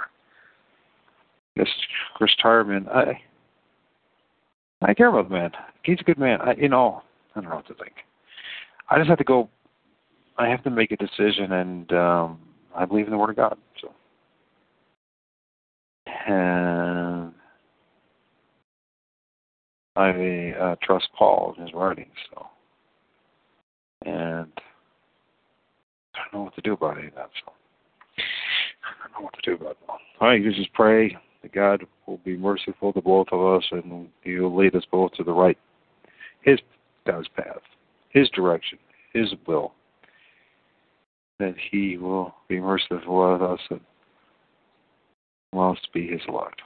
This 1.55 1.67
is 1.67 1.83
Chris 2.15 2.31
Tyerman, 2.43 2.87
I 2.87 3.21
I 4.81 4.93
care 4.93 5.07
about 5.07 5.29
the 5.29 5.35
man. 5.35 5.51
He's 5.83 5.99
a 5.99 6.03
good 6.03 6.17
man. 6.17 6.41
I, 6.41 6.55
you 6.55 6.69
know, 6.69 7.03
I 7.35 7.41
don't 7.41 7.49
know 7.49 7.57
what 7.57 7.67
to 7.67 7.75
think. 7.75 7.93
I 8.89 8.97
just 8.97 9.09
have 9.09 9.17
to 9.19 9.23
go. 9.23 9.49
I 10.37 10.47
have 10.47 10.63
to 10.63 10.69
make 10.69 10.91
a 10.91 10.97
decision, 10.97 11.51
and 11.51 11.91
um 11.93 12.39
I 12.75 12.85
believe 12.85 13.05
in 13.05 13.11
the 13.11 13.17
Word 13.17 13.31
of 13.31 13.35
God. 13.35 13.57
So, 13.81 13.91
and 16.27 17.33
I 19.95 20.51
uh, 20.59 20.75
trust 20.81 21.09
Paul 21.17 21.53
in 21.57 21.65
his 21.65 21.73
writings. 21.73 22.15
So, 22.33 22.47
and 24.05 24.51
I 26.15 26.19
don't 26.31 26.33
know 26.33 26.43
what 26.43 26.55
to 26.55 26.61
do 26.61 26.73
about 26.73 26.97
any 26.97 27.07
of 27.07 27.15
that. 27.15 27.29
So. 27.45 27.51
Know 29.13 29.25
what 29.25 29.33
to 29.33 29.41
do 29.41 29.61
about 29.61 29.77
that. 29.81 29.97
All 30.19 30.27
right, 30.27 30.43
just 30.43 30.73
pray 30.73 31.17
that 31.41 31.53
God 31.53 31.83
will 32.05 32.19
be 32.19 32.37
merciful 32.37 32.93
to 32.93 33.01
both 33.01 33.27
of 33.31 33.41
us 33.41 33.65
and 33.71 34.07
He'll 34.23 34.55
lead 34.55 34.75
us 34.75 34.83
both 34.91 35.11
to 35.13 35.23
the 35.23 35.33
right, 35.33 35.57
His 36.41 36.59
God's 37.05 37.27
path, 37.29 37.61
His 38.09 38.29
direction, 38.29 38.77
His 39.13 39.33
will. 39.47 39.73
That 41.39 41.55
He 41.71 41.97
will 41.97 42.35
be 42.47 42.59
merciful 42.59 43.33
with 43.33 43.41
us 43.41 43.59
and 43.69 43.81
allow 45.53 45.73
us 45.73 45.79
to 45.83 45.91
be 45.93 46.07
His 46.07 46.21
elect. 46.27 46.61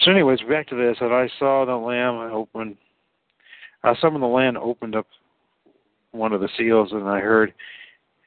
So, 0.00 0.10
anyways, 0.10 0.40
back 0.48 0.68
to 0.68 0.76
this. 0.76 0.96
And 1.00 1.12
I 1.12 1.28
saw 1.38 1.64
the 1.64 1.76
Lamb 1.76 2.16
open 2.32 2.76
uh, 3.84 3.94
some 4.00 4.14
of 4.14 4.20
the 4.20 4.26
land 4.26 4.56
opened 4.56 4.96
up 4.96 5.06
one 6.12 6.32
of 6.32 6.40
the 6.40 6.48
seals, 6.56 6.92
and 6.92 7.08
I 7.08 7.20
heard, 7.20 7.52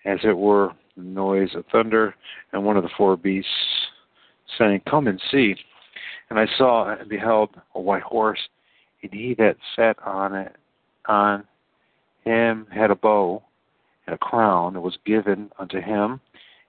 as 0.06 0.20
it 0.24 0.38
were, 0.38 0.72
the 0.96 1.04
noise 1.04 1.50
of 1.56 1.66
thunder, 1.72 2.16
and 2.54 2.64
one 2.64 2.78
of 2.78 2.84
the 2.84 2.90
four 2.98 3.18
beasts 3.18 3.50
saying, 4.58 4.82
Come 4.90 5.08
and 5.08 5.22
see. 5.32 5.56
And 6.30 6.40
I 6.40 6.46
saw 6.58 6.90
and 6.90 7.10
beheld 7.10 7.52
a 7.76 7.82
white 7.82 8.04
horse, 8.04 8.40
and 9.02 9.14
he 9.14 9.34
that 9.36 9.56
sat 9.76 9.98
on 10.06 10.36
it 10.36 10.56
on 11.06 11.46
him 12.26 12.68
had 12.72 12.92
a 12.92 12.96
bow 12.96 13.42
and 14.06 14.14
a 14.14 14.18
crown 14.18 14.74
that 14.74 14.82
was 14.82 14.98
given 15.06 15.50
unto 15.58 15.80
him, 15.80 16.20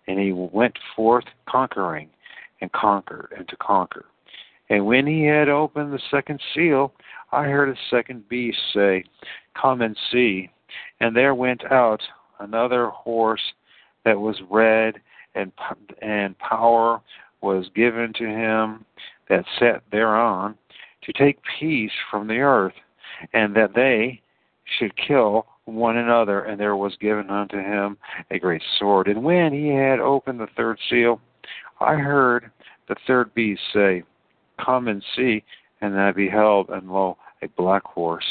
and 0.06 0.18
he 0.18 0.32
went 0.32 0.78
forth 0.94 1.24
conquering 1.48 2.08
and 2.60 2.70
conquered 2.72 3.32
and 3.36 3.48
to 3.48 3.56
conquer. 3.56 4.04
And 4.70 4.86
when 4.86 5.06
he 5.06 5.24
had 5.24 5.48
opened 5.48 5.92
the 5.92 6.00
second 6.10 6.40
seal, 6.54 6.92
I 7.32 7.44
heard 7.44 7.68
a 7.68 7.76
second 7.90 8.28
beast 8.28 8.58
say, 8.74 9.04
Come 9.60 9.82
and 9.82 9.96
see. 10.10 10.50
And 11.00 11.14
there 11.14 11.34
went 11.34 11.64
out 11.70 12.00
another 12.40 12.88
horse 12.88 13.42
that 14.04 14.18
was 14.18 14.36
red, 14.50 15.00
and 15.34 15.52
and 16.00 16.38
power 16.38 17.00
was 17.40 17.68
given 17.74 18.12
to 18.14 18.26
him 18.26 18.84
that 19.28 19.44
sat 19.58 19.82
thereon 19.92 20.56
to 21.02 21.12
take 21.12 21.38
peace 21.58 21.92
from 22.10 22.26
the 22.26 22.38
earth, 22.38 22.74
and 23.32 23.54
that 23.54 23.74
they 23.74 24.20
should 24.78 24.92
kill 24.96 25.46
one 25.64 25.96
another. 25.96 26.44
And 26.44 26.58
there 26.58 26.76
was 26.76 26.96
given 27.00 27.30
unto 27.30 27.58
him 27.58 27.98
a 28.30 28.38
great 28.38 28.62
sword. 28.78 29.08
And 29.08 29.22
when 29.22 29.52
he 29.52 29.68
had 29.68 30.00
opened 30.00 30.40
the 30.40 30.48
third 30.56 30.78
seal, 30.88 31.20
I 31.80 31.94
heard 31.94 32.50
the 32.88 32.96
third 33.06 33.34
beast 33.34 33.62
say, 33.72 34.02
Come 34.64 34.88
and 34.88 35.04
see. 35.14 35.44
And 35.80 35.94
then 35.94 36.00
I 36.00 36.12
beheld, 36.12 36.70
and 36.70 36.90
lo, 36.90 37.16
a 37.42 37.48
black 37.48 37.84
horse. 37.84 38.24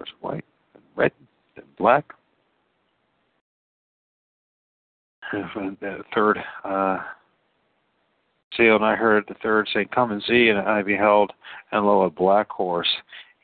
Of 0.00 0.06
white, 0.22 0.44
and 0.74 0.82
red, 0.96 1.12
and 1.56 1.76
black. 1.76 2.14
And 5.30 5.76
the 5.80 6.02
third 6.12 6.38
uh, 6.64 6.98
seal, 8.56 8.74
and 8.74 8.84
I 8.84 8.96
heard 8.96 9.24
the 9.28 9.36
third 9.40 9.68
say, 9.72 9.84
Come 9.84 10.10
and 10.10 10.22
see. 10.26 10.48
And 10.48 10.58
I 10.58 10.82
beheld, 10.82 11.32
and 11.70 11.86
lo, 11.86 12.02
a 12.02 12.10
black 12.10 12.50
horse. 12.50 12.88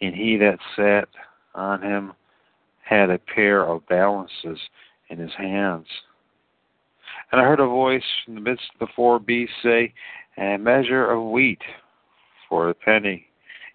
And 0.00 0.14
he 0.14 0.36
that 0.38 0.58
sat 0.74 1.08
on 1.54 1.82
him 1.82 2.14
had 2.82 3.10
a 3.10 3.18
pair 3.18 3.64
of 3.64 3.86
balances 3.86 4.58
in 5.08 5.18
his 5.18 5.32
hands. 5.36 5.86
And 7.30 7.40
I 7.40 7.44
heard 7.44 7.60
a 7.60 7.66
voice 7.66 8.02
in 8.26 8.34
the 8.34 8.40
midst 8.40 8.64
of 8.74 8.80
the 8.80 8.92
four 8.96 9.20
beasts 9.20 9.54
say, 9.62 9.92
a 10.40 10.56
measure 10.56 11.10
of 11.10 11.22
wheat 11.30 11.60
for 12.48 12.70
a 12.70 12.74
penny, 12.74 13.26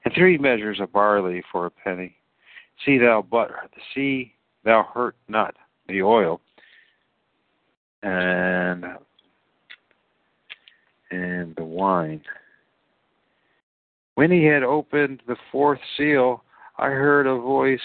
and 0.03 0.13
three 0.13 0.37
measures 0.37 0.79
of 0.79 0.91
barley 0.91 1.43
for 1.51 1.67
a 1.67 1.71
penny. 1.71 2.15
See 2.85 2.97
thou 2.97 3.25
but 3.29 3.51
see 3.93 4.33
thou 4.63 4.83
hurt 4.93 5.15
not 5.27 5.55
the 5.87 6.01
oil, 6.01 6.41
and 8.03 8.85
and 11.11 11.55
the 11.55 11.63
wine. 11.63 12.21
When 14.15 14.31
he 14.31 14.45
had 14.45 14.63
opened 14.63 15.21
the 15.27 15.35
fourth 15.51 15.79
seal, 15.97 16.43
I 16.77 16.87
heard 16.87 17.27
a 17.27 17.37
voice 17.37 17.79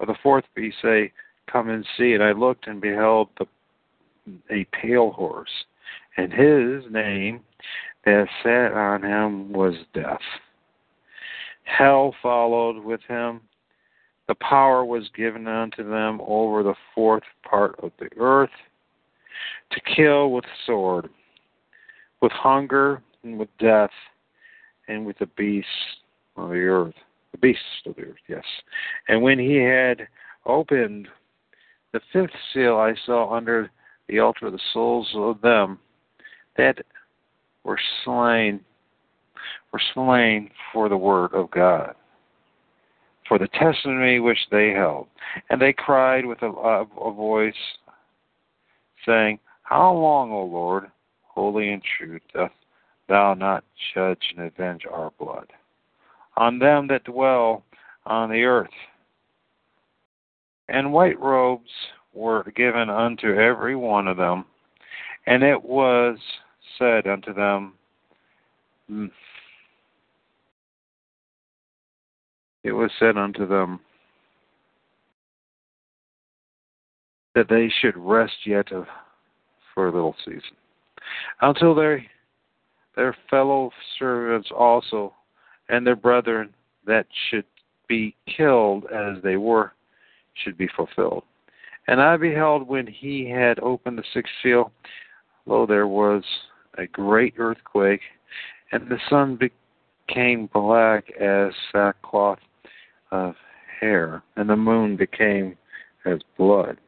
of 0.00 0.06
the 0.06 0.14
fourth 0.22 0.44
beast 0.54 0.76
say, 0.82 1.12
Come 1.50 1.68
and 1.70 1.84
see. 1.96 2.12
And 2.12 2.22
I 2.22 2.32
looked 2.32 2.66
and 2.66 2.80
beheld 2.80 3.28
the, 3.38 3.46
a 4.50 4.66
pale 4.80 5.10
horse, 5.10 5.50
and 6.16 6.32
his 6.32 6.84
name 6.90 7.40
that 8.04 8.28
sat 8.42 8.72
on 8.72 9.02
him 9.02 9.52
was 9.52 9.74
death. 9.92 10.20
Hell 11.64 12.14
followed 12.22 12.82
with 12.84 13.00
him. 13.08 13.40
The 14.28 14.34
power 14.36 14.84
was 14.84 15.08
given 15.16 15.46
unto 15.46 15.88
them 15.88 16.20
over 16.26 16.62
the 16.62 16.74
fourth 16.94 17.24
part 17.48 17.78
of 17.82 17.92
the 17.98 18.08
earth 18.18 18.50
to 19.72 19.80
kill 19.80 20.32
with 20.32 20.44
sword, 20.66 21.08
with 22.20 22.32
hunger, 22.32 23.02
and 23.22 23.38
with 23.38 23.48
death, 23.58 23.90
and 24.88 25.04
with 25.04 25.18
the 25.18 25.28
beasts 25.36 25.68
of 26.36 26.50
the 26.50 26.56
earth. 26.56 26.94
The 27.32 27.38
beasts 27.38 27.62
of 27.86 27.96
the 27.96 28.02
earth, 28.02 28.16
yes. 28.28 28.44
And 29.08 29.22
when 29.22 29.38
he 29.38 29.56
had 29.56 30.06
opened 30.46 31.08
the 31.92 32.00
fifth 32.12 32.34
seal 32.52 32.76
I 32.76 32.94
saw 33.06 33.34
under 33.34 33.70
the 34.08 34.18
altar 34.18 34.50
the 34.50 34.60
souls 34.72 35.08
of 35.14 35.40
them 35.40 35.78
that 36.56 36.84
were 37.64 37.78
slain 38.04 38.60
were 39.72 39.80
slain 39.92 40.50
for 40.72 40.88
the 40.88 40.96
word 40.96 41.32
of 41.34 41.50
God, 41.50 41.94
for 43.26 43.38
the 43.38 43.48
testimony 43.48 44.20
which 44.20 44.38
they 44.50 44.70
held. 44.70 45.08
And 45.50 45.60
they 45.60 45.72
cried 45.72 46.24
with 46.24 46.42
a, 46.42 46.46
a 46.46 47.12
voice, 47.12 47.54
saying, 49.04 49.40
How 49.62 49.92
long, 49.92 50.30
O 50.30 50.44
Lord, 50.44 50.90
holy 51.24 51.72
and 51.72 51.82
true, 51.98 52.20
doth 52.32 52.52
thou 53.08 53.34
not 53.34 53.64
judge 53.94 54.22
and 54.36 54.46
avenge 54.46 54.82
our 54.90 55.10
blood 55.18 55.52
on 56.36 56.58
them 56.58 56.86
that 56.88 57.04
dwell 57.04 57.64
on 58.06 58.30
the 58.30 58.44
earth? 58.44 58.70
And 60.68 60.92
white 60.92 61.20
robes 61.20 61.70
were 62.14 62.44
given 62.54 62.88
unto 62.88 63.34
every 63.34 63.76
one 63.76 64.06
of 64.06 64.16
them, 64.16 64.44
and 65.26 65.42
it 65.42 65.62
was 65.62 66.16
said 66.78 67.06
unto 67.06 67.32
them, 67.32 67.74
hmm, 68.88 69.06
it 72.62 72.72
was 72.72 72.90
said 72.98 73.16
unto 73.16 73.46
them 73.46 73.80
that 77.34 77.48
they 77.48 77.70
should 77.80 77.96
rest 77.96 78.34
yet 78.46 78.68
for 79.74 79.88
a 79.88 79.92
little 79.92 80.14
season, 80.24 80.56
until 81.42 81.74
they, 81.74 82.06
their 82.96 83.16
fellow 83.28 83.70
servants 83.98 84.48
also 84.56 85.12
and 85.68 85.86
their 85.86 85.96
brethren 85.96 86.54
that 86.86 87.06
should 87.28 87.44
be 87.88 88.14
killed 88.36 88.84
as 88.86 89.22
they 89.22 89.36
were 89.36 89.72
should 90.42 90.56
be 90.56 90.68
fulfilled. 90.76 91.24
And 91.86 92.00
I 92.00 92.16
beheld 92.16 92.66
when 92.66 92.86
he 92.86 93.28
had 93.28 93.58
opened 93.60 93.98
the 93.98 94.04
sixth 94.14 94.32
seal, 94.42 94.72
lo, 95.46 95.66
there 95.66 95.86
was 95.86 96.22
a 96.78 96.86
great 96.86 97.34
earthquake, 97.38 98.00
and 98.72 98.88
the 98.88 98.98
sun 99.08 99.38
became 100.08 100.48
black 100.52 101.10
as 101.20 101.52
sackcloth 101.72 102.38
of 103.10 103.34
hair, 103.80 104.22
and 104.36 104.48
the 104.48 104.56
moon 104.56 104.96
became 104.96 105.56
as 106.04 106.18
blood. 106.36 106.78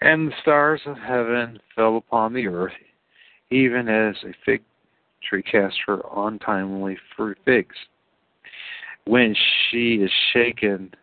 And 0.00 0.28
the 0.28 0.34
stars 0.40 0.80
of 0.86 0.96
heaven 0.96 1.58
fell 1.74 1.96
upon 1.96 2.32
the 2.32 2.46
earth, 2.46 2.72
even 3.50 3.88
as 3.88 4.16
a 4.24 4.34
fig 4.44 4.62
tree 5.22 5.42
casts 5.42 5.78
her 5.86 6.00
untimely 6.16 6.96
fruit 7.16 7.38
figs, 7.44 7.76
when 9.04 9.34
she 9.70 9.96
is 9.96 10.10
shaken 10.32 10.94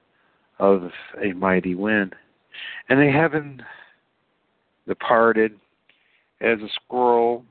of 0.60 0.90
a 1.24 1.34
mighty 1.34 1.76
wind. 1.76 2.16
And 2.90 3.00
the 3.00 3.12
heaven 3.12 3.62
departed 4.88 5.60
as 6.42 6.60
a 6.60 6.70
scroll 6.86 7.44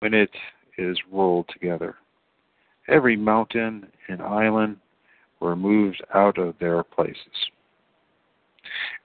when 0.00 0.14
it 0.14 0.30
is 0.76 0.98
rolled 1.10 1.48
together. 1.52 1.96
Every 2.88 3.16
mountain 3.16 3.86
and 4.08 4.20
island 4.20 4.76
were 5.40 5.56
moved 5.56 6.02
out 6.14 6.38
of 6.38 6.54
their 6.58 6.82
places. 6.82 7.16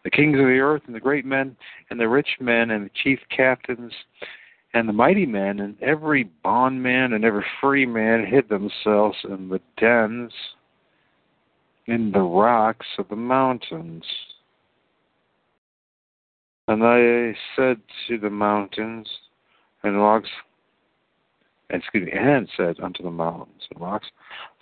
The 0.04 0.10
kings 0.10 0.40
of 0.40 0.46
the 0.46 0.60
earth 0.60 0.82
and 0.88 0.96
the 0.96 1.00
great 1.00 1.26
men 1.26 1.56
and 1.90 2.00
the 2.00 2.10
rich 2.10 2.30
men 2.40 2.72
and 2.72 2.86
the 2.86 2.92
chief 3.04 3.20
captains 3.36 3.94
and 4.74 4.88
the 4.88 4.94
mighty 4.94 5.26
men 5.26 5.60
and 5.60 5.82
every 5.82 6.26
bondman 6.44 7.14
and 7.14 7.26
every 7.26 7.46
free 7.60 7.86
man 7.86 8.26
hid 8.26 8.48
themselves 8.50 9.18
in 9.24 9.50
the 9.50 9.60
dens 9.78 10.32
in 11.88 12.12
the 12.12 12.22
rocks 12.22 12.86
of 12.98 13.08
the 13.10 13.16
mountains. 13.16 14.04
And 16.70 16.84
I 16.84 17.36
said 17.56 17.82
to 18.08 18.20
the 18.20 18.30
mountains 18.30 19.08
and 19.82 19.98
rocks, 19.98 20.30
excuse 21.72 22.06
me, 22.06 22.12
and 22.12 22.48
said 22.56 22.80
unto 22.80 23.02
the 23.02 23.10
mountains 23.10 23.64
and 23.72 23.82
rocks, 23.82 24.06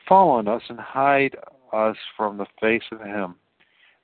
Fall 0.07 0.29
on 0.29 0.47
us 0.47 0.61
and 0.69 0.79
hide 0.79 1.35
us 1.73 1.97
from 2.15 2.37
the 2.37 2.45
face 2.61 2.83
of 2.93 3.01
him 3.01 3.35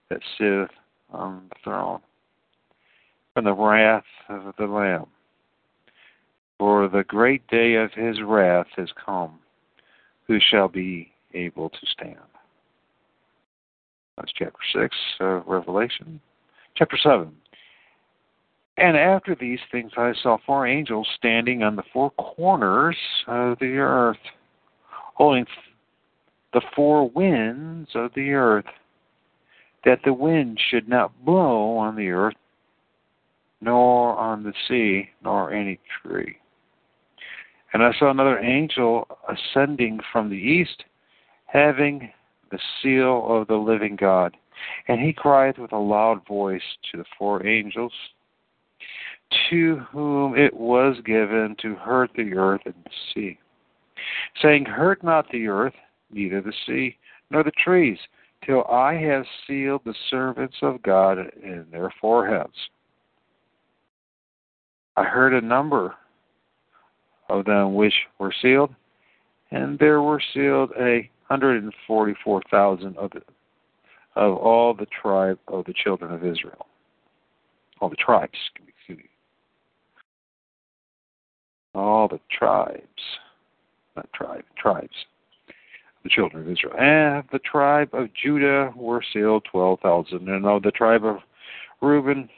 that 0.09 0.19
sitteth 0.37 0.71
on 1.13 1.43
the 1.47 1.55
throne, 1.63 2.01
from 3.33 3.45
the 3.45 3.53
wrath 3.53 4.03
of 4.27 4.53
the 4.59 4.65
Lamb. 4.65 5.05
For 6.59 6.89
the 6.89 7.05
great 7.05 7.47
day 7.47 7.75
of 7.75 7.93
his 7.93 8.21
wrath 8.21 8.67
is 8.77 8.89
come. 9.05 9.39
Who 10.27 10.39
shall 10.51 10.67
be 10.67 11.13
able 11.33 11.69
to 11.69 11.85
stand? 11.89 12.17
That's 14.17 14.33
chapter 14.37 14.59
6 14.73 14.93
of 15.21 15.47
Revelation. 15.47 16.19
Chapter 16.75 16.97
7. 17.01 17.31
And 18.77 18.97
after 18.97 19.35
these 19.35 19.59
things 19.71 19.91
I 19.97 20.13
saw 20.21 20.37
four 20.45 20.65
angels 20.65 21.07
standing 21.15 21.63
on 21.63 21.75
the 21.75 21.83
four 21.93 22.11
corners 22.11 22.97
of 23.27 23.59
the 23.59 23.77
earth, 23.77 24.17
holding 24.89 25.45
the 26.53 26.61
four 26.75 27.09
winds 27.09 27.89
of 27.95 28.11
the 28.15 28.31
earth, 28.31 28.65
that 29.85 29.99
the 30.03 30.13
wind 30.13 30.59
should 30.69 30.87
not 30.87 31.25
blow 31.25 31.77
on 31.77 31.95
the 31.95 32.09
earth, 32.09 32.35
nor 33.61 34.17
on 34.17 34.43
the 34.43 34.53
sea, 34.67 35.09
nor 35.23 35.51
any 35.51 35.79
tree. 36.01 36.37
And 37.73 37.83
I 37.83 37.91
saw 37.97 38.11
another 38.11 38.39
angel 38.39 39.07
ascending 39.27 39.99
from 40.11 40.29
the 40.29 40.35
east, 40.35 40.83
having 41.45 42.11
the 42.51 42.59
seal 42.81 43.25
of 43.27 43.47
the 43.47 43.55
living 43.55 43.95
God. 43.95 44.37
And 44.87 45.01
he 45.01 45.11
cried 45.11 45.57
with 45.57 45.73
a 45.73 45.77
loud 45.77 46.25
voice 46.27 46.61
to 46.91 46.97
the 46.97 47.05
four 47.17 47.45
angels, 47.45 47.93
to 49.49 49.77
whom 49.91 50.37
it 50.37 50.53
was 50.53 50.95
given 51.05 51.55
to 51.61 51.75
hurt 51.75 52.11
the 52.15 52.33
earth 52.33 52.61
and 52.65 52.75
the 52.83 52.91
sea, 53.13 53.39
saying, 54.41 54.65
Hurt 54.65 55.03
not 55.03 55.29
the 55.31 55.47
earth, 55.47 55.73
neither 56.11 56.41
the 56.41 56.53
sea, 56.65 56.97
nor 57.29 57.43
the 57.43 57.51
trees, 57.51 57.97
till 58.45 58.65
I 58.65 58.93
have 58.95 59.25
sealed 59.47 59.81
the 59.85 59.95
servants 60.09 60.55
of 60.61 60.81
God 60.83 61.17
in 61.41 61.65
their 61.71 61.91
foreheads. 62.01 62.53
I 64.95 65.03
heard 65.03 65.33
a 65.33 65.45
number 65.45 65.95
of 67.29 67.45
them 67.45 67.73
which 67.73 67.93
were 68.19 68.33
sealed, 68.41 68.73
and 69.51 69.79
there 69.79 70.01
were 70.01 70.21
sealed 70.33 70.71
a 70.79 71.09
hundred 71.29 71.63
and 71.63 71.73
forty-four 71.87 72.41
thousand 72.51 72.97
of 72.97 73.11
the, 73.11 73.21
of 74.15 74.35
all 74.37 74.73
the 74.73 74.85
tribe 75.01 75.39
of 75.47 75.65
the 75.65 75.73
children 75.73 76.13
of 76.13 76.23
Israel, 76.23 76.67
all 77.79 77.89
the 77.89 77.95
tribes. 77.95 78.37
Excuse 78.55 78.99
me. 78.99 79.09
All 81.75 82.07
the 82.07 82.19
tribes, 82.29 82.83
not 83.95 84.11
tribe, 84.13 84.43
tribes, 84.57 84.93
the 86.03 86.09
children 86.09 86.43
of 86.43 86.51
Israel. 86.51 86.75
And 86.77 87.23
the 87.31 87.39
tribe 87.39 87.89
of 87.93 88.09
Judah 88.13 88.71
were 88.75 89.03
sealed 89.13 89.45
twelve 89.51 89.79
thousand, 89.79 90.29
and 90.29 90.45
of 90.45 90.63
the 90.63 90.71
tribe 90.71 91.03
of 91.03 91.17
Reuben 91.81 92.29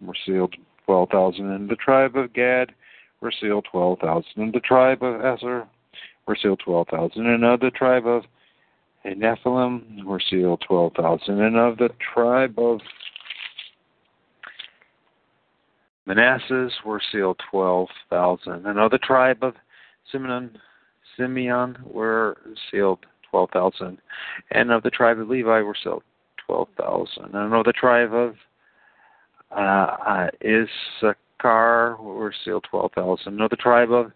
were 0.00 0.16
sealed 0.24 0.54
twelve 0.86 1.10
thousand, 1.10 1.50
and 1.50 1.68
the 1.68 1.76
tribe 1.76 2.16
of 2.16 2.32
Gad 2.32 2.72
were 3.20 3.32
sealed 3.32 3.66
twelve 3.70 3.98
thousand, 3.98 4.32
and 4.36 4.52
the 4.52 4.60
tribe 4.60 5.02
of 5.02 5.20
Asher 5.22 5.66
were 6.26 6.36
sealed 6.40 6.60
twelve 6.64 6.88
thousand, 6.88 7.26
and 7.26 7.44
of 7.44 7.60
the 7.60 7.70
tribe 7.70 8.06
of 8.06 8.24
Nephilim 9.04 10.04
were 10.04 10.20
sealed 10.20 10.62
twelve 10.66 10.92
thousand, 10.94 11.40
and 11.40 11.56
of 11.56 11.78
the 11.78 11.90
tribe 12.14 12.58
of 12.58 12.80
Manasseh 16.08 16.70
were 16.86 17.02
sealed 17.12 17.38
twelve 17.50 17.88
thousand, 18.08 18.64
and 18.64 18.78
of 18.78 18.90
the 18.90 18.98
tribe 18.98 19.44
of 19.44 19.54
Simeon 20.10 20.58
Simeon 21.18 21.76
were 21.84 22.38
sealed 22.70 23.04
twelve 23.30 23.50
thousand, 23.50 23.98
and 24.50 24.72
of 24.72 24.82
the 24.82 24.90
tribe 24.90 25.20
of 25.20 25.28
Levi 25.28 25.60
were 25.60 25.76
sealed 25.80 26.02
twelve 26.46 26.68
thousand, 26.78 27.34
and 27.34 27.52
of 27.52 27.66
the 27.66 27.74
tribe 27.74 28.14
of 28.14 28.36
uh, 29.50 29.58
uh, 29.60 30.28
Issachar 30.42 31.96
were 32.00 32.32
sealed 32.42 32.64
twelve 32.70 32.92
thousand, 32.94 33.34
and 33.34 33.42
of 33.42 33.50
the 33.50 33.56
tribe 33.56 33.92
of 33.92 34.10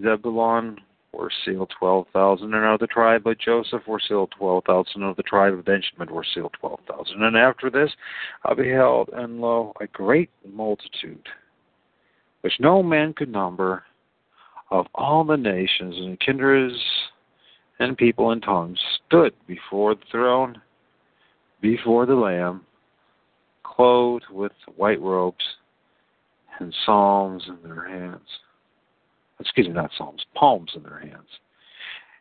Zebulon 0.00 0.78
were 1.16 1.30
sealed 1.44 1.72
12,000, 1.78 2.52
and 2.52 2.64
of 2.64 2.80
the 2.80 2.86
tribe 2.86 3.26
of 3.26 3.38
Joseph 3.38 3.86
were 3.86 4.00
sealed 4.00 4.32
12,000, 4.36 5.02
of 5.02 5.16
the 5.16 5.22
tribe 5.22 5.54
of 5.54 5.64
Benjamin 5.64 6.12
were 6.12 6.24
sealed 6.34 6.54
12,000. 6.60 7.22
And 7.22 7.36
after 7.36 7.70
this 7.70 7.90
I 8.44 8.54
beheld, 8.54 9.10
and 9.12 9.40
lo, 9.40 9.72
a 9.80 9.86
great 9.86 10.30
multitude, 10.46 11.26
which 12.42 12.60
no 12.60 12.82
man 12.82 13.12
could 13.12 13.30
number, 13.30 13.84
of 14.70 14.86
all 14.94 15.24
the 15.24 15.36
nations 15.36 15.96
and 15.96 16.18
kindreds 16.20 16.82
and 17.78 17.96
people 17.96 18.30
and 18.30 18.42
tongues, 18.42 18.78
stood 19.06 19.34
before 19.46 19.94
the 19.94 20.04
throne, 20.10 20.60
before 21.60 22.06
the 22.06 22.14
Lamb, 22.14 22.62
clothed 23.62 24.26
with 24.30 24.52
white 24.76 25.00
robes 25.00 25.44
and 26.60 26.74
psalms 26.84 27.44
in 27.48 27.68
their 27.68 27.88
hands 27.88 28.28
excuse 29.40 29.66
me, 29.66 29.72
not 29.72 29.90
psalms, 29.96 30.24
palms 30.34 30.72
in 30.74 30.82
their 30.82 30.98
hands, 30.98 31.28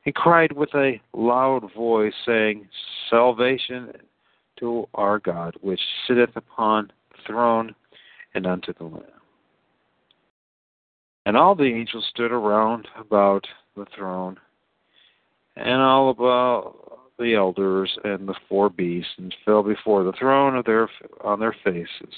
and 0.05 0.15
cried 0.15 0.51
with 0.51 0.73
a 0.75 0.99
loud 1.13 1.71
voice, 1.73 2.13
saying, 2.25 2.67
Salvation 3.09 3.91
to 4.59 4.87
our 4.93 5.19
God, 5.19 5.55
which 5.61 5.79
sitteth 6.07 6.35
upon 6.35 6.91
the 7.11 7.17
throne, 7.27 7.75
and 8.35 8.45
unto 8.45 8.73
the 8.73 8.83
Lamb. 8.83 9.03
And 11.25 11.37
all 11.37 11.55
the 11.55 11.63
angels 11.63 12.05
stood 12.09 12.31
around 12.31 12.87
about 12.99 13.45
the 13.75 13.85
throne, 13.95 14.39
and 15.55 15.81
all 15.81 16.09
about 16.09 16.99
the 17.19 17.35
elders 17.35 17.95
and 18.03 18.27
the 18.27 18.35
four 18.49 18.69
beasts, 18.69 19.11
and 19.17 19.33
fell 19.45 19.63
before 19.63 20.03
the 20.03 20.13
throne 20.13 20.55
of 20.55 20.65
their 20.65 20.89
on 21.23 21.39
their 21.39 21.55
faces, 21.63 22.13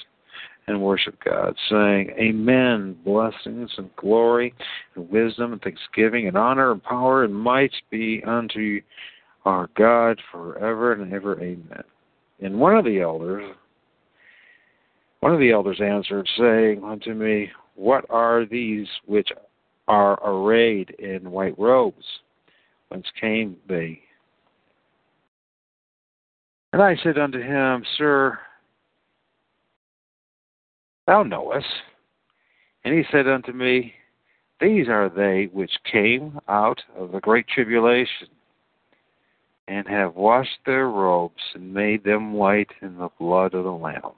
and 0.67 0.81
worship 0.81 1.15
God, 1.23 1.55
saying, 1.69 2.11
Amen. 2.19 2.97
Blessings 3.05 3.71
and 3.77 3.95
glory 3.95 4.53
and 4.95 5.09
wisdom 5.09 5.53
and 5.53 5.61
thanksgiving 5.61 6.27
and 6.27 6.37
honor 6.37 6.71
and 6.71 6.83
power 6.83 7.23
and 7.23 7.33
might 7.33 7.73
be 7.91 8.23
unto 8.25 8.81
our 9.45 9.69
God 9.77 10.19
forever 10.31 10.93
and 10.93 11.13
ever. 11.13 11.39
Amen. 11.39 11.83
And 12.41 12.59
one 12.59 12.75
of 12.75 12.85
the 12.85 12.99
elders, 12.99 13.55
one 15.19 15.33
of 15.33 15.39
the 15.39 15.51
elders 15.51 15.79
answered, 15.81 16.27
saying 16.37 16.83
unto 16.83 17.13
me, 17.13 17.51
What 17.75 18.05
are 18.09 18.45
these 18.45 18.87
which 19.05 19.29
are 19.87 20.19
arrayed 20.27 20.91
in 20.99 21.31
white 21.31 21.57
robes? 21.59 22.05
Whence 22.89 23.05
came 23.19 23.57
they? 23.67 24.01
And 26.73 26.81
I 26.81 26.97
said 27.03 27.17
unto 27.17 27.39
him, 27.39 27.85
Sir, 27.97 28.37
thou 31.07 31.23
knowest. 31.23 31.67
And 32.83 32.93
he 32.93 33.03
said 33.11 33.27
unto 33.27 33.51
me, 33.51 33.93
These 34.61 34.87
are 34.87 35.09
they 35.09 35.49
which 35.51 35.71
came 35.91 36.39
out 36.47 36.81
of 36.95 37.11
the 37.11 37.19
great 37.19 37.47
tribulation, 37.47 38.27
and 39.67 39.87
have 39.87 40.15
washed 40.15 40.59
their 40.65 40.89
robes, 40.89 41.41
and 41.55 41.73
made 41.73 42.03
them 42.03 42.33
white 42.33 42.71
in 42.81 42.97
the 42.97 43.09
blood 43.19 43.53
of 43.53 43.63
the 43.63 43.71
Lamb. 43.71 44.11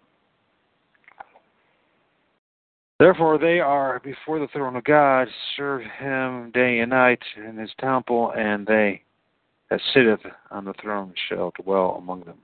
Therefore 2.99 3.37
they 3.37 3.59
are 3.59 3.99
before 3.99 4.39
the 4.39 4.47
throne 4.47 4.75
of 4.75 4.83
God, 4.83 5.27
serve 5.55 5.83
him 5.99 6.51
day 6.51 6.79
and 6.79 6.89
night 6.89 7.21
in 7.37 7.57
his 7.57 7.71
temple, 7.79 8.33
and 8.35 8.65
they 8.65 9.03
that 9.69 9.81
sitteth 9.93 10.21
on 10.49 10.65
the 10.65 10.73
throne 10.81 11.13
shall 11.29 11.53
dwell 11.61 11.95
among 11.97 12.21
them. 12.21 12.37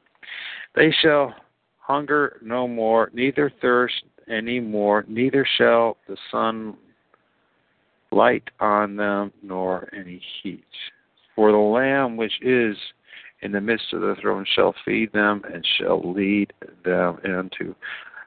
They 0.75 0.91
shall 1.01 1.33
hunger 1.79 2.37
no 2.41 2.67
more, 2.67 3.09
neither 3.13 3.51
thirst 3.61 4.03
any 4.29 4.59
more, 4.59 5.05
neither 5.07 5.45
shall 5.57 5.97
the 6.07 6.17
sun 6.31 6.75
light 8.11 8.43
on 8.59 8.95
them, 8.95 9.31
nor 9.41 9.89
any 9.93 10.21
heat. 10.41 10.63
For 11.35 11.51
the 11.51 11.57
Lamb 11.57 12.15
which 12.15 12.33
is 12.41 12.77
in 13.41 13.51
the 13.51 13.61
midst 13.61 13.91
of 13.93 14.01
the 14.01 14.15
throne 14.21 14.45
shall 14.55 14.73
feed 14.85 15.11
them 15.11 15.41
and 15.51 15.65
shall 15.77 16.13
lead 16.13 16.53
them 16.85 17.19
into 17.23 17.75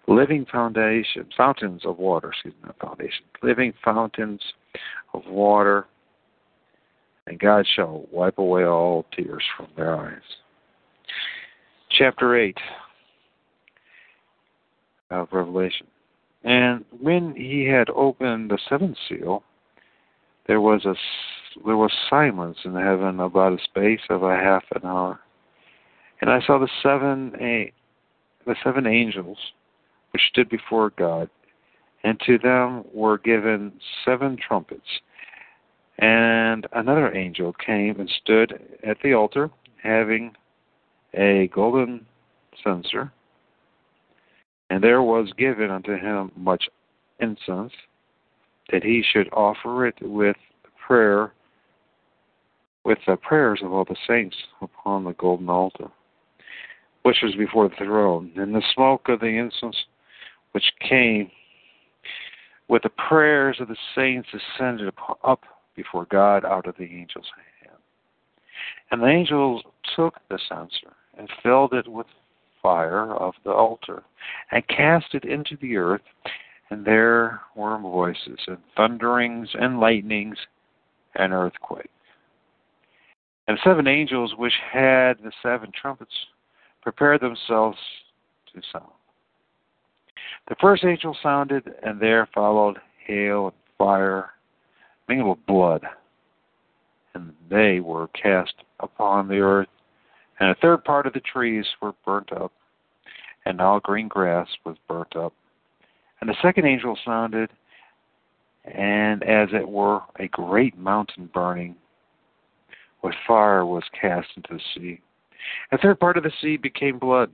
living 0.08 0.46
foundations, 0.50 1.32
fountains 1.36 1.82
of 1.84 1.98
water, 1.98 2.30
excuse 2.30 2.54
me, 2.54 2.66
not 2.66 2.78
foundations, 2.78 3.26
living 3.42 3.72
fountains 3.84 4.40
of 5.14 5.22
water, 5.26 5.86
and 7.26 7.38
God 7.38 7.66
shall 7.74 8.06
wipe 8.12 8.38
away 8.38 8.64
all 8.64 9.06
tears 9.16 9.42
from 9.56 9.68
their 9.76 9.96
eyes. 9.96 10.20
Chapter 11.90 12.36
8 12.36 12.56
of 15.10 15.28
Revelation. 15.32 15.86
And 16.44 16.84
when 17.00 17.34
he 17.34 17.66
had 17.66 17.90
opened 17.90 18.50
the 18.50 18.58
seventh 18.68 18.96
seal, 19.08 19.42
there 20.46 20.60
was 20.60 20.84
a 20.84 20.94
there 21.64 21.76
was 21.76 21.92
silence 22.10 22.58
in 22.64 22.74
heaven 22.74 23.18
about 23.20 23.58
a 23.58 23.64
space 23.64 24.02
of 24.10 24.22
a 24.22 24.36
half 24.36 24.64
an 24.74 24.84
hour. 24.84 25.20
And 26.20 26.30
I 26.30 26.40
saw 26.46 26.58
the 26.58 26.68
seven 26.82 27.34
a, 27.40 27.72
the 28.46 28.56
seven 28.62 28.86
angels 28.86 29.38
which 30.12 30.22
stood 30.28 30.48
before 30.48 30.90
God, 30.90 31.28
and 32.04 32.20
to 32.26 32.38
them 32.38 32.84
were 32.92 33.18
given 33.18 33.72
seven 34.04 34.36
trumpets. 34.36 35.00
And 35.98 36.66
another 36.72 37.14
angel 37.14 37.54
came 37.54 37.98
and 37.98 38.10
stood 38.22 38.60
at 38.86 38.98
the 39.02 39.14
altar, 39.14 39.50
having 39.82 40.32
a 41.14 41.48
golden 41.54 42.06
censer, 42.62 43.12
and 44.70 44.82
there 44.82 45.02
was 45.02 45.32
given 45.36 45.70
unto 45.70 45.96
him 45.96 46.32
much 46.36 46.68
incense, 47.20 47.72
that 48.70 48.82
he 48.82 49.02
should 49.02 49.28
offer 49.32 49.86
it 49.86 49.94
with 50.00 50.36
prayer, 50.86 51.32
with 52.84 52.98
the 53.06 53.16
prayers 53.16 53.60
of 53.62 53.72
all 53.72 53.84
the 53.84 53.96
saints 54.06 54.36
upon 54.60 55.04
the 55.04 55.12
golden 55.12 55.48
altar, 55.48 55.88
which 57.02 57.18
was 57.22 57.34
before 57.36 57.68
the 57.68 57.76
throne. 57.76 58.32
And 58.36 58.54
the 58.54 58.62
smoke 58.74 59.08
of 59.08 59.20
the 59.20 59.26
incense 59.26 59.76
which 60.52 60.64
came 60.80 61.30
with 62.68 62.82
the 62.82 62.88
prayers 62.88 63.58
of 63.60 63.68
the 63.68 63.76
saints 63.94 64.28
ascended 64.32 64.92
up 65.22 65.44
before 65.76 66.06
God 66.10 66.44
out 66.44 66.66
of 66.66 66.74
the 66.76 66.84
angel's 66.84 67.26
hand. 67.62 67.76
And 68.90 69.02
the 69.02 69.06
angels 69.06 69.62
took 69.94 70.14
the 70.28 70.38
censer 70.48 70.96
and 71.18 71.28
filled 71.42 71.72
it 71.74 71.86
with 71.86 72.06
fire 72.66 73.14
of 73.14 73.32
the 73.44 73.52
altar, 73.52 74.02
and 74.50 74.66
cast 74.66 75.14
it 75.14 75.24
into 75.24 75.56
the 75.62 75.76
earth. 75.76 76.02
And 76.68 76.84
there 76.84 77.40
were 77.54 77.78
voices, 77.78 78.40
and 78.48 78.58
thunderings, 78.76 79.48
and 79.54 79.78
lightnings, 79.78 80.36
and 81.14 81.32
earthquake. 81.32 81.90
And 83.46 83.56
seven 83.62 83.86
angels 83.86 84.34
which 84.36 84.54
had 84.72 85.18
the 85.22 85.30
seven 85.44 85.70
trumpets 85.80 86.10
prepared 86.82 87.20
themselves 87.20 87.78
to 88.52 88.60
sound. 88.72 88.90
The 90.48 90.56
first 90.60 90.84
angel 90.84 91.16
sounded, 91.22 91.72
and 91.84 92.00
there 92.00 92.28
followed 92.34 92.78
hail 93.06 93.46
and 93.46 93.56
fire, 93.78 94.30
mingled 95.08 95.38
with 95.38 95.46
blood, 95.46 95.82
and 97.14 97.32
they 97.48 97.78
were 97.78 98.08
cast 98.08 98.54
upon 98.80 99.28
the 99.28 99.38
earth, 99.38 99.68
and 100.40 100.50
a 100.50 100.54
third 100.56 100.84
part 100.84 101.06
of 101.06 101.12
the 101.12 101.20
trees 101.20 101.66
were 101.80 101.94
burnt 102.04 102.32
up, 102.32 102.52
and 103.44 103.60
all 103.60 103.80
green 103.80 104.08
grass 104.08 104.48
was 104.64 104.76
burnt 104.88 105.16
up. 105.16 105.32
And 106.20 106.28
the 106.28 106.36
second 106.42 106.66
angel 106.66 106.98
sounded, 107.04 107.50
and 108.64 109.22
as 109.22 109.48
it 109.52 109.68
were 109.68 110.00
a 110.18 110.28
great 110.28 110.76
mountain 110.76 111.30
burning, 111.32 111.76
with 113.02 113.14
fire 113.26 113.64
was 113.64 113.84
cast 113.98 114.28
into 114.36 114.54
the 114.54 114.60
sea. 114.74 115.00
A 115.72 115.78
third 115.78 116.00
part 116.00 116.16
of 116.16 116.24
the 116.24 116.32
sea 116.40 116.56
became 116.56 116.98
blood. 116.98 117.30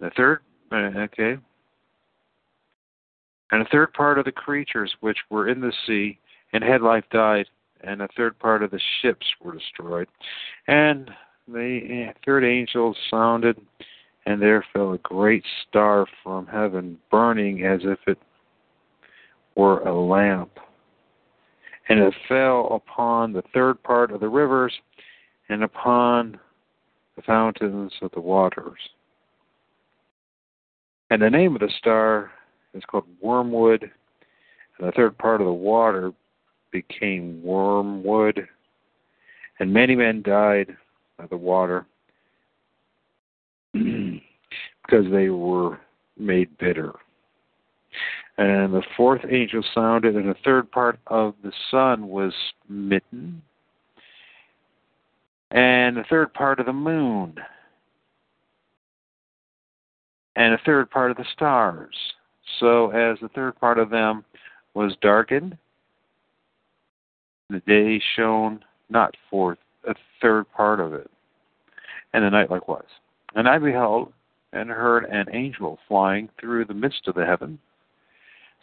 The 0.00 0.10
third, 0.16 0.40
uh, 0.72 0.76
okay. 0.76 1.36
And 3.52 3.62
a 3.62 3.68
third 3.70 3.92
part 3.92 4.18
of 4.18 4.24
the 4.24 4.32
creatures 4.32 4.92
which 5.00 5.18
were 5.30 5.48
in 5.48 5.60
the 5.60 5.72
sea 5.86 6.18
and 6.52 6.62
had 6.62 6.82
life 6.82 7.04
died, 7.10 7.46
and 7.82 8.02
a 8.02 8.08
third 8.16 8.38
part 8.38 8.62
of 8.62 8.70
the 8.70 8.80
ships 9.00 9.26
were 9.42 9.52
destroyed. 9.54 10.08
And 10.68 11.10
the 11.48 12.12
third 12.24 12.44
angel 12.44 12.94
sounded, 13.10 13.60
and 14.26 14.40
there 14.40 14.64
fell 14.72 14.92
a 14.92 14.98
great 14.98 15.44
star 15.68 16.06
from 16.22 16.46
heaven, 16.46 16.98
burning 17.10 17.64
as 17.64 17.80
if 17.82 17.98
it 18.06 18.18
were 19.56 19.80
a 19.80 19.94
lamp. 19.94 20.50
And 21.88 21.98
it 21.98 22.14
fell 22.28 22.68
upon 22.72 23.32
the 23.32 23.42
third 23.52 23.82
part 23.82 24.12
of 24.12 24.20
the 24.20 24.28
rivers 24.28 24.72
and 25.48 25.64
upon 25.64 26.38
the 27.16 27.22
fountains 27.22 27.92
of 28.00 28.10
the 28.12 28.20
waters. 28.20 28.78
And 31.10 31.20
the 31.20 31.28
name 31.28 31.54
of 31.54 31.60
the 31.60 31.70
star 31.76 32.30
is 32.72 32.82
called 32.86 33.04
Wormwood, 33.20 33.82
and 34.78 34.88
the 34.88 34.92
third 34.92 35.18
part 35.18 35.40
of 35.40 35.46
the 35.46 35.52
water 35.52 36.12
became 36.72 37.42
wormwood, 37.42 38.48
and 39.60 39.72
many 39.72 39.94
men 39.94 40.22
died 40.22 40.76
by 41.18 41.26
the 41.26 41.36
water 41.36 41.86
because 43.72 45.04
they 45.12 45.28
were 45.28 45.78
made 46.18 46.56
bitter. 46.58 46.92
And 48.38 48.72
the 48.72 48.82
fourth 48.96 49.20
angel 49.30 49.62
sounded, 49.74 50.16
and 50.16 50.28
the 50.28 50.36
third 50.44 50.70
part 50.70 50.98
of 51.06 51.34
the 51.44 51.52
sun 51.70 52.08
was 52.08 52.32
smitten, 52.66 53.42
and 55.50 55.96
the 55.96 56.04
third 56.08 56.32
part 56.32 56.58
of 56.58 56.66
the 56.66 56.72
moon, 56.72 57.34
and 60.34 60.54
a 60.54 60.60
third 60.64 60.90
part 60.90 61.10
of 61.10 61.18
the 61.18 61.26
stars. 61.34 61.94
So 62.58 62.90
as 62.90 63.18
the 63.20 63.28
third 63.28 63.58
part 63.60 63.78
of 63.78 63.90
them 63.90 64.24
was 64.74 64.96
darkened, 65.02 65.58
the 67.50 67.60
day 67.60 68.02
shone 68.16 68.64
not 68.90 69.16
forth 69.30 69.58
a 69.86 69.94
third 70.20 70.50
part 70.52 70.80
of 70.80 70.92
it, 70.94 71.10
and 72.12 72.24
the 72.24 72.30
night 72.30 72.50
likewise. 72.50 72.84
And 73.34 73.48
I 73.48 73.58
beheld 73.58 74.12
and 74.52 74.70
heard 74.70 75.04
an 75.04 75.26
angel 75.32 75.78
flying 75.88 76.28
through 76.38 76.66
the 76.66 76.74
midst 76.74 77.08
of 77.08 77.14
the 77.14 77.24
heaven, 77.24 77.58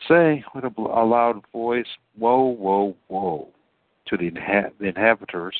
saying 0.07 0.43
with 0.53 0.63
a, 0.63 0.71
loud 0.79 1.41
voice, 1.51 1.87
Woe, 2.17 2.45
woe, 2.45 2.95
woe, 3.09 3.49
to 4.07 4.17
the, 4.17 4.31
inha- 4.31 4.71
the 4.79 4.87
inhabitants 4.87 5.57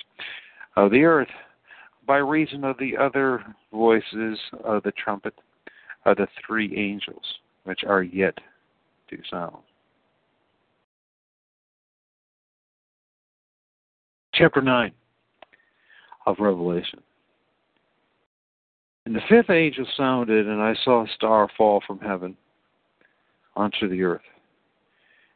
of 0.75 0.91
the 0.91 1.03
earth 1.03 1.29
by 2.05 2.17
reason 2.17 2.63
of 2.63 2.77
the 2.77 2.97
other 2.97 3.43
voices 3.71 4.39
of 4.63 4.83
the 4.83 4.91
trumpet 4.91 5.33
of 6.05 6.17
the 6.17 6.27
three 6.45 6.75
angels 6.75 7.39
which 7.63 7.83
are 7.83 8.03
yet 8.03 8.37
to 9.09 9.17
sound. 9.29 9.57
Chapter 14.39 14.61
9 14.61 14.93
of 16.25 16.37
Revelation. 16.39 17.01
And 19.05 19.13
the 19.13 19.19
fifth 19.27 19.49
angel 19.49 19.85
sounded, 19.97 20.47
and 20.47 20.61
I 20.61 20.75
saw 20.85 21.03
a 21.03 21.09
star 21.13 21.49
fall 21.57 21.83
from 21.85 21.99
heaven 21.99 22.37
onto 23.57 23.89
the 23.89 24.01
earth. 24.01 24.21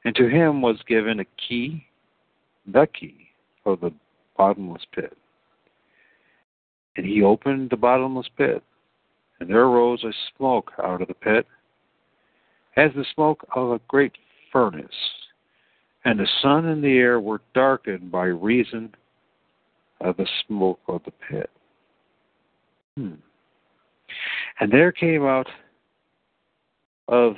And 0.06 0.16
to 0.16 0.30
him 0.30 0.62
was 0.62 0.78
given 0.88 1.20
a 1.20 1.26
key, 1.26 1.86
the 2.66 2.88
key 2.98 3.28
of 3.66 3.82
the 3.82 3.92
bottomless 4.38 4.84
pit. 4.96 5.18
And 6.96 7.06
he 7.06 7.24
opened 7.24 7.72
the 7.72 7.76
bottomless 7.76 8.30
pit, 8.38 8.64
and 9.42 9.50
there 9.50 9.66
arose 9.66 10.06
a 10.06 10.14
smoke 10.38 10.72
out 10.82 11.02
of 11.02 11.10
the 11.10 11.14
pit, 11.14 11.46
as 12.78 12.92
the 12.96 13.04
smoke 13.14 13.46
of 13.54 13.72
a 13.72 13.82
great 13.90 14.14
furnace. 14.50 14.88
And 16.06 16.20
the 16.20 16.28
sun 16.42 16.66
and 16.66 16.84
the 16.84 16.98
air 16.98 17.20
were 17.20 17.42
darkened 17.54 18.12
by 18.12 18.26
reason 18.26 18.94
of 20.02 20.18
the 20.18 20.28
smoke 20.46 20.80
of 20.88 21.02
the 21.06 21.12
pit. 21.30 21.50
Hmm. 22.98 23.14
And 24.60 24.72
there 24.72 24.92
came 24.92 25.26
out 25.26 25.48
of 27.08 27.36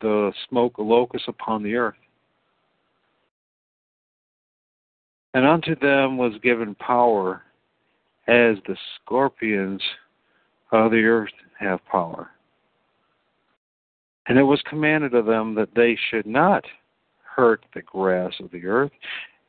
the 0.00 0.32
smoke 0.48 0.78
a 0.78 0.82
locust 0.82 1.28
upon 1.28 1.62
the 1.62 1.76
earth. 1.76 1.94
And 5.34 5.46
unto 5.46 5.76
them 5.76 6.18
was 6.18 6.32
given 6.42 6.74
power 6.74 7.42
as 8.26 8.56
the 8.66 8.76
scorpions 8.96 9.82
of 10.72 10.90
the 10.90 11.04
earth 11.04 11.30
have 11.58 11.84
power. 11.86 12.30
And 14.26 14.38
it 14.38 14.42
was 14.42 14.60
commanded 14.68 15.14
of 15.14 15.26
them 15.26 15.54
that 15.54 15.74
they 15.74 15.96
should 16.10 16.26
not 16.26 16.64
hurt 17.40 17.64
the 17.74 17.80
grass 17.80 18.34
of 18.40 18.50
the 18.50 18.66
earth, 18.66 18.90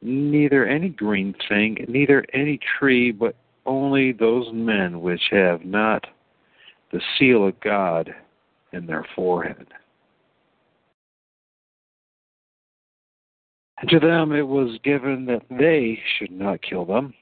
neither 0.02 0.66
any 0.66 0.88
green 0.88 1.36
thing, 1.50 1.76
neither 1.90 2.26
any 2.34 2.58
tree, 2.80 3.12
but 3.12 3.36
only 3.66 4.14
those 4.14 4.48
men 4.54 5.02
which 5.02 5.22
have 5.30 5.66
not 5.66 6.08
the 6.94 7.02
seal 7.20 7.46
of 7.46 7.60
God 7.60 8.16
in 8.72 8.86
their 8.86 9.06
forehead. 9.14 9.68
And 13.80 13.90
to 13.90 14.00
them 14.00 14.32
it 14.32 14.48
was 14.48 14.80
given 14.86 15.26
that 15.26 15.44
they 15.50 16.00
should 16.18 16.32
not 16.32 16.62
kill 16.62 16.86
them, 16.86 17.14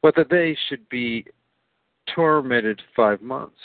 but 0.00 0.16
that 0.16 0.30
they 0.30 0.56
should 0.70 0.88
be 0.88 1.26
tormented 2.14 2.80
five 2.96 3.20
months. 3.20 3.58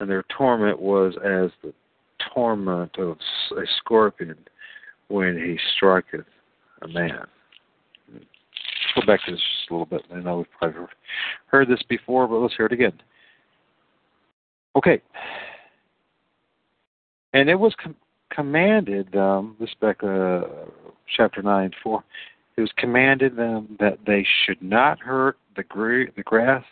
And 0.00 0.08
their 0.08 0.24
torment 0.36 0.80
was 0.80 1.14
as 1.16 1.50
the 1.62 1.74
torment 2.34 2.96
of 2.98 3.18
a 3.52 3.62
scorpion 3.78 4.38
when 5.08 5.36
he 5.36 5.58
striketh 5.76 6.24
a 6.82 6.88
man. 6.88 7.26
Let's 8.12 8.26
go 8.94 9.06
back 9.06 9.24
to 9.26 9.32
this 9.32 9.40
just 9.40 9.70
a 9.70 9.74
little 9.74 9.86
bit. 9.86 10.02
I 10.12 10.20
know 10.20 10.38
we've 10.38 10.46
probably 10.58 10.86
heard 11.46 11.68
this 11.68 11.82
before, 11.88 12.26
but 12.26 12.36
let's 12.36 12.56
hear 12.56 12.66
it 12.66 12.72
again. 12.72 13.00
Okay. 14.76 15.02
And 17.32 17.48
it 17.48 17.56
was 17.56 17.74
com- 17.82 17.96
commanded, 18.30 19.14
um, 19.16 19.56
this 19.60 19.74
back 19.80 20.02
uh, 20.02 20.42
chapter 21.16 21.42
9, 21.42 21.72
4, 21.82 22.04
it 22.56 22.60
was 22.60 22.72
commanded 22.76 23.36
them 23.36 23.76
that 23.78 23.98
they 24.06 24.26
should 24.44 24.62
not 24.62 24.98
hurt 25.00 25.38
the, 25.56 25.62
gra- 25.62 26.10
the 26.16 26.22
grass 26.22 26.64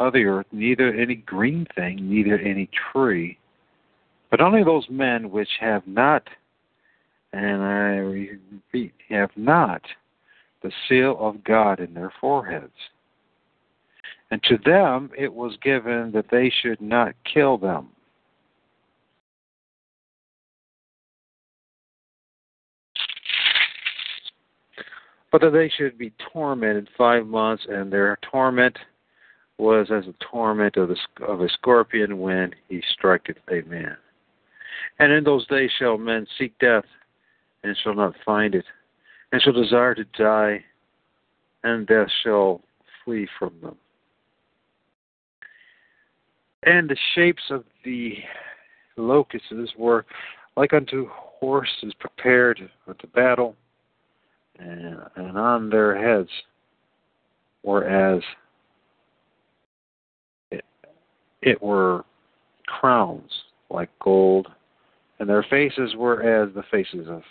of 0.00 0.12
the 0.12 0.24
earth, 0.24 0.46
neither 0.52 0.92
any 0.92 1.14
green 1.14 1.66
thing, 1.74 2.08
neither 2.08 2.38
any 2.38 2.68
tree, 2.92 3.38
but 4.30 4.40
only 4.40 4.64
those 4.64 4.86
men 4.90 5.30
which 5.30 5.48
have 5.60 5.86
not, 5.86 6.26
and 7.32 7.62
I 7.62 7.96
repeat, 7.96 8.92
have 9.08 9.30
not 9.36 9.82
the 10.62 10.72
seal 10.88 11.16
of 11.20 11.44
God 11.44 11.78
in 11.78 11.94
their 11.94 12.12
foreheads. 12.20 12.72
And 14.30 14.42
to 14.44 14.58
them 14.64 15.10
it 15.16 15.32
was 15.32 15.56
given 15.62 16.10
that 16.12 16.26
they 16.30 16.50
should 16.62 16.80
not 16.80 17.14
kill 17.32 17.58
them. 17.58 17.90
But 25.30 25.40
that 25.42 25.50
they 25.52 25.68
should 25.68 25.98
be 25.98 26.12
tormented 26.32 26.88
five 26.96 27.26
months, 27.26 27.66
and 27.68 27.92
their 27.92 28.18
torment 28.30 28.76
was 29.58 29.88
as 29.90 30.04
the 30.04 30.14
torment 30.30 30.76
of, 30.76 30.88
the, 30.88 31.24
of 31.24 31.40
a 31.40 31.48
scorpion 31.48 32.18
when 32.18 32.54
he 32.68 32.82
striketh 32.92 33.36
a 33.50 33.62
man. 33.68 33.96
And 34.98 35.12
in 35.12 35.24
those 35.24 35.46
days 35.46 35.70
shall 35.78 35.98
men 35.98 36.26
seek 36.38 36.58
death, 36.58 36.84
and 37.62 37.76
shall 37.82 37.94
not 37.94 38.14
find 38.24 38.54
it, 38.54 38.64
and 39.32 39.40
shall 39.40 39.52
desire 39.52 39.94
to 39.94 40.04
die, 40.18 40.64
and 41.62 41.86
death 41.86 42.08
shall 42.22 42.60
flee 43.04 43.26
from 43.38 43.52
them. 43.62 43.76
And 46.64 46.88
the 46.88 46.96
shapes 47.14 47.42
of 47.50 47.64
the 47.84 48.16
locusts 48.96 49.52
were 49.76 50.06
like 50.56 50.72
unto 50.72 51.08
horses 51.10 51.92
prepared 51.98 52.60
unto 52.86 53.06
battle, 53.08 53.56
and, 54.58 54.98
and 55.16 55.36
on 55.36 55.68
their 55.68 55.96
heads 55.96 56.30
were 57.62 57.84
as 57.84 58.22
it, 60.50 60.64
it 61.44 61.62
were 61.62 62.04
crowns 62.66 63.30
like 63.70 63.90
gold 64.00 64.48
and 65.18 65.28
their 65.28 65.44
faces 65.48 65.94
were 65.96 66.22
as 66.22 66.52
the 66.54 66.64
faces 66.70 67.06
of 67.08 67.22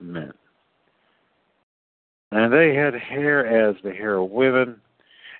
men. 0.00 0.32
And 2.32 2.52
they 2.52 2.74
had 2.74 2.94
hair 2.94 3.68
as 3.68 3.76
the 3.82 3.92
hair 3.92 4.18
of 4.18 4.30
women, 4.30 4.80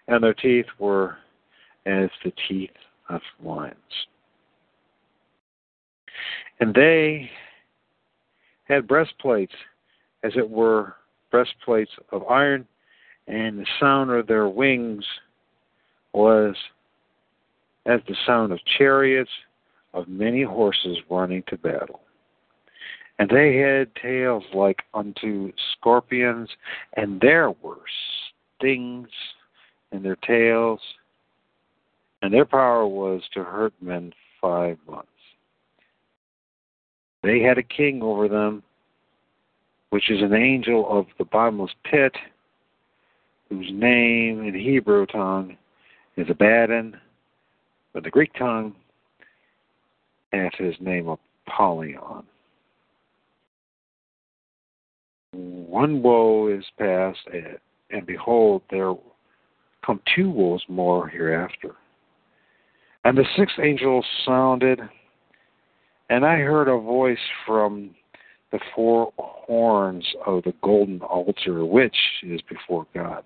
and 0.08 0.22
their 0.22 0.34
teeth 0.34 0.66
were 0.78 1.16
as 1.86 2.10
the 2.24 2.32
teeth 2.48 2.70
of 3.08 3.20
lions. 3.42 3.76
And 6.58 6.74
they 6.74 7.30
had 8.64 8.86
breastplates, 8.86 9.54
as 10.22 10.32
it 10.36 10.48
were 10.48 10.94
breastplates 11.30 11.92
of 12.12 12.26
iron, 12.28 12.66
and 13.26 13.58
the 13.58 13.66
sound 13.78 14.10
of 14.10 14.26
their 14.26 14.48
wings 14.48 15.04
was 16.12 16.54
as 17.86 18.00
the 18.06 18.16
sound 18.26 18.52
of 18.52 18.58
chariots 18.78 19.30
of 19.94 20.08
many 20.08 20.42
horses 20.42 20.98
running 21.08 21.42
to 21.48 21.56
battle. 21.56 22.00
And 23.18 23.28
they 23.28 23.56
had 23.56 23.94
tails 23.96 24.44
like 24.54 24.82
unto 24.94 25.52
scorpions, 25.72 26.48
and 26.96 27.20
there 27.20 27.50
were 27.50 27.82
stings 28.56 29.08
in 29.92 30.02
their 30.02 30.16
tails, 30.16 30.80
and 32.22 32.32
their 32.32 32.46
power 32.46 32.86
was 32.86 33.22
to 33.34 33.44
hurt 33.44 33.74
men 33.80 34.12
five 34.40 34.78
months. 34.88 35.08
They 37.22 37.40
had 37.40 37.58
a 37.58 37.62
king 37.62 38.02
over 38.02 38.28
them, 38.28 38.62
which 39.90 40.10
is 40.10 40.22
an 40.22 40.34
angel 40.34 40.86
of 40.88 41.06
the 41.18 41.24
bottomless 41.24 41.72
pit, 41.84 42.16
whose 43.50 43.70
name 43.72 44.44
in 44.46 44.54
Hebrew 44.54 45.04
tongue 45.06 45.56
is 46.16 46.30
Abaddon, 46.30 46.96
but 47.92 48.04
the 48.04 48.10
Greek 48.10 48.32
tongue 48.34 48.74
hath 50.32 50.54
his 50.58 50.74
name 50.80 51.08
Apollyon. 51.48 52.24
One 55.32 56.02
woe 56.02 56.48
is 56.48 56.64
past, 56.78 57.18
and 57.90 58.06
behold, 58.06 58.62
there 58.70 58.94
come 59.84 60.00
two 60.14 60.30
woes 60.30 60.62
more 60.68 61.08
hereafter. 61.08 61.74
And 63.04 63.16
the 63.16 63.24
sixth 63.36 63.58
angel 63.62 64.04
sounded, 64.26 64.80
and 66.10 66.24
I 66.24 66.36
heard 66.38 66.68
a 66.68 66.78
voice 66.78 67.18
from 67.46 67.94
the 68.52 68.60
four 68.74 69.12
horns 69.16 70.04
of 70.26 70.42
the 70.42 70.52
golden 70.62 71.00
altar 71.02 71.64
which 71.64 71.96
is 72.22 72.40
before 72.42 72.86
God, 72.92 73.22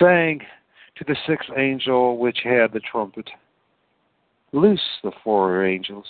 saying 0.00 0.40
to 0.96 1.04
the 1.04 1.16
sixth 1.26 1.50
angel 1.56 2.18
which 2.18 2.38
had 2.44 2.72
the 2.72 2.80
trumpet, 2.80 3.28
Loose 4.52 5.00
the 5.02 5.10
four 5.24 5.66
angels 5.66 6.06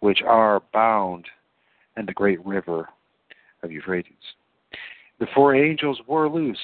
which 0.00 0.22
are 0.26 0.60
bound 0.72 1.26
in 1.96 2.04
the 2.04 2.12
great 2.12 2.44
river 2.44 2.88
of 3.62 3.70
Euphrates. 3.70 4.34
The 5.20 5.28
four 5.32 5.54
angels 5.54 6.00
were 6.08 6.28
loose, 6.28 6.58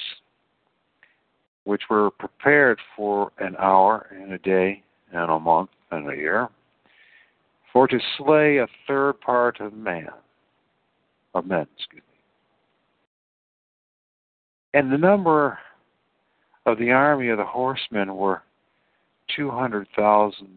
which 1.62 1.82
were 1.88 2.10
prepared 2.10 2.80
for 2.96 3.30
an 3.38 3.54
hour 3.60 4.08
and 4.10 4.32
a 4.32 4.38
day 4.38 4.82
and 5.12 5.30
a 5.30 5.38
month 5.38 5.70
and 5.92 6.10
a 6.10 6.16
year, 6.16 6.48
for 7.72 7.86
to 7.86 8.00
slay 8.16 8.56
a 8.56 8.66
third 8.88 9.20
part 9.20 9.60
of 9.60 9.72
man, 9.72 10.08
of 11.34 11.46
men, 11.46 11.68
excuse 11.76 12.02
me. 12.02 12.18
And 14.74 14.90
the 14.90 14.98
number 14.98 15.56
of 16.68 16.78
the 16.78 16.90
army 16.90 17.28
of 17.28 17.38
the 17.38 17.44
horsemen 17.44 18.14
were 18.14 18.42
two 19.34 19.50
hundred 19.50 19.88
thousand 19.96 20.48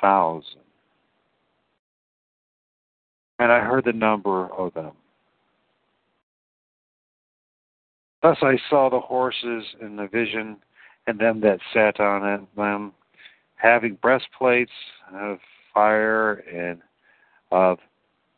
thousand. 0.00 0.60
And 3.40 3.50
I 3.50 3.60
heard 3.60 3.84
the 3.84 3.92
number 3.92 4.46
of 4.52 4.72
them. 4.74 4.92
Thus 8.22 8.38
I 8.42 8.56
saw 8.70 8.88
the 8.88 9.00
horses 9.00 9.64
in 9.82 9.96
the 9.96 10.06
vision, 10.06 10.56
and 11.06 11.18
them 11.18 11.40
that 11.40 11.58
sat 11.72 12.00
on 12.00 12.46
them, 12.56 12.92
having 13.56 13.98
breastplates 14.00 14.70
of 15.12 15.38
fire 15.74 16.44
and 16.50 16.80
of 17.50 17.78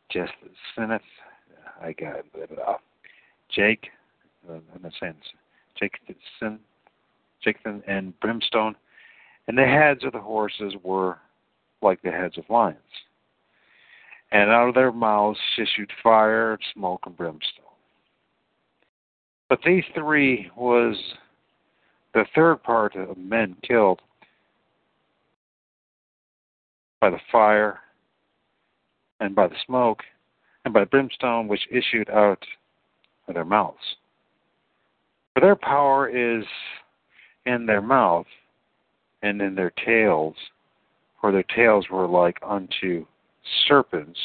just 0.09 0.33
sinneth. 0.75 1.01
I 1.81 1.93
got 1.93 2.25
it. 2.33 2.59
Uh, 2.67 2.73
Jake, 3.49 3.87
uh, 4.49 4.53
I'm 4.53 4.81
not 4.81 4.93
saying 4.99 5.13
Jake, 5.79 5.93
sin, 6.39 6.59
And 7.87 8.19
brimstone, 8.19 8.75
and 9.47 9.57
the 9.57 9.65
heads 9.65 10.03
of 10.03 10.11
the 10.11 10.19
horses 10.19 10.73
were 10.83 11.17
like 11.81 12.01
the 12.01 12.11
heads 12.11 12.37
of 12.37 12.43
lions. 12.49 12.77
And 14.31 14.49
out 14.49 14.67
of 14.67 14.75
their 14.75 14.91
mouths 14.91 15.39
issued 15.57 15.91
fire, 16.03 16.59
smoke, 16.73 17.03
and 17.05 17.15
brimstone. 17.15 17.63
But 19.47 19.59
these 19.65 19.85
three 19.95 20.51
was 20.57 20.97
the 22.13 22.25
third 22.35 22.61
part 22.63 22.95
of 22.95 23.17
men 23.17 23.55
killed 23.65 24.01
by 26.99 27.09
the 27.09 27.19
fire 27.31 27.79
and 29.19 29.33
by 29.33 29.47
the 29.47 29.55
smoke 29.65 30.01
and 30.65 30.73
by 30.73 30.81
the 30.81 30.85
brimstone 30.87 31.47
which 31.47 31.61
issued 31.71 32.09
out 32.09 32.43
of 33.27 33.35
their 33.35 33.45
mouths. 33.45 33.77
For 35.33 35.41
their 35.41 35.55
power 35.55 36.09
is 36.09 36.43
in 37.47 37.65
their 37.65 37.81
mouth 37.81 38.27
and 39.23 39.41
in 39.41 39.55
their 39.55 39.71
tails, 39.85 40.35
for 41.19 41.31
their 41.31 41.43
tails 41.43 41.85
were 41.89 42.07
like 42.07 42.37
unto 42.45 43.05
serpents, 43.67 44.19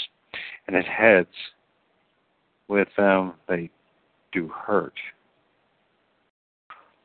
and 0.67 0.77
at 0.77 0.85
heads 0.85 1.29
with 2.69 2.89
them 2.97 3.35
they 3.49 3.71
do 4.33 4.49
hurt. 4.49 4.95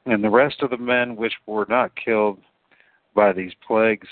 And 0.05 0.23
the 0.23 0.29
rest 0.29 0.61
of 0.61 0.71
the 0.71 0.77
men 0.77 1.15
which 1.15 1.33
were 1.45 1.67
not 1.69 1.91
killed 1.95 2.39
by 3.13 3.31
these 3.31 3.51
plagues, 3.65 4.07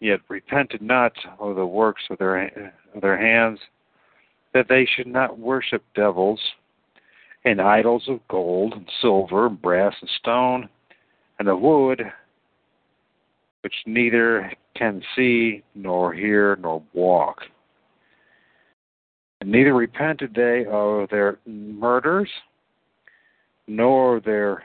yet 0.00 0.20
repented 0.28 0.82
not 0.82 1.12
of 1.40 1.56
the 1.56 1.66
works 1.66 2.02
of 2.10 2.18
their 2.18 2.72
of 2.94 3.00
their 3.00 3.18
hands, 3.18 3.58
that 4.54 4.68
they 4.68 4.86
should 4.86 5.06
not 5.06 5.38
worship 5.38 5.82
devils 5.94 6.40
and 7.44 7.60
idols 7.60 8.04
of 8.08 8.20
gold 8.28 8.74
and 8.74 8.88
silver 9.00 9.46
and 9.46 9.60
brass 9.60 9.94
and 10.00 10.10
stone 10.20 10.68
and 11.38 11.48
the 11.48 11.56
wood, 11.56 12.02
which 13.62 13.74
neither 13.86 14.52
can 14.76 15.02
see 15.14 15.62
nor 15.74 16.12
hear 16.12 16.56
nor 16.56 16.82
walk. 16.92 17.42
And 19.40 19.50
neither 19.50 19.74
repented 19.74 20.34
they 20.34 20.64
of 20.70 21.08
their 21.10 21.38
murders, 21.46 22.30
nor 23.66 24.20
their 24.20 24.64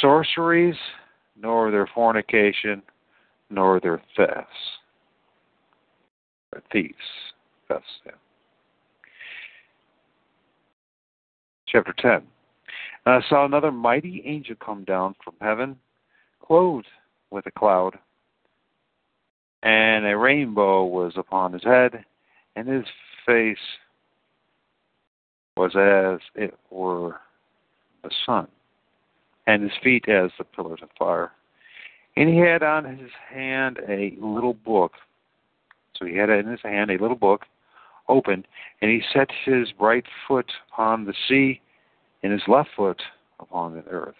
sorceries, 0.00 0.76
nor 1.40 1.70
their 1.70 1.88
fornication, 1.94 2.82
nor 3.48 3.80
their 3.80 4.02
thefts. 4.16 4.50
Or 6.52 6.62
thieves. 6.70 6.94
Thefts, 7.68 7.86
yeah. 8.04 8.12
Chapter 11.66 11.94
10. 11.96 12.22
And 13.04 13.14
I 13.22 13.28
saw 13.28 13.44
another 13.44 13.72
mighty 13.72 14.22
angel 14.24 14.56
come 14.64 14.84
down 14.84 15.14
from 15.24 15.34
heaven, 15.40 15.76
clothed 16.40 16.86
with 17.30 17.46
a 17.46 17.50
cloud, 17.50 17.98
and 19.62 20.06
a 20.06 20.16
rainbow 20.16 20.84
was 20.84 21.14
upon 21.16 21.52
his 21.52 21.64
head, 21.64 22.04
and 22.56 22.68
his 22.68 22.84
face 23.26 23.56
was 25.56 25.74
as 25.76 26.20
it 26.34 26.54
were 26.70 27.16
the 28.02 28.10
sun, 28.26 28.48
and 29.46 29.62
his 29.62 29.72
feet 29.82 30.08
as 30.08 30.30
the 30.38 30.44
pillars 30.44 30.80
of 30.82 30.88
fire. 30.98 31.32
And 32.16 32.28
he 32.28 32.38
had 32.38 32.62
on 32.62 32.84
his 32.84 33.10
hand 33.30 33.78
a 33.88 34.14
little 34.20 34.54
book. 34.54 34.92
So 35.96 36.04
he 36.04 36.16
had 36.16 36.30
in 36.30 36.46
his 36.46 36.60
hand 36.62 36.90
a 36.90 37.00
little 37.00 37.16
book 37.16 37.42
opened, 38.08 38.46
and 38.80 38.90
he 38.90 39.02
set 39.12 39.30
his 39.44 39.68
right 39.80 40.04
foot 40.28 40.50
upon 40.72 41.04
the 41.04 41.14
sea, 41.28 41.60
and 42.22 42.32
his 42.32 42.42
left 42.46 42.70
foot 42.76 43.02
upon 43.40 43.74
the 43.74 43.84
earth. 43.88 44.14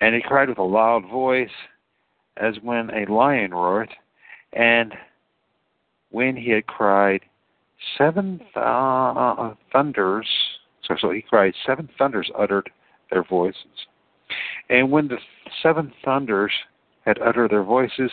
And 0.00 0.14
he 0.14 0.22
cried 0.22 0.48
with 0.48 0.58
a 0.58 0.62
loud 0.62 1.08
voice, 1.08 1.50
as 2.36 2.54
when 2.62 2.90
a 2.90 3.10
lion 3.12 3.50
roareth, 3.52 3.90
and 4.52 4.94
when 6.10 6.36
he 6.36 6.50
had 6.50 6.66
cried, 6.66 7.20
seven 7.96 8.38
th- 8.54 9.56
thunders, 9.72 10.26
so, 10.82 10.96
so 10.98 11.10
he 11.10 11.22
cried, 11.22 11.54
seven 11.66 11.88
thunders 11.98 12.30
uttered 12.36 12.70
their 13.10 13.22
voices. 13.22 13.86
And 14.68 14.90
when 14.90 15.08
the 15.08 15.18
seven 15.62 15.92
thunders 16.04 16.52
had 17.04 17.20
uttered 17.20 17.50
their 17.50 17.62
voices, 17.62 18.10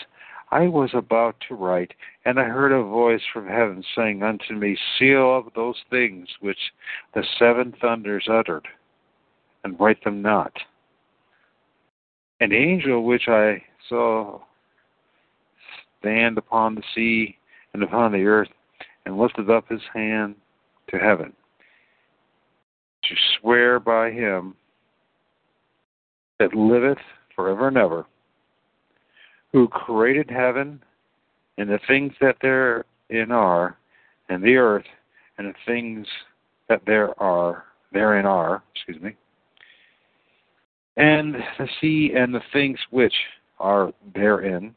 I 0.51 0.67
was 0.67 0.91
about 0.93 1.35
to 1.47 1.55
write, 1.55 1.93
and 2.23 2.39
I 2.39 2.43
heard 2.43 2.71
a 2.71 2.83
voice 2.83 3.23
from 3.33 3.47
heaven 3.47 3.83
saying 3.95 4.23
unto 4.23 4.53
me, 4.53 4.77
Seal 4.97 5.43
up 5.45 5.53
those 5.53 5.81
things 5.89 6.29
which 6.39 6.71
the 7.13 7.23
seven 7.37 7.73
thunders 7.81 8.27
uttered, 8.29 8.67
and 9.65 9.77
write 9.79 10.01
them 10.03 10.21
not. 10.21 10.53
An 12.39 12.53
angel 12.53 13.03
which 13.03 13.27
I 13.27 13.61
saw 13.89 14.39
stand 15.99 16.37
upon 16.37 16.75
the 16.75 16.83
sea 16.93 17.35
and 17.73 17.83
upon 17.83 18.13
the 18.13 18.23
earth, 18.23 18.47
and 19.05 19.17
lifted 19.17 19.49
up 19.49 19.67
his 19.67 19.81
hand 19.93 20.35
to 20.89 20.97
heaven 20.97 21.33
to 23.03 23.15
swear 23.39 23.79
by 23.79 24.11
him 24.11 24.55
that 26.39 26.55
liveth 26.55 26.97
forever 27.35 27.67
and 27.67 27.77
ever, 27.77 28.05
who 29.51 29.67
created 29.67 30.29
heaven 30.29 30.81
and 31.57 31.69
the 31.69 31.79
things 31.87 32.13
that 32.21 32.37
therein 32.41 33.31
are, 33.31 33.77
and 34.29 34.43
the 34.43 34.55
earth 34.55 34.85
and 35.37 35.47
the 35.47 35.53
things 35.65 36.07
that 36.69 36.81
there 36.85 37.19
are 37.21 37.65
therein 37.93 38.25
are, 38.25 38.63
excuse 38.73 39.01
me, 39.01 39.15
and 40.97 41.35
the 41.57 41.67
sea 41.81 42.13
and 42.15 42.33
the 42.33 42.43
things 42.53 42.79
which 42.89 43.13
are 43.59 43.91
therein, 44.13 44.73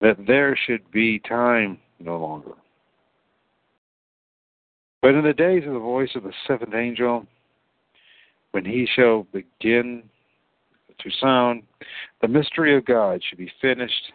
that 0.00 0.16
there 0.26 0.56
should 0.66 0.90
be 0.90 1.18
time 1.20 1.78
no 1.98 2.18
longer. 2.18 2.52
But 5.02 5.14
in 5.14 5.24
the 5.24 5.32
days 5.32 5.64
of 5.66 5.72
the 5.72 5.78
voice 5.78 6.10
of 6.14 6.24
the 6.24 6.32
seventh 6.46 6.74
angel, 6.74 7.26
when 8.52 8.64
he 8.64 8.88
shall 8.94 9.26
begin 9.32 10.02
to 10.98 11.10
sound, 11.20 11.62
the 12.22 12.28
mystery 12.28 12.76
of 12.76 12.84
God 12.84 13.22
should 13.22 13.38
be 13.38 13.52
finished, 13.60 14.12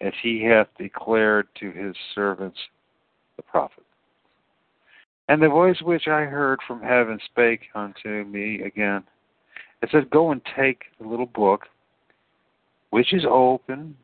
as 0.00 0.12
he 0.22 0.42
hath 0.42 0.68
declared 0.78 1.48
to 1.60 1.70
his 1.70 1.94
servants 2.14 2.58
the 3.36 3.42
prophets. 3.42 3.87
And 5.28 5.42
the 5.42 5.48
voice 5.48 5.80
which 5.82 6.08
I 6.08 6.22
heard 6.22 6.58
from 6.66 6.80
heaven 6.82 7.18
spake 7.26 7.60
unto 7.74 8.24
me 8.24 8.62
again. 8.62 9.04
It 9.82 9.90
said, 9.92 10.10
Go 10.10 10.32
and 10.32 10.40
take 10.56 10.84
the 10.98 11.06
little 11.06 11.26
book, 11.26 11.66
which 12.90 13.12
is 13.12 13.24
open 13.28 13.96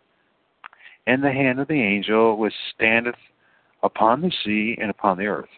in 1.06 1.20
the 1.22 1.32
hand 1.32 1.60
of 1.60 1.68
the 1.68 1.82
angel 1.82 2.36
which 2.36 2.52
standeth 2.74 3.16
upon 3.82 4.20
the 4.20 4.32
sea 4.44 4.76
and 4.80 4.90
upon 4.90 5.18
the 5.18 5.26
earth. 5.26 5.48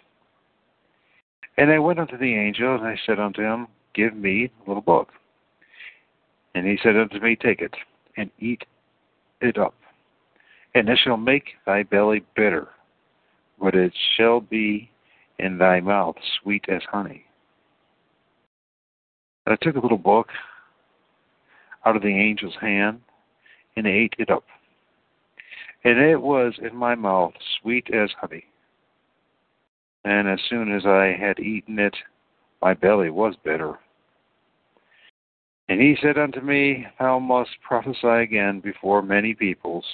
And 1.59 1.71
I 1.71 1.79
went 1.79 1.99
unto 1.99 2.19
the 2.19 2.35
angel, 2.35 2.75
and 2.75 2.87
I 2.87 2.97
said 3.07 3.19
unto 3.19 3.43
him, 3.43 3.67
Give 3.95 4.15
me 4.15 4.51
the 4.59 4.71
little 4.71 4.83
book. 4.83 5.09
And 6.55 6.67
he 6.67 6.79
said 6.83 6.97
unto 6.97 7.19
me, 7.19 7.35
Take 7.35 7.61
it, 7.61 7.75
and 8.17 8.31
eat 8.39 8.65
it 9.41 9.59
up. 9.59 9.75
And 10.75 10.89
it 10.89 10.99
shall 11.03 11.17
make 11.17 11.55
thy 11.65 11.83
belly 11.83 12.25
bitter, 12.37 12.69
but 13.61 13.75
it 13.75 13.93
shall 14.17 14.41
be 14.41 14.91
in 15.39 15.59
thy 15.59 15.81
mouth 15.81 16.17
sweet 16.43 16.65
as 16.69 16.83
honey. 16.91 17.25
And 19.45 19.53
I 19.53 19.65
took 19.65 19.77
a 19.77 19.81
little 19.81 19.99
book 19.99 20.29
out 21.85 21.97
of 21.97 22.03
the 22.03 22.15
angel's 22.15 22.57
hand 22.61 23.01
and 23.77 23.87
ate 23.87 24.15
it 24.19 24.31
up. 24.31 24.45
And 25.85 25.99
it 26.01 26.21
was 26.21 26.55
in 26.61 26.75
my 26.75 26.95
mouth 26.95 27.35
sweet 27.61 27.89
as 27.95 28.11
honey. 28.21 28.45
And 30.05 30.29
as 30.29 30.41
soon 30.49 30.75
as 30.75 30.85
I 30.87 31.17
had 31.19 31.39
eaten 31.39 31.79
it, 31.79 31.97
my 32.63 32.75
belly 32.75 33.11
was 33.11 33.35
bitter. 33.45 33.79
And 35.69 35.81
he 35.81 35.97
said 36.01 36.17
unto 36.17 36.41
me, 36.41 36.87
Thou 36.99 37.19
must 37.19 37.51
prophesy 37.67 38.07
again 38.07 38.61
before 38.61 39.03
many 39.03 39.35
peoples 39.35 39.85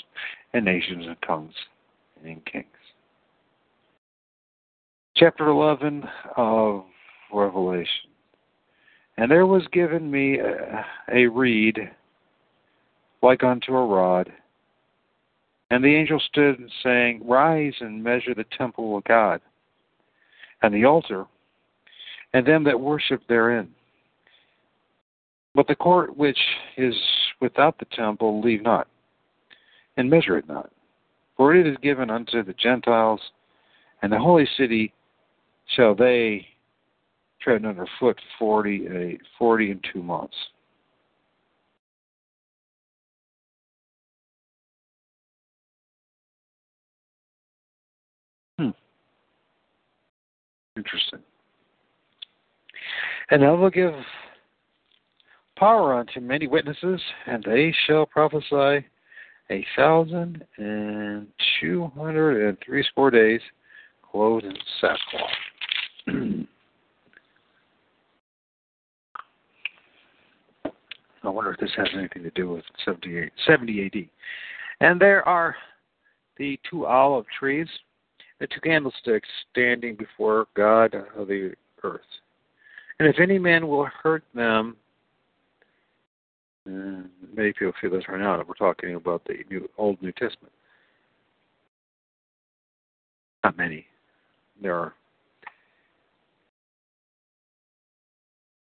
and 0.52 0.64
nations 0.64 1.06
and 1.06 1.16
tongues 1.26 1.54
and 2.24 2.44
kings. 2.44 2.66
Chapter 5.22 5.46
11 5.46 6.02
of 6.36 6.82
Revelation. 7.32 8.10
And 9.16 9.30
there 9.30 9.46
was 9.46 9.62
given 9.70 10.10
me 10.10 10.40
a, 10.40 10.84
a 11.12 11.26
reed 11.28 11.78
like 13.22 13.44
unto 13.44 13.72
a 13.72 13.86
rod. 13.86 14.32
And 15.70 15.84
the 15.84 15.94
angel 15.94 16.18
stood 16.18 16.68
saying, 16.82 17.20
Rise 17.24 17.74
and 17.78 18.02
measure 18.02 18.34
the 18.34 18.46
temple 18.58 18.96
of 18.96 19.04
God, 19.04 19.40
and 20.60 20.74
the 20.74 20.86
altar, 20.86 21.26
and 22.34 22.44
them 22.44 22.64
that 22.64 22.80
worship 22.80 23.22
therein. 23.28 23.68
But 25.54 25.68
the 25.68 25.76
court 25.76 26.16
which 26.16 26.40
is 26.76 26.96
without 27.40 27.78
the 27.78 27.86
temple 27.94 28.42
leave 28.42 28.64
not, 28.64 28.88
and 29.96 30.10
measure 30.10 30.36
it 30.36 30.48
not. 30.48 30.72
For 31.36 31.54
it 31.54 31.64
is 31.64 31.76
given 31.80 32.10
unto 32.10 32.42
the 32.42 32.54
Gentiles, 32.54 33.20
and 34.02 34.12
the 34.12 34.18
holy 34.18 34.48
city 34.56 34.92
shall 35.74 35.94
they 35.94 36.46
tread 37.40 37.64
under 37.64 37.86
foot 37.98 38.18
forty, 38.38 38.86
uh, 38.88 39.18
forty 39.38 39.70
and 39.70 39.84
two 39.92 40.02
months. 40.02 40.36
Hmm. 48.58 48.70
Interesting. 50.76 51.20
And 53.30 53.44
I 53.44 53.50
will 53.52 53.70
give 53.70 53.94
power 55.56 55.94
unto 55.94 56.20
many 56.20 56.46
witnesses, 56.46 57.00
and 57.26 57.42
they 57.44 57.74
shall 57.86 58.06
prophesy 58.06 58.86
a 59.50 59.66
thousand 59.76 60.44
and 60.58 61.26
two 61.60 61.90
hundred 61.96 62.48
and 62.48 62.58
threescore 62.64 63.10
days, 63.10 63.40
clothed 64.10 64.44
in 64.44 64.56
sackcloth. 64.80 65.30
I 71.24 71.28
wonder 71.28 71.52
if 71.52 71.60
this 71.60 71.70
has 71.76 71.88
anything 71.94 72.22
to 72.24 72.30
do 72.30 72.48
with 72.50 72.64
70, 72.84 73.30
70 73.46 73.86
AD. 73.86 74.08
And 74.80 75.00
there 75.00 75.26
are 75.28 75.54
the 76.36 76.58
two 76.68 76.86
olive 76.86 77.26
trees, 77.38 77.68
the 78.40 78.48
two 78.48 78.60
candlesticks 78.60 79.28
standing 79.50 79.94
before 79.94 80.46
God 80.56 80.94
of 81.16 81.28
the 81.28 81.54
earth. 81.84 82.00
And 82.98 83.08
if 83.08 83.20
any 83.20 83.38
man 83.38 83.68
will 83.68 83.88
hurt 84.02 84.24
them, 84.34 84.76
uh, 86.66 87.02
many 87.34 87.52
people 87.52 87.72
feel 87.80 87.90
this 87.90 88.08
right 88.08 88.20
now 88.20 88.36
that 88.36 88.46
we're 88.46 88.54
talking 88.54 88.94
about 88.94 89.22
the 89.26 89.38
New, 89.50 89.68
Old 89.78 90.00
New 90.02 90.12
Testament. 90.12 90.52
Not 93.42 93.56
many. 93.56 93.86
There 94.60 94.76
are 94.76 94.94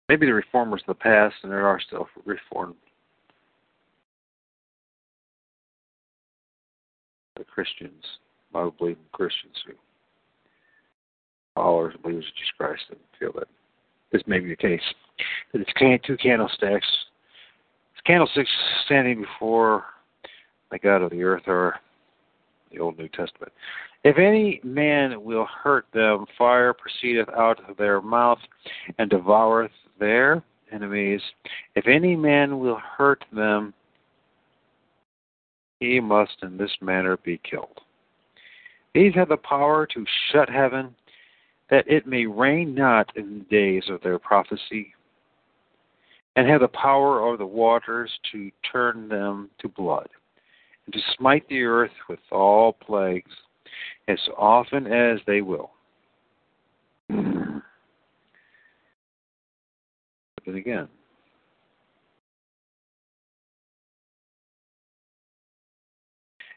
maybe 0.09 0.27
the 0.27 0.35
reformers 0.35 0.83
of 0.87 0.97
the 0.97 1.01
past, 1.01 1.35
and 1.43 1.53
there 1.53 1.67
are 1.67 1.81
still 1.81 2.09
reformed 2.25 2.75
the 7.37 7.45
Christians, 7.45 8.05
Bible 8.53 8.75
believing 8.79 9.03
Christians 9.13 9.55
who 9.67 9.75
followers 11.55 11.95
believers 12.03 12.25
of 12.25 12.35
Jesus 12.35 12.53
Christ 12.57 12.83
and 12.91 12.99
feel 13.19 13.33
that 13.39 13.49
this 14.13 14.23
may 14.27 14.39
be 14.39 14.51
the 14.51 14.57
case. 14.57 14.81
That 15.53 15.63
it's 15.63 16.07
two 16.07 16.17
candlesticks 16.17 16.87
candlesticks 18.07 18.51
standing 18.85 19.21
before 19.21 19.85
the 20.71 20.79
God 20.79 21.03
of 21.03 21.11
the 21.11 21.23
earth 21.23 21.43
or 21.47 21.75
the 22.73 22.79
Old 22.79 22.99
New 22.99 23.09
Testament. 23.09 23.53
If 24.05 24.19
any 24.19 24.61
man 24.63 25.23
will 25.25 25.47
hurt 25.47 25.87
them, 25.93 26.27
fire 26.39 26.73
proceedeth 26.73 27.29
out 27.37 27.69
of 27.69 27.77
their 27.77 28.01
mouth 28.01 28.39
and 28.99 29.11
devoureth 29.11 29.71
their 29.99 30.43
enemies. 30.73 31.21
If 31.75 31.87
any 31.87 32.17
man 32.17 32.59
will 32.59 32.81
hurt 32.97 33.25
them, 33.33 33.73
he 35.81 36.01
must 36.01 36.37
in 36.43 36.57
this 36.57 36.75
manner 36.81 37.17
be 37.19 37.41
killed. 37.49 37.81
These 38.95 39.15
have 39.15 39.29
the 39.29 39.37
power 39.37 39.87
to 39.87 40.05
shut 40.33 40.49
heaven, 40.49 40.95
that 41.71 41.87
it 41.87 42.07
may 42.07 42.27
rain 42.27 42.75
not 42.75 43.15
in 43.17 43.39
the 43.39 43.45
days 43.45 43.85
of 43.91 44.01
their 44.01 44.19
prophecy, 44.19 44.95
and 46.35 46.49
have 46.49 46.61
the 46.61 46.69
power 46.69 47.21
over 47.21 47.37
the 47.37 47.47
waters 47.47 48.11
to 48.33 48.51
turn 48.71 49.09
them 49.09 49.51
to 49.59 49.69
blood, 49.69 50.09
and 50.87 50.95
to 50.95 51.01
smite 51.17 51.47
the 51.49 51.63
earth 51.63 51.91
with 52.09 52.21
all 52.31 52.73
plagues 52.73 53.33
as 54.09 54.19
often 54.39 54.87
as 54.87 55.19
they 55.27 55.43
will. 55.43 55.71
Then 60.47 60.55
again, 60.55 60.89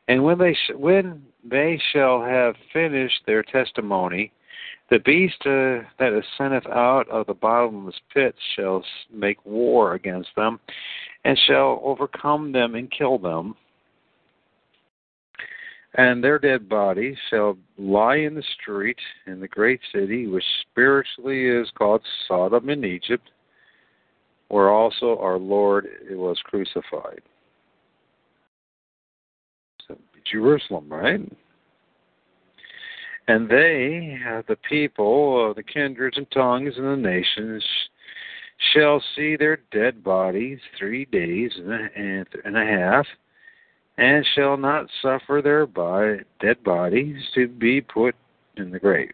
and 0.07 0.23
when 0.23 0.37
they 0.37 0.53
sh- 0.53 0.75
when 0.75 1.23
they 1.43 1.81
shall 1.91 2.21
have 2.21 2.55
finished 2.71 3.21
their 3.25 3.41
testimony, 3.41 4.31
the 4.91 4.99
beast 4.99 5.41
uh, 5.41 5.81
that 5.97 6.13
ascendeth 6.13 6.67
out 6.67 7.09
of 7.09 7.25
the 7.25 7.33
bottomless 7.33 7.99
pit 8.13 8.35
shall 8.55 8.83
make 9.11 9.43
war 9.43 9.95
against 9.95 10.29
them, 10.35 10.59
and 11.25 11.37
shall 11.47 11.81
overcome 11.83 12.51
them 12.51 12.75
and 12.75 12.91
kill 12.91 13.17
them. 13.17 13.55
And 15.95 16.23
their 16.23 16.37
dead 16.37 16.69
bodies 16.69 17.17
shall 17.31 17.57
lie 17.79 18.17
in 18.17 18.35
the 18.35 18.43
street 18.61 18.99
in 19.25 19.39
the 19.39 19.47
great 19.47 19.79
city, 19.91 20.27
which 20.27 20.43
spiritually 20.69 21.47
is 21.47 21.71
called 21.75 22.03
Sodom 22.27 22.69
in 22.69 22.85
Egypt, 22.85 23.31
where 24.49 24.69
also 24.69 25.17
our 25.19 25.37
Lord 25.37 25.87
was 26.11 26.37
crucified. 26.43 27.21
So, 29.87 29.97
Jerusalem, 30.29 30.91
right? 30.91 31.21
And 33.27 33.47
they, 33.47 34.17
the 34.47 34.57
people, 34.67 35.49
uh, 35.49 35.53
the 35.53 35.63
kindreds 35.63 36.17
and 36.17 36.29
tongues 36.31 36.73
and 36.77 36.85
the 36.85 37.09
nations, 37.09 37.63
shall 38.73 39.01
see 39.15 39.35
their 39.35 39.59
dead 39.71 40.03
bodies 40.03 40.59
three 40.77 41.05
days 41.05 41.51
and 41.55 42.57
a, 42.57 42.65
half, 42.65 43.05
and 43.97 44.25
shall 44.35 44.57
not 44.57 44.87
suffer 45.01 45.41
their 45.43 45.65
dead 46.41 46.63
bodies 46.63 47.17
to 47.35 47.47
be 47.47 47.81
put 47.81 48.15
in 48.57 48.71
the 48.71 48.79
graves. 48.79 49.13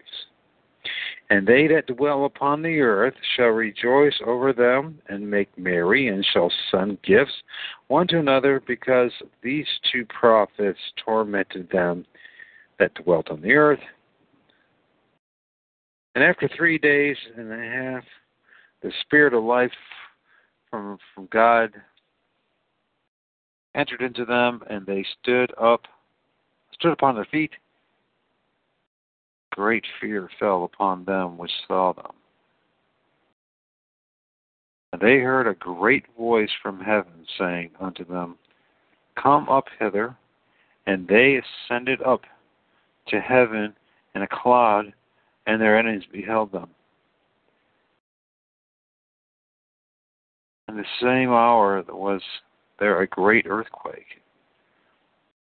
And 1.29 1.47
they 1.47 1.65
that 1.67 1.87
dwell 1.87 2.25
upon 2.25 2.61
the 2.61 2.79
earth 2.81 3.15
shall 3.35 3.47
rejoice 3.47 4.13
over 4.25 4.53
them 4.53 5.01
and 5.09 5.29
make 5.29 5.57
merry, 5.57 6.07
and 6.07 6.23
shall 6.23 6.51
send 6.69 7.01
gifts 7.01 7.33
one 7.87 8.07
to 8.09 8.19
another, 8.19 8.61
because 8.67 9.11
these 9.41 9.67
two 9.91 10.05
prophets 10.05 10.79
tormented 11.03 11.69
them 11.71 12.05
that 12.77 12.93
dwelt 12.93 13.31
on 13.31 13.41
the 13.41 13.53
earth. 13.53 13.79
And 16.13 16.23
after 16.23 16.47
three 16.55 16.77
days 16.77 17.17
and 17.35 17.51
a 17.51 17.57
half, 17.57 18.03
the 18.81 18.91
spirit 19.01 19.33
of 19.33 19.43
life 19.43 19.71
from 20.69 20.97
from 21.13 21.27
God 21.31 21.73
entered 23.73 24.01
into 24.01 24.25
them, 24.25 24.61
and 24.69 24.85
they 24.85 25.05
stood 25.19 25.51
up, 25.59 25.81
stood 26.73 26.91
upon 26.91 27.15
their 27.15 27.25
feet. 27.25 27.51
Great 29.55 29.85
fear 30.01 30.29
fell 30.37 30.65
upon 30.65 31.05
them 31.05 31.37
which 31.37 31.51
saw 31.65 31.93
them. 31.93 32.11
And 34.91 35.01
they 35.01 35.19
heard 35.19 35.47
a 35.47 35.53
great 35.53 36.03
voice 36.17 36.49
from 36.61 36.81
heaven 36.81 37.25
saying 37.39 37.71
unto 37.79 38.03
them, 38.03 38.35
Come 39.15 39.47
up 39.47 39.67
hither. 39.79 40.17
And 40.87 41.07
they 41.07 41.39
ascended 41.39 42.01
up 42.03 42.23
to 43.07 43.21
heaven 43.21 43.73
in 44.13 44.23
a 44.23 44.27
cloud 44.27 44.93
and 45.47 45.61
their 45.61 45.79
enemies 45.79 46.03
beheld 46.11 46.51
them. 46.51 46.69
In 50.67 50.75
the 50.75 50.85
same 51.01 51.29
hour 51.29 51.81
there 51.81 51.95
was 51.95 52.21
there 52.79 53.01
a 53.01 53.07
great 53.07 53.45
earthquake, 53.47 54.21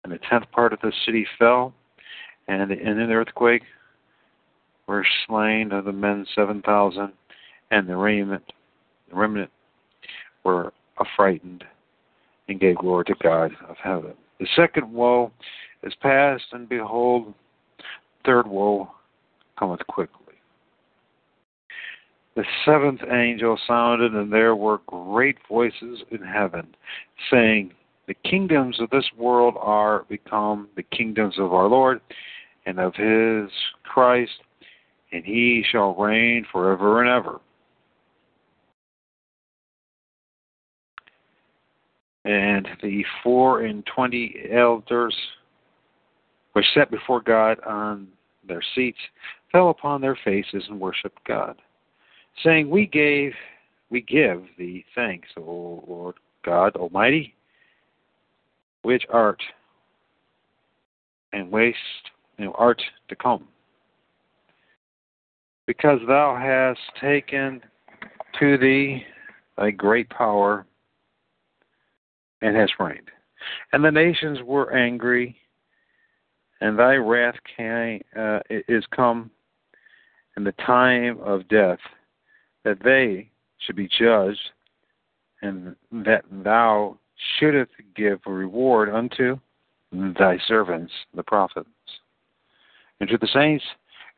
and 0.03 0.11
the 0.11 0.19
tenth 0.29 0.51
part 0.51 0.73
of 0.73 0.81
the 0.81 0.91
city 1.05 1.25
fell, 1.39 1.73
and 2.49 2.71
in 2.71 2.97
the 2.97 3.13
earthquake 3.13 3.61
were 4.91 5.05
slain 5.25 5.71
of 5.71 5.85
the 5.85 5.91
men 5.93 6.25
seven 6.35 6.61
thousand, 6.61 7.13
and 7.71 7.87
the 7.87 7.95
remnant, 7.95 8.43
the 9.09 9.15
remnant 9.15 9.49
were 10.43 10.73
affrighted 10.99 11.63
and 12.49 12.59
gave 12.59 12.75
glory 12.75 13.05
to 13.05 13.15
God 13.23 13.51
of 13.69 13.77
heaven. 13.81 14.13
The 14.41 14.47
second 14.53 14.91
woe 14.91 15.31
is 15.83 15.93
past, 16.01 16.43
and 16.51 16.67
behold, 16.67 17.33
third 18.25 18.45
woe 18.47 18.91
cometh 19.57 19.79
quickly. 19.87 20.17
the 22.35 22.43
seventh 22.65 23.01
angel 23.09 23.57
sounded, 23.65 24.13
and 24.13 24.31
there 24.31 24.57
were 24.57 24.81
great 24.87 25.37
voices 25.47 26.03
in 26.11 26.21
heaven, 26.21 26.67
saying, 27.29 27.71
The 28.07 28.15
kingdoms 28.29 28.81
of 28.81 28.89
this 28.89 29.09
world 29.17 29.55
are 29.57 30.05
become 30.09 30.67
the 30.75 30.83
kingdoms 30.83 31.35
of 31.39 31.53
our 31.53 31.67
Lord 31.67 32.01
and 32.65 32.77
of 32.77 32.93
his 32.95 33.49
Christ, 33.83 34.31
and 35.11 35.23
he 35.25 35.63
shall 35.71 35.95
reign 35.95 36.45
forever 36.51 37.01
and 37.01 37.09
ever. 37.09 37.39
And 42.23 42.67
the 42.83 43.03
four 43.23 43.61
and 43.61 43.83
twenty 43.85 44.47
elders 44.51 45.15
which 46.53 46.65
sat 46.73 46.91
before 46.91 47.21
God 47.21 47.59
on 47.65 48.07
their 48.47 48.61
seats, 48.75 48.97
fell 49.51 49.69
upon 49.69 50.01
their 50.01 50.17
faces 50.23 50.63
and 50.69 50.79
worshipped 50.79 51.23
God 51.25 51.55
saying, 52.43 52.69
We 52.69 52.87
gave 52.87 53.33
we 53.89 54.01
give 54.01 54.43
thee 54.57 54.85
thanks, 54.95 55.27
O 55.37 55.83
Lord 55.87 56.15
God 56.45 56.75
Almighty, 56.75 57.35
which 58.83 59.03
art 59.09 59.41
and 61.33 61.51
waste 61.51 61.77
and 62.37 62.51
art 62.55 62.81
to 63.09 63.15
come. 63.15 63.47
Because 65.77 66.01
thou 66.05 66.35
hast 66.35 66.81
taken 66.99 67.61
to 68.37 68.57
thee 68.57 69.05
thy 69.57 69.71
great 69.71 70.09
power 70.09 70.65
and 72.41 72.57
hast 72.57 72.73
reigned. 72.77 73.09
And 73.71 73.81
the 73.81 73.89
nations 73.89 74.39
were 74.43 74.73
angry, 74.73 75.37
and 76.59 76.77
thy 76.77 76.95
wrath 76.95 77.37
came, 77.55 78.01
uh, 78.19 78.39
is 78.49 78.83
come, 78.93 79.31
and 80.35 80.45
the 80.45 80.51
time 80.51 81.17
of 81.21 81.47
death 81.47 81.79
that 82.65 82.83
they 82.83 83.29
should 83.59 83.77
be 83.77 83.87
judged, 83.87 84.49
and 85.41 85.73
that 85.93 86.25
thou 86.29 86.97
shouldest 87.39 87.71
give 87.95 88.19
a 88.25 88.29
reward 88.29 88.89
unto 88.89 89.39
thy 89.93 90.37
servants, 90.49 90.91
the 91.15 91.23
prophets, 91.23 91.69
and 92.99 93.07
to 93.07 93.17
the 93.17 93.29
saints, 93.33 93.63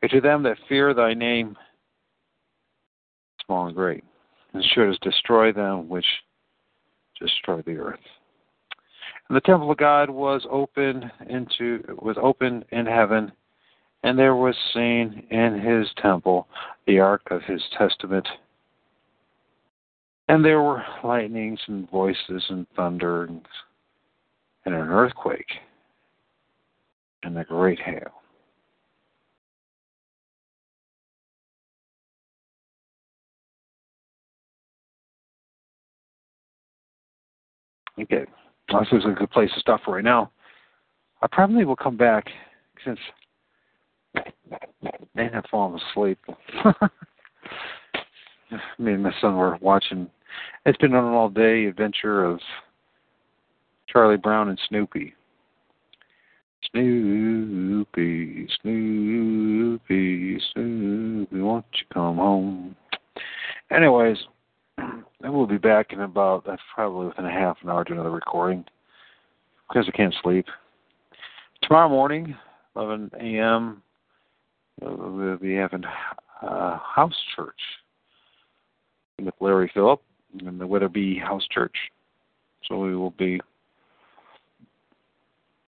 and 0.04 0.10
to 0.10 0.20
them 0.20 0.42
that 0.42 0.58
fear 0.68 0.92
thy 0.92 1.14
name, 1.14 1.56
small 3.46 3.68
and 3.68 3.74
great, 3.74 4.04
and 4.52 4.62
shouldest 4.62 5.00
destroy 5.00 5.50
them 5.50 5.88
which 5.88 6.04
destroy 7.18 7.62
the 7.62 7.78
earth. 7.78 7.98
And 9.26 9.36
the 9.36 9.40
temple 9.40 9.70
of 9.70 9.78
God 9.78 10.10
was 10.10 10.46
open 10.50 11.10
into 11.30 11.82
was 12.02 12.18
open 12.20 12.66
in 12.70 12.84
heaven, 12.84 13.32
and 14.02 14.18
there 14.18 14.36
was 14.36 14.54
seen 14.74 15.26
in 15.30 15.58
his 15.58 15.88
temple 16.02 16.48
the 16.86 17.00
ark 17.00 17.22
of 17.30 17.40
his 17.44 17.62
testament. 17.78 18.28
And 20.28 20.44
there 20.44 20.60
were 20.60 20.84
lightnings 21.02 21.60
and 21.66 21.90
voices 21.90 22.44
and 22.50 22.66
thunder 22.76 23.24
and, 23.24 23.40
and 24.66 24.74
an 24.74 24.90
earthquake 24.90 25.48
and 27.22 27.38
a 27.38 27.44
great 27.44 27.80
hail. 27.80 28.12
Okay, 38.00 38.24
this 38.68 38.88
is 38.92 39.04
a 39.04 39.10
good 39.10 39.30
place 39.30 39.50
to 39.54 39.60
stop 39.60 39.80
for 39.84 39.94
right 39.94 40.04
now. 40.04 40.30
I 41.22 41.28
probably 41.30 41.64
will 41.64 41.76
come 41.76 41.96
back 41.96 42.26
since 42.84 42.98
they 45.14 45.28
have 45.32 45.44
fallen 45.50 45.80
asleep. 45.90 46.18
Me 48.78 48.92
and 48.92 49.02
my 49.02 49.12
son 49.20 49.36
were 49.36 49.58
watching. 49.60 50.08
It's 50.66 50.78
been 50.78 50.94
an 50.94 51.04
all 51.04 51.28
day 51.28 51.66
adventure 51.66 52.24
of 52.24 52.40
Charlie 53.88 54.16
Brown 54.16 54.48
and 54.48 54.60
Snoopy. 54.68 55.14
Snoopy, 56.70 58.48
Snoopy, 58.62 60.40
Snoopy, 60.52 61.40
won't 61.40 61.64
you 61.72 61.86
come 61.92 62.16
home? 62.16 62.76
Anyways, 63.70 64.18
I 65.24 65.30
will 65.30 65.46
be 65.46 65.56
back 65.56 65.92
in 65.94 66.02
about 66.02 66.44
that's 66.44 66.60
probably 66.74 67.06
within 67.06 67.24
a 67.24 67.30
half 67.30 67.56
an 67.62 67.70
hour 67.70 67.82
to 67.84 67.92
another 67.92 68.10
recording 68.10 68.62
because 69.66 69.86
I 69.88 69.96
can't 69.96 70.14
sleep. 70.22 70.44
Tomorrow 71.62 71.88
morning, 71.88 72.36
11 72.76 73.10
a.m. 73.20 73.82
We'll 74.82 75.38
be 75.38 75.54
having 75.54 75.84
uh, 76.42 76.78
house 76.78 77.14
church 77.34 77.58
with 79.18 79.32
Larry 79.40 79.70
Phillip 79.72 80.02
in 80.40 80.58
the 80.58 80.66
Wetherby 80.66 81.16
House 81.16 81.46
Church. 81.50 81.76
So 82.68 82.78
we 82.78 82.94
will 82.94 83.12
be 83.12 83.40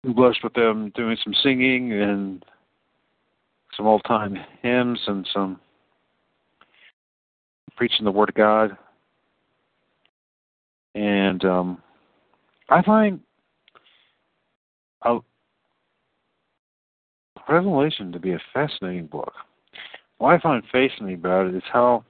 blessed 0.03 0.43
with 0.43 0.53
them 0.53 0.91
doing 0.95 1.17
some 1.23 1.35
singing 1.43 1.93
and 1.93 2.43
some 3.77 3.85
old 3.85 4.03
time 4.07 4.37
hymns 4.63 4.99
and 5.05 5.27
some 5.31 5.59
preaching 7.75 8.05
the 8.05 8.11
Word 8.11 8.29
of 8.29 8.35
God. 8.35 8.77
And 10.95 11.43
um, 11.43 11.83
I 12.69 12.81
find 12.81 13.19
Revelation 17.47 18.11
to 18.11 18.19
be 18.19 18.33
a 18.33 18.41
fascinating 18.53 19.07
book. 19.07 19.33
What 20.17 20.33
I 20.33 20.39
find 20.39 20.63
fascinating 20.71 21.15
about 21.15 21.47
it 21.47 21.55
is 21.55 21.63
how 21.71 22.03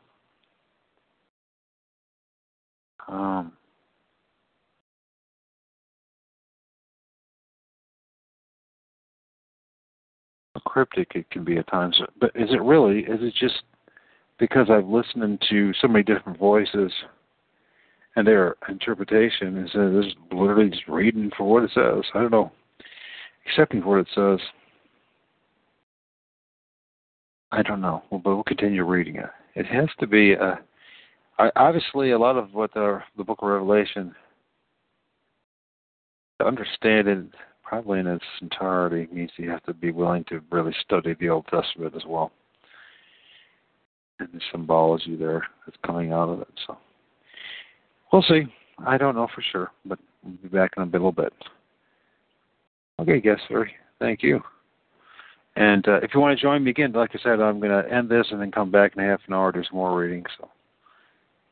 um, 3.08 3.52
cryptic 10.66 11.12
it 11.16 11.30
can 11.32 11.44
be 11.44 11.58
at 11.58 11.68
times. 11.68 12.00
But 12.20 12.32
is 12.36 12.50
it 12.52 12.62
really? 12.62 13.00
Is 13.00 13.20
it 13.22 13.34
just 13.40 13.64
because 14.40 14.70
I've 14.70 14.88
listened 14.88 15.44
to 15.50 15.74
so 15.82 15.88
many 15.88 16.04
different 16.04 16.38
voices 16.38 16.92
and 18.16 18.26
their 18.26 18.56
interpretation 18.70 19.58
is 19.58 19.72
that 19.74 20.02
this 20.02 20.14
literally 20.32 20.70
just 20.70 20.88
reading 20.88 21.32
for 21.38 21.44
what 21.44 21.64
it 21.64 21.72
says. 21.74 22.04
I 22.14 22.22
don't 22.22 22.32
know. 22.32 22.52
Accepting 23.48 23.82
for 23.82 23.98
what 23.98 24.08
it 24.08 24.08
says. 24.16 24.46
I 27.52 27.62
don't 27.62 27.82
know. 27.82 28.04
Well, 28.10 28.22
but 28.24 28.36
we'll 28.36 28.44
continue 28.44 28.84
reading 28.84 29.18
it. 29.18 29.30
It 29.56 29.66
has 29.68 29.90
to 30.00 30.08
be 30.08 30.34
a 30.34 30.60
I, 31.38 31.52
obviously, 31.56 32.12
a 32.12 32.20
lot 32.20 32.38
of 32.38 32.54
what 32.54 32.74
the, 32.74 33.02
the 33.18 33.24
Book 33.24 33.40
of 33.42 33.50
Revelation, 33.50 34.16
to 36.40 36.48
understand 36.48 37.08
it 37.08 37.26
probably 37.62 38.00
in 38.00 38.08
its 38.08 38.24
entirety, 38.42 39.08
means 39.12 39.32
you 39.38 39.50
have 39.50 39.64
to 39.64 39.74
be 39.74 39.92
willing 39.92 40.24
to 40.30 40.42
really 40.52 40.74
study 40.82 41.14
the 41.20 41.30
Old 41.30 41.46
Testament 41.48 41.94
as 41.96 42.04
well, 42.08 42.32
and 44.20 44.30
the 44.34 44.40
symbology 44.52 45.16
there 45.16 45.46
that's 45.66 45.78
coming 45.86 46.14
out 46.14 46.30
of 46.30 46.42
it. 46.42 46.48
So 46.66 46.78
we'll 48.12 48.24
see. 48.24 48.44
I 48.86 48.98
don't 48.98 49.16
know 49.16 49.28
for 49.34 49.44
sure, 49.52 49.72
but 49.86 50.00
we'll 50.24 50.34
be 50.44 50.50
back 50.50 50.72
in 50.78 50.84
a 50.84 50.86
little 50.86 51.12
bit. 51.12 51.34
Okay, 53.00 53.20
guest 53.20 53.42
sir. 53.48 53.70
Thank 54.00 54.24
you. 54.24 54.42
And 55.56 55.88
uh, 55.88 56.00
if 56.02 56.12
you 56.14 56.20
want 56.20 56.38
to 56.38 56.42
join 56.42 56.64
me 56.64 56.72
again, 56.72 56.92
like 56.92 57.12
I 57.14 57.20
said, 57.24 57.40
I'm 57.40 57.60
going 57.60 57.72
to 57.72 57.90
end 57.92 58.10
this 58.10 58.28
and 58.32 58.42
then 58.42 58.52
come 58.52 58.72
back 58.72 58.94
in 58.96 59.04
half 59.04 59.22
an 59.28 59.34
hour. 59.34 59.52
There's 59.52 59.70
more 59.72 59.98
reading. 59.98 60.26
So. 60.38 60.50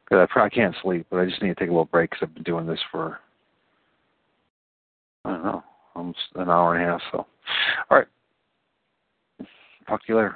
Because 0.04 0.28
I 0.30 0.32
probably 0.32 0.50
can't 0.50 0.76
sleep, 0.82 1.08
but 1.10 1.20
I 1.20 1.26
just 1.26 1.42
need 1.42 1.50
to 1.50 1.56
take 1.56 1.70
a 1.70 1.72
little 1.72 1.86
break 1.86 2.10
because 2.10 2.28
I've 2.28 2.34
been 2.34 2.44
doing 2.44 2.68
this 2.68 2.80
for, 2.92 3.20
I 5.24 5.32
don't 5.32 5.44
know, 5.44 5.64
almost 5.96 6.20
an 6.36 6.50
hour 6.50 6.76
and 6.76 6.84
a 6.84 6.92
half. 6.92 7.02
So, 7.12 7.26
all 7.90 7.98
right. 7.98 8.08
Talk 9.88 10.02
to 10.02 10.10
you 10.10 10.18
later. 10.18 10.36